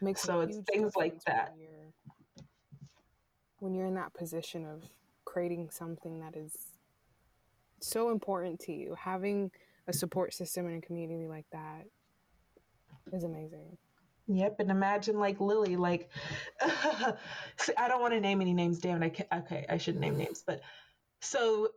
Makes 0.00 0.22
so 0.22 0.40
it's 0.40 0.58
things 0.72 0.92
like 0.96 1.22
that. 1.24 1.52
When 1.52 1.60
you're, 1.60 1.92
when 3.58 3.74
you're 3.74 3.86
in 3.86 3.94
that 3.94 4.14
position 4.14 4.64
of 4.64 4.82
creating 5.24 5.70
something 5.70 6.20
that 6.20 6.36
is 6.36 6.52
so 7.80 8.10
important 8.10 8.60
to 8.60 8.72
you, 8.72 8.94
having 8.98 9.50
a 9.88 9.92
support 9.92 10.32
system 10.32 10.66
in 10.68 10.76
a 10.76 10.80
community 10.80 11.26
like 11.26 11.46
that 11.52 11.84
is 13.12 13.24
amazing. 13.24 13.76
Yep, 14.26 14.60
and 14.60 14.70
imagine 14.70 15.18
like 15.18 15.40
Lily, 15.40 15.76
like 15.76 16.08
I 16.62 17.16
don't 17.88 18.00
want 18.00 18.14
to 18.14 18.20
name 18.20 18.40
any 18.40 18.54
names. 18.54 18.78
Damn 18.78 19.02
it, 19.02 19.06
I 19.06 19.10
can't, 19.10 19.28
okay, 19.44 19.66
I 19.68 19.76
shouldn't 19.76 20.00
name 20.00 20.16
names, 20.16 20.42
but 20.46 20.62
so 21.20 21.68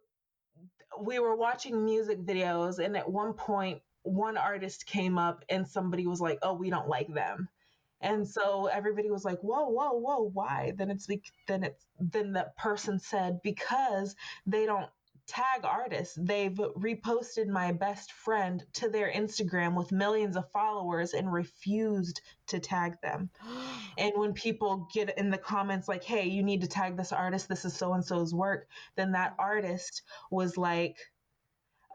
we 1.01 1.19
were 1.19 1.35
watching 1.35 1.85
music 1.85 2.19
videos, 2.25 2.79
and 2.83 2.97
at 2.97 3.09
one 3.11 3.33
point, 3.33 3.81
one 4.03 4.37
artist 4.37 4.85
came 4.85 5.17
up, 5.17 5.43
and 5.49 5.67
somebody 5.67 6.07
was 6.07 6.21
like, 6.21 6.39
"Oh, 6.41 6.53
we 6.53 6.69
don't 6.69 6.87
like 6.89 7.13
them," 7.13 7.49
and 8.01 8.27
so 8.27 8.67
everybody 8.67 9.11
was 9.11 9.25
like, 9.25 9.39
"Whoa, 9.41 9.67
whoa, 9.69 9.93
whoa, 9.93 10.29
why?" 10.33 10.73
Then 10.75 10.89
it's 10.91 11.07
then 11.47 11.63
it's 11.63 11.85
then 11.99 12.33
the 12.33 12.51
person 12.57 12.99
said 12.99 13.41
because 13.43 14.15
they 14.45 14.65
don't 14.65 14.89
tag 15.27 15.63
artists. 15.63 16.17
They've 16.19 16.53
reposted 16.53 17.47
my 17.47 17.71
best 17.71 18.11
friend 18.11 18.63
to 18.73 18.89
their 18.89 19.11
Instagram 19.11 19.75
with 19.75 19.91
millions 19.91 20.35
of 20.37 20.49
followers 20.51 21.13
and 21.13 21.31
refused 21.31 22.21
to 22.47 22.59
tag 22.59 22.93
them. 23.01 23.29
and 23.97 24.13
when 24.15 24.33
people 24.33 24.87
get 24.93 25.17
in 25.17 25.29
the 25.29 25.37
comments 25.37 25.87
like, 25.87 26.03
"Hey, 26.03 26.27
you 26.27 26.43
need 26.43 26.61
to 26.61 26.67
tag 26.67 26.97
this 26.97 27.11
artist. 27.11 27.47
This 27.49 27.65
is 27.65 27.75
so 27.75 27.93
and 27.93 28.05
so's 28.05 28.33
work," 28.33 28.67
then 28.95 29.11
that 29.11 29.35
artist 29.37 30.03
was 30.31 30.57
like 30.57 30.97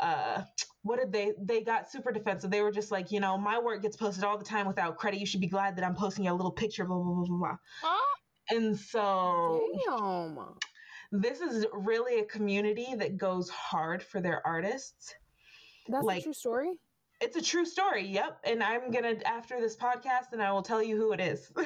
uh 0.01 0.43
what 0.83 0.99
did 0.99 1.13
they 1.13 1.33
they 1.39 1.61
got 1.61 1.91
super 1.91 2.13
defensive 2.13 2.51
they 2.51 2.63
were 2.63 2.73
just 2.73 2.91
like 2.91 3.13
you 3.13 3.21
know 3.21 3.39
my 3.39 3.59
work 3.59 3.83
gets 3.83 3.97
posted 3.97 4.25
all 4.25 4.39
the 4.39 4.45
time 4.45 4.67
without 4.67 4.97
credit 4.97 5.21
you 5.21 5.27
should 5.27 5.41
be 5.41 5.47
glad 5.47 5.77
that 5.77 5.85
i'm 5.85 5.95
posting 5.95 6.27
a 6.27 6.35
little 6.35 6.51
picture 6.51 6.85
blah 6.85 6.97
blah 6.97 7.15
blah 7.15 7.25
blah 7.27 7.39
blah 7.39 7.57
and 8.51 8.79
so 8.79 9.63
damn 9.87 10.39
this 11.13 11.41
is 11.41 11.67
really 11.73 12.21
a 12.21 12.25
community 12.25 12.95
that 12.97 13.19
goes 13.19 13.51
hard 13.51 14.03
for 14.03 14.21
their 14.21 14.45
artists. 14.47 15.15
That's 15.87 16.05
like, 16.05 16.21
a 16.21 16.25
true 16.25 16.33
story. 16.33 16.73
It's 17.21 17.37
a 17.37 17.43
true 17.43 17.67
story. 17.67 18.07
Yep. 18.07 18.39
And 18.45 18.63
I'm 18.63 18.91
gonna 18.91 19.17
after 19.27 19.61
this 19.61 19.77
podcast, 19.77 20.33
and 20.33 20.43
I 20.43 20.51
will 20.53 20.63
tell 20.63 20.83
you 20.83 20.97
who 20.97 21.13
it 21.13 21.21
is. 21.21 21.53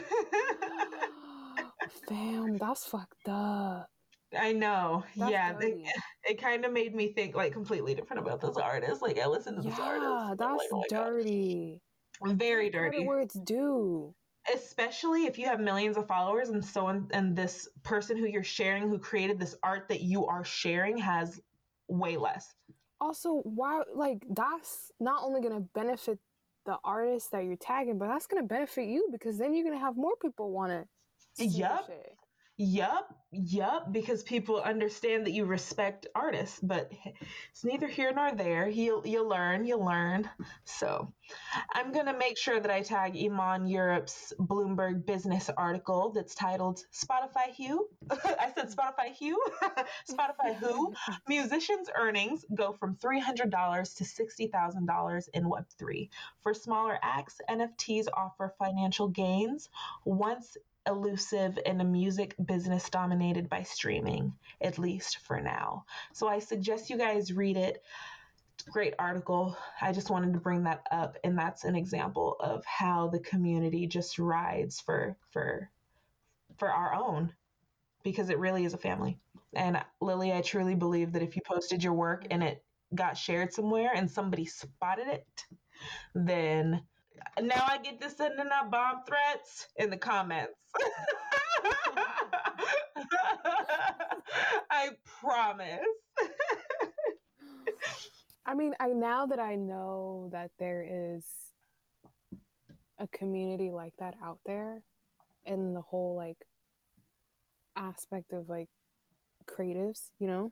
Fam, 2.09 2.59
that's 2.59 2.85
fucked 2.87 3.29
up. 3.29 3.89
I 4.37 4.53
know. 4.53 5.05
That's 5.17 5.31
yeah, 5.31 5.53
they, 5.53 5.85
it 6.29 6.43
kind 6.43 6.65
of 6.65 6.73
made 6.73 6.95
me 6.95 7.13
think 7.13 7.37
like 7.37 7.53
completely 7.53 7.95
different 7.95 8.27
about 8.27 8.41
this 8.41 8.57
artist. 8.57 9.01
Like 9.01 9.19
I 9.19 9.27
listened 9.27 9.63
to 9.63 9.63
yeah, 9.63 9.71
this 9.71 9.79
artist. 9.79 10.05
Yeah, 10.05 10.35
that's 10.37 10.59
like, 10.59 10.69
oh 10.73 10.83
dirty. 10.91 11.81
God. 12.25 12.37
Very 12.37 12.69
dirty. 12.71 13.07
Where 13.07 13.21
it's 13.21 13.39
due 13.39 14.13
especially 14.55 15.27
if 15.27 15.39
you 15.39 15.47
have 15.47 15.61
millions 15.61 15.97
of 15.97 16.07
followers 16.07 16.51
and 16.51 16.65
so 16.65 16.87
on 16.87 17.09
and 17.13 17.35
this 17.37 17.69
person 17.83 18.17
who 18.17 18.27
you're 18.27 18.45
sharing 18.45 18.89
who 18.89 18.99
created 18.99 19.39
this 19.39 19.57
art 19.63 19.89
that 19.89 20.01
you 20.01 20.27
are 20.27 20.45
sharing 20.45 20.97
has 20.97 21.41
way 21.89 22.17
less. 22.17 22.55
Also 23.01 23.41
why 23.45 23.83
like 23.95 24.25
that's 24.31 24.91
not 25.01 25.23
only 25.23 25.41
going 25.41 25.55
to 25.55 25.69
benefit 25.75 26.19
the 26.65 26.77
artist 26.85 27.31
that 27.31 27.45
you're 27.45 27.57
tagging 27.57 27.99
but 27.99 28.09
that's 28.09 28.27
going 28.27 28.43
to 28.43 28.47
benefit 28.47 28.89
you 28.89 29.09
because 29.13 29.39
then 29.39 29.55
you're 29.55 29.65
going 29.65 29.77
to 29.77 29.85
have 29.85 29.97
more 29.97 30.17
people 30.21 30.51
want 30.51 30.73
to 30.73 31.45
yep 31.45 31.89
Yup, 32.59 33.15
yup, 33.33 33.93
because 33.93 34.23
people 34.23 34.63
understand 34.63 35.27
that 35.27 35.33
you 35.33 35.45
respect 35.45 36.07
artists, 36.15 36.59
but 36.63 36.91
it's 37.51 37.65
neither 37.65 37.87
here 37.87 38.11
nor 38.15 38.35
there. 38.35 38.67
You'll 38.67 39.07
you'll 39.07 39.29
learn, 39.29 39.67
you'll 39.67 39.85
learn. 39.85 40.31
So, 40.65 41.13
I'm 41.75 41.93
gonna 41.93 42.17
make 42.17 42.39
sure 42.39 42.59
that 42.59 42.71
I 42.71 42.81
tag 42.81 43.15
Iman 43.15 43.67
Europe's 43.67 44.33
Bloomberg 44.41 45.05
Business 45.05 45.51
article 45.55 46.13
that's 46.13 46.35
titled 46.35 46.81
"Spotify 46.95 47.55
Who." 47.59 47.89
I 48.11 48.51
said 48.55 48.71
Spotify 48.75 49.15
Who. 49.19 49.39
Spotify 50.11 50.55
Who 50.57 50.95
musicians' 51.29 51.91
earnings 51.95 52.47
go 52.55 52.73
from 52.73 52.97
three 52.97 53.21
hundred 53.21 53.51
dollars 53.51 53.93
to 53.97 54.07
sixty 54.07 54.47
thousand 54.47 54.87
dollars 54.87 55.29
in 55.35 55.47
Web 55.51 55.67
three. 55.79 56.09
For 56.43 56.55
smaller 56.55 56.99
acts, 57.03 57.39
NFTs 57.51 58.07
offer 58.15 58.55
financial 58.59 59.09
gains 59.09 59.69
once 60.07 60.57
elusive 60.87 61.59
in 61.67 61.81
a 61.81 61.85
music 61.85 62.35
business 62.45 62.89
dominated 62.91 63.49
by 63.49 63.63
streaming, 63.63 64.33
at 64.61 64.79
least 64.79 65.19
for 65.19 65.41
now. 65.41 65.85
So 66.13 66.29
I 66.29 66.39
suggest 66.39 66.91
you 66.91 66.99
guys 66.99 67.33
read 67.33 67.57
it. 67.57 67.83
Great 68.71 68.95
article. 68.99 69.57
I 69.81 69.93
just 69.93 70.11
wanted 70.11 70.33
to 70.33 70.41
bring 70.41 70.65
that 70.65 70.87
up, 70.91 71.17
and 71.23 71.39
that's 71.39 71.65
an 71.65 71.77
example 71.77 72.37
of 72.41 72.65
how 72.65 73.09
the 73.09 73.21
community 73.21 73.87
just 73.87 74.19
rides 74.19 74.81
for 74.81 75.17
for 75.31 75.71
for 76.59 76.71
our 76.71 76.95
own, 76.95 77.33
because 78.03 78.31
it 78.31 78.39
really 78.39 78.65
is 78.65 78.75
a 78.75 78.79
family. 78.79 79.19
And 79.55 79.83
Lily, 80.01 80.33
I 80.33 80.41
truly 80.41 80.75
believe 80.75 81.13
that 81.13 81.23
if 81.23 81.37
you 81.37 81.43
posted 81.47 81.85
your 81.85 81.93
work 81.93 82.27
and 82.31 82.43
it 82.43 82.65
got 82.95 83.17
shared 83.17 83.53
somewhere 83.53 83.93
and 83.95 84.11
somebody 84.11 84.47
spotted 84.47 85.09
it, 85.09 85.45
then 86.15 86.83
now 87.41 87.65
I 87.69 87.79
get 87.79 88.01
to 88.01 88.11
sending 88.11 88.47
out 88.53 88.71
bomb 88.71 89.03
threats 89.07 89.69
in 89.77 89.91
the 89.91 89.97
comments. 89.97 90.53
I 94.71 94.91
promise. 95.21 95.81
I 98.45 98.55
mean, 98.55 98.75
I 98.79 98.89
now 98.89 99.27
that 99.27 99.41
I 99.41 99.57
know 99.57 100.29
that 100.33 100.51
there 100.59 100.87
is 100.89 101.25
a 102.99 103.07
community 103.09 103.71
like 103.71 103.93
that 103.99 104.15
out 104.23 104.39
there 104.47 104.83
and 105.45 105.75
the 105.75 105.81
whole 105.81 106.17
like 106.17 106.39
aspect 107.77 108.33
of 108.33 108.49
like 108.49 108.69
creatives, 109.47 110.11
you 110.19 110.27
know, 110.27 110.51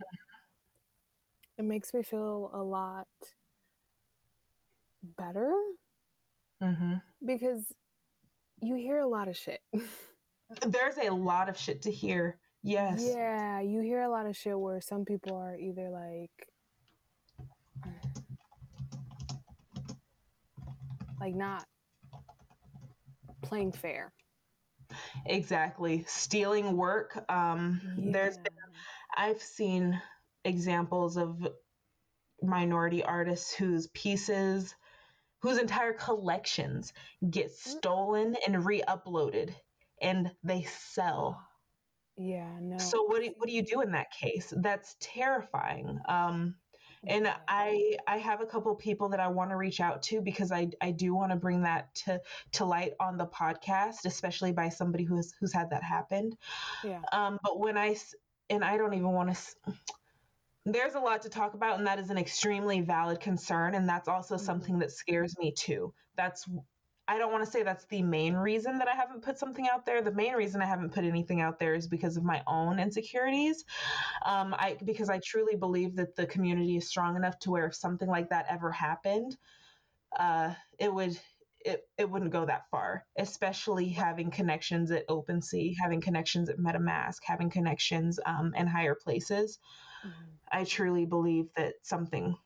it 1.56 1.64
makes 1.64 1.94
me 1.94 2.02
feel 2.02 2.50
a 2.52 2.62
lot 2.62 3.06
better 5.16 5.54
Mm-hmm. 6.64 6.94
because 7.24 7.62
you 8.62 8.76
hear 8.76 8.98
a 8.98 9.06
lot 9.06 9.28
of 9.28 9.36
shit. 9.36 9.60
There's 10.66 10.96
a 10.98 11.10
lot 11.10 11.48
of 11.48 11.58
shit 11.58 11.82
to 11.82 11.90
hear. 11.90 12.38
Yes. 12.62 13.04
Yeah, 13.04 13.60
you 13.60 13.80
hear 13.80 14.02
a 14.02 14.08
lot 14.08 14.26
of 14.26 14.36
shit 14.36 14.58
where 14.58 14.80
some 14.80 15.04
people 15.04 15.36
are 15.36 15.56
either 15.56 15.90
like 15.90 16.30
like 21.20 21.34
not 21.34 21.64
playing 23.42 23.72
fair. 23.72 24.12
Exactly. 25.26 26.04
Stealing 26.06 26.76
work. 26.76 27.22
Um, 27.28 27.80
There's 27.98 28.36
been, 28.36 28.52
I've 29.16 29.42
seen 29.42 30.00
examples 30.44 31.16
of 31.16 31.46
minority 32.42 33.02
artists 33.02 33.54
whose 33.54 33.86
pieces, 33.88 34.74
whose 35.44 35.58
entire 35.58 35.92
collections 35.92 36.94
get 37.28 37.50
stolen 37.50 38.34
and 38.46 38.64
re-uploaded, 38.64 39.54
and 40.00 40.32
they 40.42 40.62
sell. 40.62 41.38
yeah, 42.16 42.48
no. 42.62 42.78
So 42.78 43.02
what 43.02 43.22
do, 43.22 43.30
what 43.36 43.46
do 43.46 43.54
you 43.54 43.60
do 43.60 43.82
in 43.82 43.92
that 43.92 44.10
case? 44.10 44.54
That's 44.56 44.96
terrifying. 45.00 46.00
Um, 46.08 46.54
and 47.06 47.30
I 47.46 47.98
I 48.08 48.16
have 48.16 48.40
a 48.40 48.46
couple 48.46 48.74
people 48.74 49.10
that 49.10 49.20
I 49.20 49.28
want 49.28 49.50
to 49.50 49.56
reach 49.56 49.80
out 49.80 50.00
to 50.04 50.22
because 50.22 50.50
I 50.50 50.70
I 50.80 50.92
do 50.92 51.14
want 51.14 51.30
to 51.32 51.36
bring 51.36 51.60
that 51.64 51.94
to 52.06 52.22
to 52.52 52.64
light 52.64 52.94
on 52.98 53.18
the 53.18 53.26
podcast, 53.26 54.06
especially 54.06 54.52
by 54.52 54.70
somebody 54.70 55.04
who's 55.04 55.34
who's 55.38 55.52
had 55.52 55.68
that 55.68 55.82
happen. 55.82 56.38
yeah. 56.82 57.02
Um, 57.12 57.38
but 57.42 57.60
when 57.60 57.76
I 57.76 57.98
and 58.48 58.64
I 58.64 58.78
don't 58.78 58.94
even 58.94 59.12
want 59.12 59.36
to. 59.36 59.74
There's 60.64 60.94
a 60.94 61.00
lot 61.00 61.22
to 61.22 61.28
talk 61.28 61.54
about, 61.54 61.78
and 61.78 61.86
that 61.86 61.98
is 61.98 62.10
an 62.10 62.16
extremely 62.18 62.80
valid 62.80 63.20
concern, 63.20 63.74
and 63.74 63.88
that's 63.88 64.08
also 64.08 64.36
Mhm. 64.36 64.40
something 64.40 64.78
that 64.78 64.92
scares 64.92 65.36
me 65.38 65.52
too. 65.52 65.94
That's 66.16 66.48
I 67.06 67.18
don't 67.18 67.32
want 67.32 67.44
to 67.44 67.50
say 67.50 67.62
that's 67.62 67.84
the 67.86 68.02
main 68.02 68.34
reason 68.34 68.78
that 68.78 68.88
I 68.88 68.94
haven't 68.94 69.22
put 69.22 69.36
something 69.38 69.68
out 69.68 69.84
there. 69.84 70.00
The 70.00 70.10
main 70.14 70.32
reason 70.34 70.62
I 70.62 70.66
haven't 70.66 70.94
put 70.94 71.04
anything 71.04 71.42
out 71.42 71.58
there 71.58 71.74
is 71.74 71.86
because 71.86 72.16
of 72.16 72.24
my 72.24 72.42
own 72.46 72.78
insecurities. 72.78 73.64
Um, 74.24 74.54
I 74.54 74.78
because 74.82 75.10
I 75.10 75.20
truly 75.22 75.56
believe 75.56 75.96
that 75.96 76.16
the 76.16 76.26
community 76.26 76.76
is 76.78 76.88
strong 76.88 77.16
enough 77.16 77.38
to 77.40 77.50
where 77.50 77.66
if 77.66 77.74
something 77.74 78.08
like 78.08 78.30
that 78.30 78.46
ever 78.48 78.72
happened, 78.72 79.36
uh, 80.18 80.54
it 80.78 80.92
would 80.92 81.20
it, 81.60 81.88
it 81.98 82.10
wouldn't 82.10 82.32
go 82.32 82.46
that 82.46 82.68
far. 82.70 83.06
Especially 83.18 83.88
having 83.90 84.30
connections 84.30 84.90
at 84.90 85.06
OpenSea, 85.08 85.74
having 85.82 86.00
connections 86.00 86.48
at 86.50 86.58
MetaMask, 86.58 87.18
having 87.24 87.50
connections 87.50 88.20
um, 88.26 88.54
in 88.54 88.66
higher 88.66 88.94
places. 88.94 89.58
Mhm. 90.04 90.38
I 90.52 90.64
truly 90.64 91.06
believe 91.06 91.48
that 91.56 91.74
something 91.82 92.36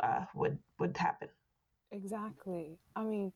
uh, 0.00 0.26
would 0.34 0.58
would 0.78 0.96
happen. 0.96 1.28
Exactly. 1.90 2.78
I 2.96 3.04
mean, 3.04 3.32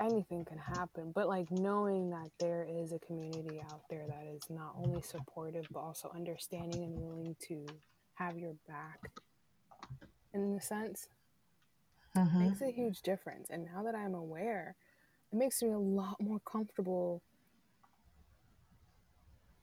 anything 0.00 0.44
can 0.44 0.58
happen, 0.58 1.12
but 1.12 1.28
like 1.28 1.50
knowing 1.50 2.10
that 2.10 2.30
there 2.38 2.66
is 2.68 2.92
a 2.92 2.98
community 3.00 3.60
out 3.70 3.82
there 3.90 4.06
that 4.06 4.26
is 4.26 4.42
not 4.50 4.74
only 4.76 5.02
supportive 5.02 5.66
but 5.72 5.80
also 5.80 6.10
understanding 6.14 6.84
and 6.84 6.94
willing 7.00 7.36
to 7.48 7.66
have 8.14 8.38
your 8.38 8.54
back 8.68 9.10
in 10.32 10.56
a 10.56 10.60
sense 10.60 11.08
Mhm. 12.16 12.48
makes 12.50 12.60
a 12.62 12.70
huge 12.70 13.02
difference. 13.02 13.50
And 13.50 13.64
now 13.64 13.82
that 13.84 13.94
I'm 13.94 14.14
aware, 14.14 14.76
it 15.32 15.36
makes 15.36 15.62
me 15.62 15.70
a 15.70 15.78
lot 15.78 16.20
more 16.20 16.40
comfortable 16.40 17.22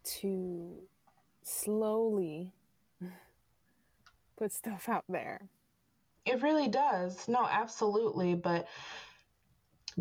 to 0.04 0.88
slowly 1.52 2.54
put 4.38 4.52
stuff 4.52 4.88
out 4.90 5.06
there. 5.10 5.42
It 6.26 6.42
really 6.42 6.68
does. 6.68 7.28
No, 7.28 7.48
absolutely. 7.50 8.36
But 8.36 8.68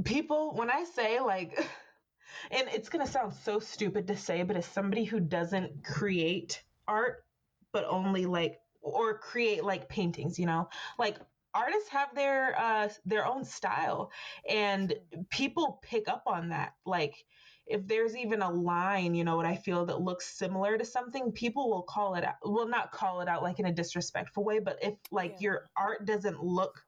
people, 0.04 0.54
when 0.54 0.70
I 0.70 0.84
say 0.84 1.20
like, 1.20 1.58
and 2.50 2.68
it's 2.68 2.88
going 2.88 3.04
to 3.04 3.10
sound 3.10 3.34
so 3.34 3.58
stupid 3.58 4.06
to 4.08 4.16
say, 4.16 4.42
but 4.42 4.56
as 4.56 4.66
somebody 4.66 5.04
who 5.04 5.20
doesn't 5.20 5.84
create 5.84 6.62
art, 6.86 7.24
but 7.72 7.84
only 7.88 8.26
like, 8.26 8.60
or 8.82 9.18
create 9.18 9.64
like 9.64 9.88
paintings, 9.88 10.38
you 10.38 10.46
know, 10.46 10.68
like 10.98 11.18
artists 11.54 11.88
have 11.88 12.14
their 12.14 12.58
uh 12.58 12.88
their 13.04 13.26
own 13.26 13.44
style 13.44 14.10
and 14.48 14.94
people 15.30 15.80
pick 15.82 16.08
up 16.08 16.22
on 16.26 16.48
that 16.50 16.74
like 16.86 17.24
if 17.70 17.86
there's 17.86 18.16
even 18.16 18.42
a 18.42 18.50
line 18.50 19.14
you 19.14 19.24
know 19.24 19.36
what 19.36 19.46
i 19.46 19.56
feel 19.56 19.86
that 19.86 20.00
looks 20.00 20.26
similar 20.26 20.76
to 20.78 20.84
something 20.84 21.32
people 21.32 21.70
will 21.70 21.82
call 21.82 22.14
it 22.16 22.24
out 22.24 22.34
will 22.44 22.68
not 22.68 22.92
call 22.92 23.20
it 23.20 23.28
out 23.28 23.42
like 23.42 23.58
in 23.58 23.66
a 23.66 23.72
disrespectful 23.72 24.44
way 24.44 24.58
but 24.58 24.78
if 24.82 24.94
like 25.10 25.32
Yeah. 25.32 25.36
your 25.40 25.70
art 25.76 26.06
doesn't 26.06 26.42
look 26.42 26.84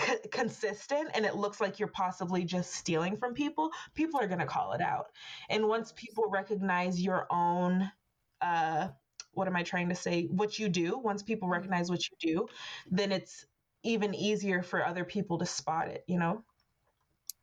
c- 0.00 0.28
consistent 0.30 1.10
and 1.14 1.24
it 1.24 1.36
looks 1.36 1.60
like 1.60 1.78
you're 1.78 1.88
possibly 1.88 2.44
just 2.44 2.72
stealing 2.74 3.16
from 3.16 3.34
people 3.34 3.70
people 3.94 4.20
are 4.20 4.26
going 4.26 4.40
to 4.40 4.46
call 4.46 4.72
it 4.72 4.80
out 4.80 5.06
and 5.48 5.66
once 5.66 5.92
people 5.96 6.24
recognize 6.30 7.00
your 7.00 7.26
own 7.30 7.90
uh 8.40 8.88
what 9.32 9.46
am 9.48 9.56
i 9.56 9.62
trying 9.62 9.88
to 9.88 9.94
say 9.94 10.24
what 10.24 10.58
you 10.58 10.68
do 10.68 10.98
once 10.98 11.22
people 11.22 11.48
Mhm. 11.48 11.48
recognize 11.48 11.90
what 11.90 12.02
you 12.10 12.16
do 12.20 12.48
then 12.90 13.12
it's 13.12 13.46
even 13.82 14.14
easier 14.14 14.62
for 14.62 14.84
other 14.84 15.04
people 15.04 15.38
to 15.38 15.46
spot 15.46 15.88
it 15.88 16.04
you 16.08 16.18
know 16.18 16.42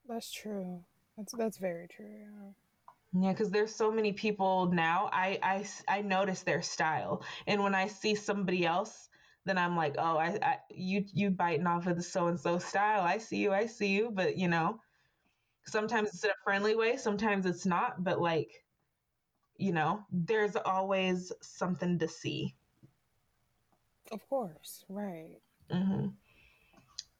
That's 0.08 0.32
true. 0.32 0.86
That's 1.18 1.34
that's 1.34 1.57
very 1.57 1.88
true. 1.88 2.05
Yeah. 2.20 2.51
yeah 3.14 3.32
because 3.32 3.51
there's 3.51 3.74
so 3.74 3.91
many 3.91 4.14
people 4.14 4.68
now 4.72 5.09
I, 5.11 5.39
I 5.43 5.66
I 5.97 6.01
notice 6.01 6.43
their 6.43 6.61
style 6.61 7.24
and 7.47 7.64
when 7.64 7.76
i 7.76 7.88
see 7.88 8.16
somebody 8.16 8.66
else 8.66 9.09
then 9.45 9.57
i'm 9.57 9.76
like 9.78 9.95
oh 9.97 10.18
i, 10.18 10.39
I 10.41 10.59
you 10.70 11.05
you 11.14 11.30
biting 11.32 11.68
off 11.68 11.88
of 11.88 11.95
the 11.97 12.03
so 12.03 12.28
and 12.28 12.39
so 12.39 12.57
style 12.59 13.01
i 13.01 13.18
see 13.18 13.38
you 13.38 13.53
i 13.53 13.66
see 13.68 13.89
you 13.89 14.11
but 14.11 14.38
you 14.38 14.47
know 14.47 14.80
sometimes 15.66 16.09
it's 16.09 16.24
in 16.24 16.32
a 16.32 16.43
friendly 16.43 16.76
way 16.76 16.97
sometimes 16.97 17.45
it's 17.45 17.66
not 17.66 18.03
but 18.03 18.20
like 18.22 18.66
you 19.57 19.72
know 19.74 20.05
there's 20.11 20.55
always 20.55 21.32
something 21.41 21.99
to 21.99 22.07
see 22.07 22.55
Of 24.11 24.30
course, 24.30 24.86
right. 24.88 25.41
hmm 25.70 26.16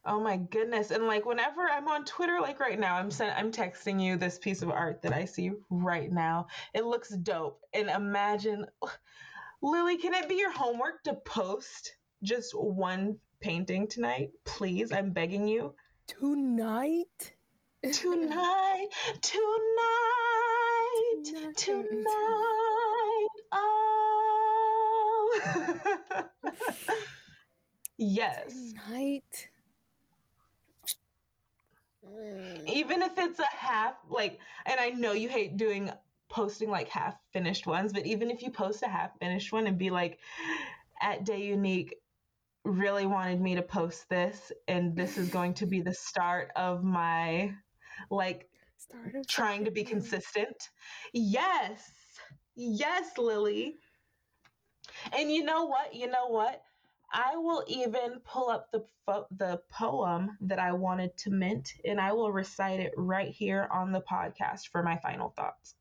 Oh 0.06 0.20
my 0.20 0.36
goodness! 0.36 0.92
And 0.92 1.08
like 1.08 1.26
whenever 1.26 1.62
I'm 1.62 1.88
on 1.88 2.04
Twitter, 2.04 2.40
like 2.42 2.60
right 2.60 2.78
now, 2.78 2.96
I'm 2.98 3.10
sent, 3.10 3.38
I'm 3.38 3.52
texting 3.52 4.02
you 4.02 4.18
this 4.18 4.38
piece 4.38 4.62
of 4.62 4.70
art 4.70 5.02
that 5.02 5.14
I 5.14 5.24
see 5.24 5.52
right 5.70 6.12
now. 6.12 6.48
It 6.74 6.84
looks 6.84 7.10
dope. 7.10 7.62
And 7.74 7.90
imagine, 7.90 8.66
Lily, 9.62 9.98
can 9.98 10.14
it 10.14 10.28
be 10.28 10.36
your 10.36 10.52
homework 10.52 11.04
to 11.04 11.14
post 11.14 11.96
just 12.22 12.52
one 12.54 13.18
painting 13.40 13.88
tonight, 13.88 14.32
please? 14.44 14.92
I'm 14.92 15.12
begging 15.12 15.48
you. 15.48 15.74
Tonight. 16.08 17.34
Tonight, 17.82 18.88
tonight, 19.22 19.48
tonight. 21.56 22.08
Oh. 23.52 23.84
yes. 27.98 28.74
Tonight. 28.74 29.50
Mm. 32.06 32.68
even 32.68 33.02
if 33.02 33.18
it's 33.18 33.40
a 33.40 33.56
half 33.56 33.96
like 34.10 34.40
and 34.66 34.80
i 34.80 34.90
know 34.90 35.14
you 35.14 35.30
hate 35.30 35.56
doing 35.56 35.90
posting 36.30 36.70
like 36.70 36.90
half 36.90 37.16
finished 37.32 37.66
ones 37.66 37.94
but 37.94 38.06
even 38.06 38.30
if 38.30 38.42
you 38.42 38.52
post 38.52 38.84
a 38.84 38.88
half 38.88 39.18
finished 39.20 39.54
one 39.54 39.68
and 39.68 39.78
be 39.78 39.90
like 39.90 40.20
at 41.02 41.24
day 41.24 41.44
unique 41.44 41.96
really 42.66 43.06
wanted 43.06 43.40
me 43.42 43.56
to 43.56 43.62
post 43.62 44.10
this 44.10 44.52
and 44.68 44.96
this 44.96 45.18
is 45.18 45.30
going 45.30 45.54
to 45.54 45.66
be 45.66 45.82
the 45.82 45.94
start 45.94 46.50
of 46.56 46.84
my 46.84 47.54
like 48.10 48.50
Start 48.78 49.16
of 49.16 49.28
trying 49.28 49.66
to 49.66 49.72
be 49.72 49.84
consistent. 49.84 50.70
Yes. 51.14 51.90
Yes 52.56 53.18
lily. 53.18 53.78
And 55.18 55.32
you 55.32 55.44
know 55.44 55.66
what? 55.66 55.94
You 55.94 56.08
know 56.08 56.28
what 56.28 56.62
I 57.14 57.36
will 57.36 57.64
even 57.68 58.20
pull 58.26 58.50
up 58.50 58.72
the 58.72 58.84
fo- 59.06 59.28
the 59.38 59.62
poem 59.72 60.36
that 60.42 60.58
I 60.58 60.74
wanted 60.74 61.16
to 61.18 61.30
mint 61.30 61.74
and 61.86 62.02
I 62.02 62.12
will 62.12 62.32
recite 62.32 62.80
it 62.80 62.92
right 62.98 63.30
here 63.30 63.68
on 63.72 63.92
the 63.92 64.02
podcast 64.02 64.70
for 64.72 64.82
my 64.82 64.98
final 64.98 65.30
thoughts. 65.30 65.76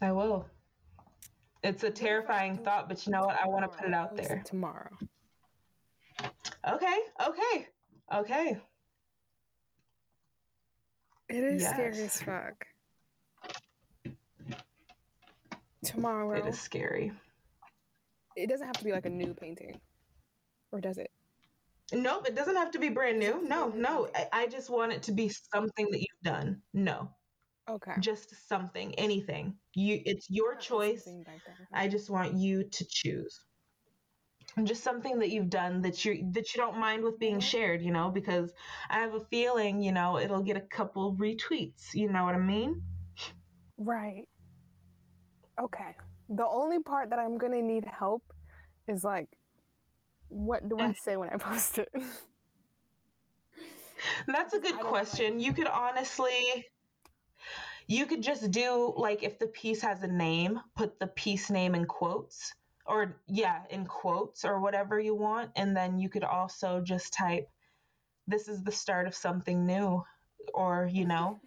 I 0.00 0.10
will. 0.10 0.46
It's 1.62 1.84
a 1.84 1.86
What 1.86 1.96
if 1.96 2.02
I 2.02 2.06
terrifying 2.06 2.58
thought, 2.58 2.88
but 2.88 3.06
you 3.06 3.12
know 3.12 3.22
what? 3.22 3.38
I 3.40 3.46
want 3.48 3.70
to 3.70 3.78
put 3.78 3.86
it 3.86 3.94
out 3.94 4.16
there. 4.16 4.42
tomorrow. 4.44 4.90
Okay, 6.68 6.98
okay, 7.26 7.68
okay. 8.12 8.60
It 11.28 11.44
is 11.44 11.64
scary 11.64 12.02
as 12.02 12.20
fuck. 12.20 12.66
Tomorrow. 15.84 16.38
It 16.38 16.46
is 16.46 16.60
scary. 16.60 17.12
It 18.36 18.48
doesn't 18.48 18.66
have 18.66 18.78
to 18.78 18.84
be 18.84 18.92
like 18.92 19.06
a 19.06 19.10
new 19.10 19.34
painting. 19.34 19.80
Or 20.72 20.80
does 20.80 20.98
it? 20.98 21.10
Nope, 21.92 22.26
it 22.26 22.34
doesn't 22.34 22.56
have 22.56 22.72
to 22.72 22.78
be 22.78 22.88
brand 22.88 23.18
new. 23.18 23.46
No, 23.46 23.68
no. 23.68 24.08
I, 24.14 24.28
I 24.32 24.46
just 24.46 24.70
want 24.70 24.92
it 24.92 25.02
to 25.04 25.12
be 25.12 25.28
something 25.28 25.88
that 25.90 26.00
you've 26.00 26.22
done. 26.22 26.62
No. 26.72 27.10
Okay. 27.68 27.92
Just 28.00 28.34
something, 28.48 28.94
anything. 28.96 29.54
You 29.74 30.00
it's 30.04 30.26
your 30.28 30.56
choice. 30.56 31.08
I 31.72 31.88
just 31.88 32.10
want 32.10 32.34
you 32.34 32.64
to 32.64 32.84
choose. 32.88 33.40
And 34.56 34.66
just 34.66 34.84
something 34.84 35.18
that 35.18 35.30
you've 35.30 35.50
done 35.50 35.82
that 35.82 36.04
you 36.04 36.28
that 36.32 36.54
you 36.54 36.60
don't 36.60 36.78
mind 36.78 37.02
with 37.02 37.18
being 37.18 37.38
mm-hmm. 37.38 37.40
shared, 37.40 37.82
you 37.82 37.90
know, 37.90 38.10
because 38.10 38.52
I 38.90 39.00
have 39.00 39.14
a 39.14 39.24
feeling, 39.30 39.80
you 39.80 39.92
know, 39.92 40.18
it'll 40.18 40.42
get 40.42 40.56
a 40.56 40.60
couple 40.60 41.16
retweets, 41.16 41.94
you 41.94 42.10
know 42.10 42.24
what 42.24 42.34
I 42.34 42.38
mean? 42.38 42.82
Right. 43.78 44.26
Okay. 45.60 45.96
The 46.28 46.46
only 46.46 46.80
part 46.80 47.10
that 47.10 47.18
I'm 47.18 47.38
to 47.38 47.62
need 47.62 47.84
help 47.84 48.22
is 48.88 49.04
like 49.04 49.28
what 50.28 50.68
do 50.68 50.78
I 50.78 50.88
mm. 50.88 50.98
say 50.98 51.16
when 51.16 51.30
I 51.30 51.36
post 51.38 51.78
it? 51.78 51.88
That's 54.26 54.52
a 54.54 54.58
good 54.58 54.78
question. 54.80 55.40
You 55.40 55.52
could 55.52 55.68
honestly 55.68 56.66
you 57.86 58.06
could 58.06 58.22
just 58.22 58.50
do 58.50 58.94
like 58.96 59.22
if 59.22 59.38
the 59.38 59.46
piece 59.46 59.82
has 59.82 60.02
a 60.02 60.06
name, 60.06 60.60
put 60.74 60.98
the 60.98 61.06
piece 61.06 61.50
name 61.50 61.74
in 61.74 61.84
quotes 61.84 62.54
or 62.86 63.16
yeah, 63.28 63.60
in 63.70 63.86
quotes 63.86 64.44
or 64.44 64.60
whatever 64.60 64.98
you 64.98 65.14
want 65.14 65.50
and 65.56 65.76
then 65.76 65.98
you 65.98 66.08
could 66.08 66.24
also 66.24 66.80
just 66.80 67.12
type 67.12 67.48
this 68.26 68.48
is 68.48 68.62
the 68.62 68.72
start 68.72 69.06
of 69.06 69.14
something 69.14 69.66
new 69.66 70.02
or, 70.52 70.88
you 70.90 71.06
know, 71.06 71.40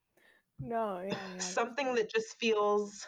no, 0.58 1.02
yeah, 1.06 1.14
yeah. 1.34 1.38
something 1.38 1.94
that 1.94 2.10
just 2.10 2.38
feels 2.38 3.06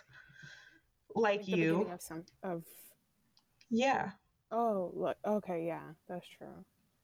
like, 1.18 1.40
like 1.40 1.48
you. 1.48 1.88
of 1.92 2.02
some 2.02 2.24
of 2.42 2.62
yeah. 3.70 4.10
Oh 4.50 4.90
look 4.94 5.16
okay 5.26 5.66
yeah 5.66 5.80
that's 6.08 6.26
true. 6.38 6.46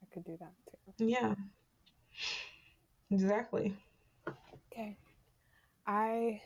I 0.02 0.14
could 0.14 0.24
do 0.24 0.36
that 0.40 0.52
too. 0.98 1.06
Yeah. 1.06 1.34
Exactly. 3.10 3.76
Okay. 4.72 4.96
I 5.86 6.40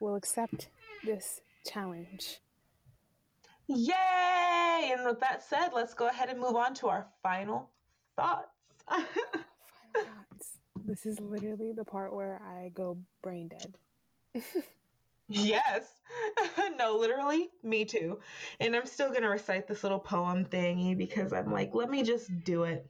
will 0.00 0.14
accept 0.14 0.68
this 1.04 1.40
challenge. 1.66 2.40
Yay! 3.66 4.92
And 4.92 5.04
with 5.04 5.20
that 5.20 5.42
said 5.42 5.70
let's 5.74 5.94
go 5.94 6.08
ahead 6.08 6.28
and 6.28 6.38
move 6.38 6.54
on 6.54 6.74
to 6.74 6.86
our 6.88 7.06
final 7.22 7.70
thoughts. 8.14 8.48
Final 8.88 9.06
thoughts. 9.94 10.58
This 10.84 11.04
is 11.06 11.18
literally 11.20 11.72
the 11.72 11.84
part 11.84 12.14
where 12.14 12.40
i 12.46 12.70
go 12.74 12.96
brain 13.22 13.48
dead. 13.48 13.74
Yes. 15.28 15.88
No, 16.86 16.96
literally, 16.96 17.50
me 17.62 17.84
too. 17.84 18.18
And 18.60 18.74
I'm 18.74 18.86
still 18.86 19.08
going 19.08 19.22
to 19.22 19.28
recite 19.28 19.66
this 19.66 19.82
little 19.82 19.98
poem 19.98 20.44
thingy 20.44 20.96
because 20.96 21.32
I'm 21.32 21.52
like, 21.52 21.74
let 21.74 21.90
me 21.90 22.02
just 22.02 22.44
do 22.44 22.64
it. 22.64 22.86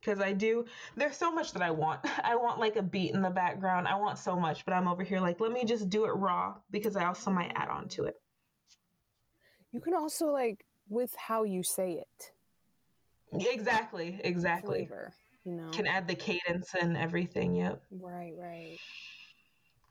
Because 0.00 0.20
I 0.20 0.32
do, 0.32 0.64
there's 0.96 1.16
so 1.16 1.32
much 1.32 1.52
that 1.52 1.62
I 1.62 1.70
want. 1.70 2.00
I 2.24 2.36
want 2.36 2.60
like 2.60 2.76
a 2.76 2.82
beat 2.82 3.14
in 3.14 3.22
the 3.22 3.30
background. 3.30 3.88
I 3.88 3.96
want 3.96 4.18
so 4.18 4.38
much, 4.38 4.64
but 4.64 4.72
I'm 4.74 4.88
over 4.88 5.02
here 5.02 5.20
like, 5.20 5.40
let 5.40 5.52
me 5.52 5.64
just 5.64 5.90
do 5.90 6.04
it 6.04 6.10
raw 6.10 6.54
because 6.70 6.96
I 6.96 7.06
also 7.06 7.30
might 7.30 7.52
add 7.56 7.68
on 7.68 7.88
to 7.90 8.04
it. 8.04 8.14
You 9.72 9.80
can 9.80 9.94
also 9.94 10.26
like, 10.26 10.64
with 10.88 11.14
how 11.16 11.42
you 11.44 11.62
say 11.62 12.00
it. 12.00 12.32
Exactly, 13.46 14.18
exactly. 14.24 14.86
Flavor, 14.86 15.12
you 15.44 15.52
know. 15.52 15.70
Can 15.70 15.86
add 15.86 16.08
the 16.08 16.14
cadence 16.14 16.70
and 16.80 16.96
everything. 16.96 17.56
Yep. 17.56 17.82
Right, 17.90 18.32
right. 18.38 18.78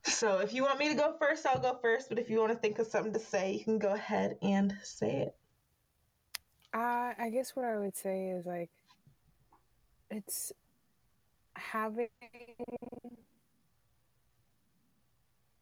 So 0.04 0.40
if 0.40 0.54
you 0.54 0.64
want 0.64 0.80
me 0.80 0.90
to 0.90 0.96
go 0.96 1.16
first, 1.20 1.46
I'll 1.46 1.60
go 1.60 1.78
first. 1.82 2.10
But 2.10 2.20
if 2.20 2.30
you 2.30 2.40
want 2.40 2.52
to 2.52 2.58
think 2.58 2.80
of 2.80 2.88
something 2.88 3.14
to 3.14 3.20
say, 3.20 3.54
you 3.54 3.64
can 3.64 3.78
go 3.78 3.94
ahead 3.94 4.38
and 4.42 4.76
say 4.84 5.28
it. 5.28 5.36
Uh, 6.74 7.14
I 7.18 7.30
guess 7.32 7.56
what 7.56 7.66
I 7.66 7.78
would 7.78 7.96
say 7.96 8.30
is 8.30 8.46
like, 8.46 8.70
it's 10.10 10.52
having. 11.56 12.08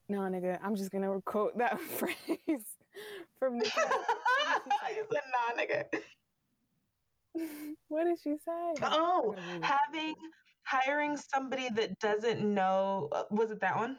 No, 0.07 0.19
nigga, 0.19 0.59
I'm 0.63 0.75
just 0.75 0.91
gonna 0.91 1.19
quote 1.25 1.57
that 1.57 1.79
phrase 1.97 2.15
from. 3.39 3.55
you 3.59 3.63
said 3.65 5.21
nah, 5.31 5.61
nigga. 5.61 5.85
what 7.87 8.05
did 8.05 8.19
she 8.23 8.35
say? 8.45 8.73
Oh, 8.83 9.35
having 9.61 10.15
hiring 10.63 11.17
somebody 11.17 11.69
that 11.69 11.99
doesn't 11.99 12.41
know. 12.41 13.09
Uh, 13.11 13.23
was 13.31 13.51
it 13.51 13.61
that 13.61 13.75
one? 13.75 13.97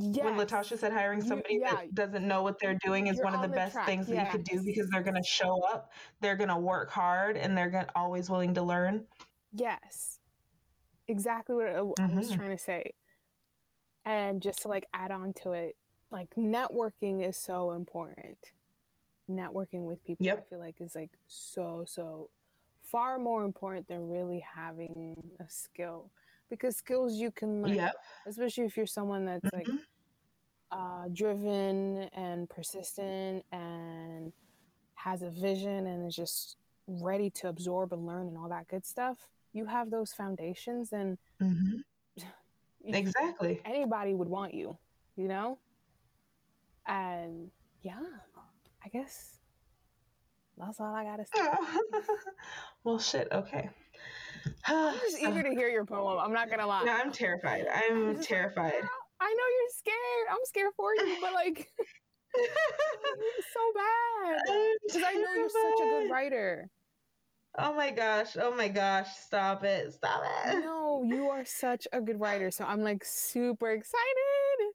Yes. 0.00 0.24
When 0.24 0.34
Latasha 0.34 0.78
said 0.78 0.92
hiring 0.92 1.20
somebody 1.20 1.54
you, 1.54 1.60
yeah. 1.60 1.74
that 1.74 1.94
doesn't 1.94 2.26
know 2.26 2.42
what 2.42 2.58
they're 2.58 2.78
doing 2.84 3.08
is 3.08 3.16
You're 3.16 3.26
one 3.26 3.34
of 3.34 3.42
the, 3.42 3.48
the 3.48 3.54
best 3.54 3.74
track. 3.74 3.86
things 3.86 4.08
yes. 4.08 4.16
that 4.16 4.26
you 4.26 4.30
could 4.32 4.44
do 4.44 4.62
because 4.64 4.88
they're 4.88 5.02
going 5.02 5.20
to 5.20 5.28
show 5.28 5.62
up, 5.72 5.92
they're 6.20 6.36
going 6.36 6.48
to 6.48 6.56
work 6.56 6.90
hard, 6.90 7.36
and 7.36 7.56
they're 7.56 7.70
gonna, 7.70 7.88
always 7.94 8.30
willing 8.30 8.54
to 8.54 8.62
learn. 8.62 9.04
Yes, 9.52 10.20
exactly 11.08 11.54
what 11.54 11.66
I, 11.66 11.80
mm-hmm. 11.80 12.16
Was 12.16 12.30
trying 12.30 12.56
to 12.56 12.62
say. 12.62 12.94
And 14.04 14.40
just 14.40 14.62
to 14.62 14.68
like 14.68 14.86
add 14.94 15.10
on 15.10 15.34
to 15.42 15.52
it, 15.52 15.76
like 16.10 16.30
networking 16.36 17.26
is 17.26 17.36
so 17.36 17.72
important. 17.72 18.38
Networking 19.30 19.84
with 19.84 20.04
people, 20.04 20.26
yep. 20.26 20.46
I 20.46 20.50
feel 20.50 20.58
like 20.58 20.80
is 20.80 20.94
like 20.94 21.10
so 21.28 21.84
so 21.86 22.30
far 22.82 23.18
more 23.18 23.44
important 23.44 23.88
than 23.88 24.08
really 24.08 24.44
having 24.54 25.16
a 25.40 25.44
skill 25.48 26.10
because 26.52 26.76
skills 26.76 27.14
you 27.14 27.30
can 27.30 27.62
learn, 27.62 27.74
yep. 27.74 27.94
especially 28.26 28.64
if 28.64 28.76
you're 28.76 28.86
someone 28.86 29.24
that's 29.24 29.42
mm-hmm. 29.46 29.70
like 29.70 29.80
uh, 30.70 31.08
driven 31.10 32.10
and 32.14 32.48
persistent 32.50 33.42
and 33.52 34.32
has 34.94 35.22
a 35.22 35.30
vision 35.30 35.86
and 35.86 36.06
is 36.06 36.14
just 36.14 36.58
ready 36.86 37.30
to 37.30 37.48
absorb 37.48 37.94
and 37.94 38.06
learn 38.06 38.28
and 38.28 38.36
all 38.36 38.50
that 38.50 38.68
good 38.68 38.84
stuff. 38.84 39.16
You 39.54 39.64
have 39.64 39.90
those 39.90 40.12
foundations, 40.12 40.92
and 40.92 41.16
mm-hmm. 41.40 41.78
exactly 42.84 43.62
anybody 43.64 44.12
would 44.12 44.28
want 44.28 44.52
you, 44.52 44.76
you 45.16 45.28
know. 45.28 45.58
And 46.86 47.50
yeah, 47.80 47.98
I 48.84 48.88
guess 48.88 49.38
that's 50.58 50.80
all 50.80 50.94
I 50.94 51.04
gotta 51.04 51.24
say. 51.34 51.48
well, 52.84 52.98
shit. 52.98 53.28
Okay. 53.32 53.70
I'm 54.66 54.94
just 54.98 55.18
eager 55.20 55.42
to 55.42 55.50
hear 55.50 55.68
your 55.68 55.84
poem. 55.84 56.18
I'm 56.18 56.32
not 56.32 56.50
gonna 56.50 56.66
lie. 56.66 56.84
No, 56.84 56.92
I'm 56.92 57.12
terrified. 57.12 57.66
I'm 57.72 58.20
terrified. 58.20 58.74
Like, 58.74 58.84
I 59.20 59.34
know 59.34 59.44
you're 59.58 59.70
scared. 59.76 60.26
I'm 60.30 60.44
scared 60.44 60.72
for 60.76 60.94
you, 60.94 61.16
but 61.20 61.32
like, 61.32 61.68
so 63.52 63.60
bad 63.74 64.40
because 64.86 65.02
I 65.06 65.12
know 65.14 65.32
you're 65.36 65.48
such 65.48 65.80
a 65.80 65.90
good 65.90 66.10
writer. 66.10 66.70
Oh 67.58 67.74
my 67.74 67.90
gosh. 67.90 68.36
Oh 68.40 68.54
my 68.54 68.68
gosh. 68.68 69.08
Stop 69.16 69.62
it. 69.64 69.92
Stop 69.92 70.22
it. 70.46 70.64
No, 70.64 71.04
you 71.04 71.28
are 71.28 71.44
such 71.44 71.86
a 71.92 72.00
good 72.00 72.18
writer. 72.18 72.50
So 72.50 72.64
I'm 72.64 72.82
like 72.82 73.04
super 73.04 73.70
excited. 73.70 74.72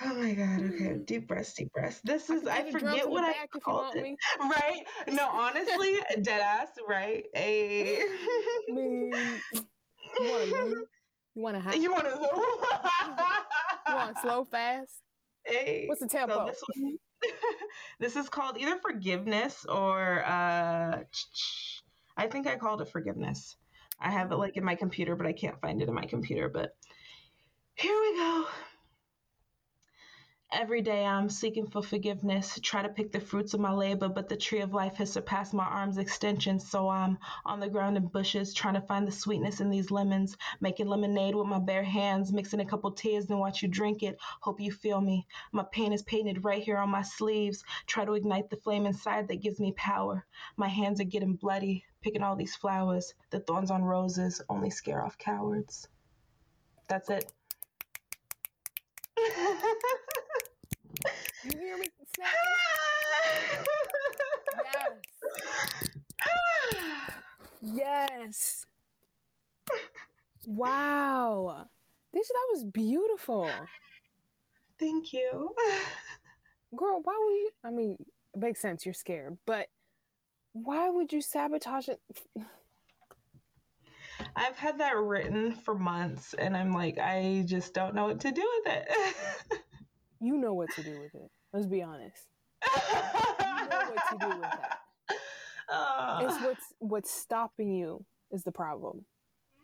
Oh 0.00 0.14
my 0.14 0.32
god. 0.32 0.62
Okay. 0.74 0.96
Deep 1.04 1.26
breaths. 1.26 1.54
Deep 1.54 1.72
breaths. 1.72 2.00
This 2.04 2.30
is. 2.30 2.46
I, 2.46 2.58
I 2.58 2.70
forget 2.70 3.08
what 3.08 3.24
I 3.24 3.46
called 3.60 3.96
it. 3.96 4.02
Me. 4.02 4.16
Right? 4.40 4.86
No. 5.08 5.28
Honestly, 5.28 5.98
dead 6.22 6.40
ass. 6.40 6.68
Right? 6.88 7.24
A. 7.34 8.04
Me. 8.68 9.10
You 10.20 11.42
want 11.42 11.64
to? 11.64 11.78
You 11.78 11.90
want 11.92 12.04
to? 12.04 12.18
You 13.88 13.94
want 13.94 14.18
slow, 14.18 14.44
fast? 14.44 15.00
Hey. 15.44 15.86
What's 15.86 16.02
the 16.02 16.08
tempo? 16.08 16.34
So 16.34 16.44
this, 16.44 16.62
one, 16.76 16.98
this 17.98 18.16
is 18.16 18.28
called 18.28 18.58
either 18.58 18.78
forgiveness 18.82 19.64
or 19.64 20.22
uh, 20.26 21.00
I 22.16 22.26
think 22.26 22.46
I 22.46 22.56
called 22.56 22.82
it 22.82 22.90
forgiveness. 22.90 23.56
I 23.98 24.10
have 24.10 24.30
it 24.30 24.36
like 24.36 24.58
in 24.58 24.64
my 24.64 24.74
computer, 24.74 25.16
but 25.16 25.26
I 25.26 25.32
can't 25.32 25.58
find 25.60 25.80
it 25.80 25.88
in 25.88 25.94
my 25.94 26.04
computer. 26.04 26.50
But 26.50 26.76
here 27.76 27.98
we 27.98 28.16
go. 28.16 28.44
Every 30.50 30.80
day 30.80 31.04
I'm 31.04 31.28
seeking 31.28 31.66
for 31.66 31.82
forgiveness, 31.82 32.58
try 32.62 32.80
to 32.80 32.88
pick 32.88 33.12
the 33.12 33.20
fruits 33.20 33.52
of 33.52 33.60
my 33.60 33.70
labor, 33.70 34.08
but 34.08 34.30
the 34.30 34.36
tree 34.36 34.62
of 34.62 34.72
life 34.72 34.94
has 34.94 35.12
surpassed 35.12 35.52
my 35.52 35.66
arm's 35.66 35.98
extension. 35.98 36.58
So 36.58 36.88
I'm 36.88 37.18
on 37.44 37.60
the 37.60 37.68
ground 37.68 37.98
in 37.98 38.06
bushes, 38.06 38.54
trying 38.54 38.72
to 38.72 38.80
find 38.80 39.06
the 39.06 39.12
sweetness 39.12 39.60
in 39.60 39.68
these 39.68 39.90
lemons, 39.90 40.38
making 40.58 40.88
lemonade 40.88 41.34
with 41.34 41.48
my 41.48 41.58
bare 41.58 41.82
hands, 41.82 42.32
mixing 42.32 42.60
a 42.60 42.64
couple 42.64 42.90
tears, 42.92 43.26
then 43.26 43.38
watch 43.38 43.60
you 43.60 43.68
drink 43.68 44.02
it. 44.02 44.16
Hope 44.40 44.58
you 44.58 44.72
feel 44.72 45.02
me. 45.02 45.26
My 45.52 45.64
pain 45.70 45.92
is 45.92 46.02
painted 46.04 46.42
right 46.44 46.62
here 46.62 46.78
on 46.78 46.88
my 46.88 47.02
sleeves. 47.02 47.62
Try 47.86 48.06
to 48.06 48.14
ignite 48.14 48.48
the 48.48 48.56
flame 48.56 48.86
inside 48.86 49.28
that 49.28 49.42
gives 49.42 49.60
me 49.60 49.72
power. 49.72 50.24
My 50.56 50.68
hands 50.68 50.98
are 50.98 51.04
getting 51.04 51.34
bloody, 51.34 51.84
picking 52.00 52.22
all 52.22 52.36
these 52.36 52.56
flowers. 52.56 53.12
The 53.28 53.40
thorns 53.40 53.70
on 53.70 53.84
roses 53.84 54.40
only 54.48 54.70
scare 54.70 55.04
off 55.04 55.18
cowards. 55.18 55.88
That's 56.88 57.10
it. 57.10 57.30
You 61.52 61.58
hear 61.58 61.78
me 61.78 61.88
yes. 62.18 62.26
Yes. 67.74 68.66
wow. 70.46 71.66
This 72.12 72.28
that 72.28 72.46
was 72.52 72.64
beautiful. 72.64 73.50
Thank 74.78 75.12
you. 75.12 75.54
Girl, 76.76 77.00
why 77.02 77.14
would 77.18 77.34
you 77.34 77.50
I 77.64 77.70
mean, 77.70 77.96
it 78.34 78.40
makes 78.40 78.60
sense, 78.60 78.84
you're 78.84 78.94
scared, 78.94 79.38
but 79.46 79.68
why 80.52 80.88
would 80.90 81.12
you 81.12 81.20
sabotage 81.20 81.88
it? 81.88 82.00
I've 84.36 84.56
had 84.56 84.78
that 84.78 84.96
written 84.96 85.52
for 85.52 85.74
months 85.74 86.34
and 86.34 86.56
I'm 86.56 86.72
like, 86.72 86.98
I 86.98 87.44
just 87.46 87.74
don't 87.74 87.94
know 87.94 88.06
what 88.06 88.20
to 88.20 88.30
do 88.32 88.48
with 88.64 88.74
it. 88.74 88.88
you 90.20 90.36
know 90.36 90.54
what 90.54 90.70
to 90.74 90.82
do 90.82 91.00
with 91.00 91.14
it. 91.14 91.30
Let's 91.52 91.66
be 91.66 91.82
honest. 91.82 92.28
you 93.40 93.46
know 93.46 93.90
what 93.92 94.08
to 94.10 94.18
do 94.20 94.28
with 94.28 94.40
that. 94.42 94.78
Uh, 95.70 96.20
it's 96.22 96.42
what's 96.42 96.74
what's 96.78 97.10
stopping 97.10 97.72
you 97.72 98.04
is 98.30 98.42
the 98.42 98.52
problem. 98.52 99.04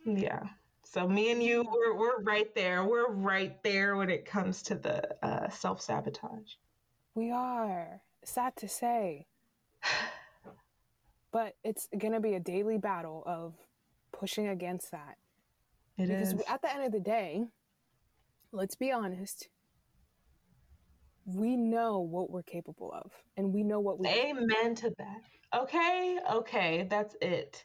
Yeah. 0.07 0.43
So 0.85 1.09
me 1.09 1.33
and 1.33 1.43
you, 1.43 1.67
we're 1.73 1.97
we're 1.97 2.23
right 2.23 2.55
there. 2.55 2.85
We're 2.85 3.11
right 3.11 3.63
there 3.63 3.97
when 3.97 4.11
it 4.11 4.25
comes 4.25 4.63
to 4.65 4.75
the 4.75 5.25
uh, 5.25 5.49
self 5.49 5.81
sabotage. 5.81 6.53
We 7.15 7.31
are. 7.31 8.01
Sad 8.25 8.57
to 8.57 8.69
say. 8.69 9.27
but 11.33 11.55
it's 11.65 11.89
gonna 11.99 12.21
be 12.21 12.35
a 12.35 12.41
daily 12.41 12.79
battle 12.79 13.23
of 13.27 13.55
pushing 14.13 14.49
against 14.49 14.91
that. 14.91 15.17
It 15.97 16.09
because 16.09 16.35
is. 16.35 16.43
at 16.49 16.61
the 16.63 16.73
end 16.73 16.85
of 16.85 16.93
the 16.93 17.01
day, 17.01 17.45
let's 18.53 18.75
be 18.75 18.93
honest, 18.93 19.49
we 21.27 21.57
know 21.57 22.01
what 22.01 22.31
we're 22.31 22.43
capable 22.43 22.93
of 22.93 23.11
and 23.37 23.53
we 23.53 23.63
know 23.63 23.81
what 23.81 23.99
we 23.99 24.09
Amen 24.09 24.75
to 24.77 24.93
that. 24.99 25.23
Okay, 25.55 26.19
okay, 26.33 26.87
that's 26.91 27.17
it. 27.21 27.65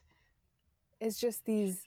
It's 1.02 1.20
just 1.20 1.46
these 1.46 1.82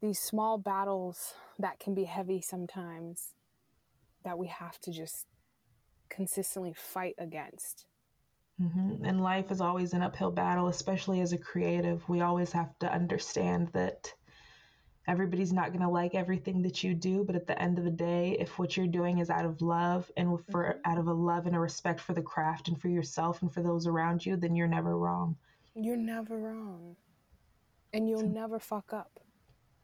these 0.00 0.18
small 0.18 0.58
battles 0.58 1.34
that 1.60 1.78
can 1.78 1.94
be 1.94 2.04
heavy 2.04 2.40
sometimes 2.40 3.34
that 4.24 4.36
we 4.36 4.48
have 4.48 4.78
to 4.80 4.92
just 4.92 5.26
consistently 6.08 6.74
fight 6.76 7.14
against. 7.18 7.86
Mm-hmm. 8.60 9.04
And 9.04 9.20
life 9.20 9.50
is 9.50 9.60
always 9.60 9.92
an 9.92 10.02
uphill 10.02 10.30
battle, 10.30 10.68
especially 10.68 11.20
as 11.20 11.32
a 11.32 11.38
creative. 11.38 12.06
We 12.08 12.20
always 12.20 12.52
have 12.52 12.76
to 12.80 12.92
understand 12.92 13.68
that 13.72 14.12
everybody's 15.08 15.52
not 15.52 15.68
going 15.68 15.82
to 15.82 15.88
like 15.88 16.14
everything 16.14 16.62
that 16.62 16.82
you 16.84 16.94
do, 16.94 17.24
but 17.24 17.36
at 17.36 17.46
the 17.46 17.60
end 17.60 17.78
of 17.78 17.84
the 17.84 17.90
day, 17.90 18.36
if 18.38 18.58
what 18.58 18.76
you're 18.76 18.86
doing 18.86 19.18
is 19.18 19.30
out 19.30 19.44
of 19.44 19.60
love 19.60 20.10
and 20.16 20.38
for 20.50 20.64
mm-hmm. 20.64 20.90
out 20.90 20.98
of 20.98 21.06
a 21.08 21.12
love 21.12 21.46
and 21.46 21.56
a 21.56 21.58
respect 21.58 22.00
for 22.00 22.14
the 22.14 22.22
craft 22.22 22.68
and 22.68 22.80
for 22.80 22.88
yourself 22.88 23.42
and 23.42 23.52
for 23.52 23.62
those 23.62 23.86
around 23.86 24.24
you, 24.24 24.36
then 24.36 24.54
you're 24.54 24.68
never 24.68 24.96
wrong. 24.96 25.36
You're 25.74 25.96
never 25.96 26.38
wrong. 26.38 26.96
And 27.92 28.08
you'll 28.08 28.28
never 28.28 28.58
fuck 28.58 28.92
up. 28.92 29.20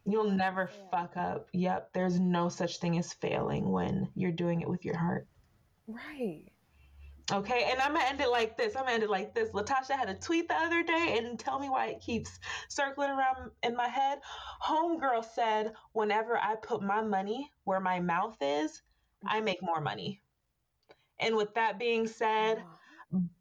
You'll 0.04 0.30
never 0.30 0.70
fuck 0.90 1.16
up. 1.16 1.48
Yep, 1.52 1.92
there's 1.92 2.18
no 2.18 2.48
such 2.48 2.78
thing 2.78 2.98
as 2.98 3.12
failing 3.12 3.70
when 3.70 4.08
you're 4.14 4.32
doing 4.32 4.62
it 4.62 4.68
with 4.68 4.84
your 4.84 4.96
heart. 4.96 5.26
Right. 5.86 6.44
Okay, 7.30 7.68
and 7.70 7.78
I'm 7.80 7.92
gonna 7.92 8.06
end 8.06 8.22
it 8.22 8.30
like 8.30 8.56
this. 8.56 8.74
I'm 8.74 8.84
gonna 8.84 8.94
end 8.94 9.02
it 9.02 9.10
like 9.10 9.34
this. 9.34 9.50
Latasha 9.50 9.92
had 9.92 10.08
a 10.08 10.14
tweet 10.14 10.48
the 10.48 10.54
other 10.54 10.82
day, 10.82 11.18
and 11.18 11.38
tell 11.38 11.58
me 11.58 11.68
why 11.68 11.88
it 11.88 12.00
keeps 12.00 12.38
circling 12.68 13.10
around 13.10 13.50
in 13.62 13.76
my 13.76 13.88
head. 13.88 14.20
Homegirl 14.62 15.24
said, 15.34 15.74
"Whenever 15.92 16.38
I 16.38 16.54
put 16.56 16.82
my 16.82 17.02
money 17.02 17.52
where 17.64 17.80
my 17.80 18.00
mouth 18.00 18.36
is, 18.40 18.82
I 19.26 19.36
mm-hmm. 19.36 19.44
make 19.44 19.62
more 19.62 19.80
money." 19.80 20.22
And 21.20 21.36
with 21.36 21.52
that 21.54 21.78
being 21.78 22.06
said, 22.06 22.62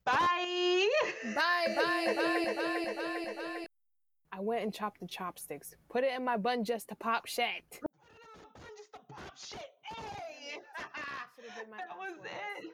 bye. 0.03 0.13
Bye. 0.13 0.87
Bye. 1.23 1.33
Bye. 1.33 1.73
Bye. 1.75 2.13
Bye. 2.15 2.93
Bye. 2.95 3.33
Bye. 3.35 3.67
I 4.31 4.39
went 4.39 4.63
and 4.63 4.73
chopped 4.73 4.99
the 4.99 5.07
chopsticks. 5.07 5.73
Put 5.89 6.03
it 6.03 6.13
in 6.15 6.25
my 6.25 6.37
bun 6.37 6.63
just 6.63 6.89
to 6.89 6.95
pop 6.95 7.25
shit. 7.25 7.45
Put 7.71 7.89
it 7.89 7.91
in 8.23 8.41
my 8.43 8.59
bun 8.59 8.71
just 8.77 8.93
to 8.93 8.99
pop 9.13 9.37
shit. 9.37 9.71
Hey. 9.83 10.59
that 11.55 11.97
was 11.97 12.17
it. 12.23 12.73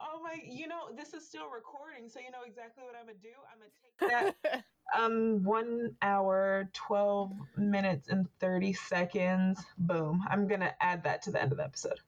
Oh 0.00 0.22
my, 0.22 0.40
you 0.44 0.68
know, 0.68 0.90
this 0.96 1.14
is 1.14 1.26
still 1.26 1.48
recording, 1.48 2.08
so 2.08 2.20
you 2.20 2.30
know 2.30 2.44
exactly 2.46 2.84
what 2.84 2.94
I'm 2.94 3.06
gonna 3.06 3.18
do. 3.22 3.28
I'm 3.52 3.58
gonna 3.58 4.34
take 4.34 4.42
that 4.42 4.64
um 4.98 5.42
one 5.44 5.96
hour, 6.02 6.68
12 6.72 7.32
minutes 7.56 8.08
and 8.08 8.26
30 8.40 8.72
seconds. 8.72 9.64
Boom. 9.78 10.24
I'm 10.28 10.46
gonna 10.48 10.74
add 10.80 11.04
that 11.04 11.22
to 11.22 11.30
the 11.30 11.40
end 11.40 11.52
of 11.52 11.58
the 11.58 11.64
episode. 11.64 12.00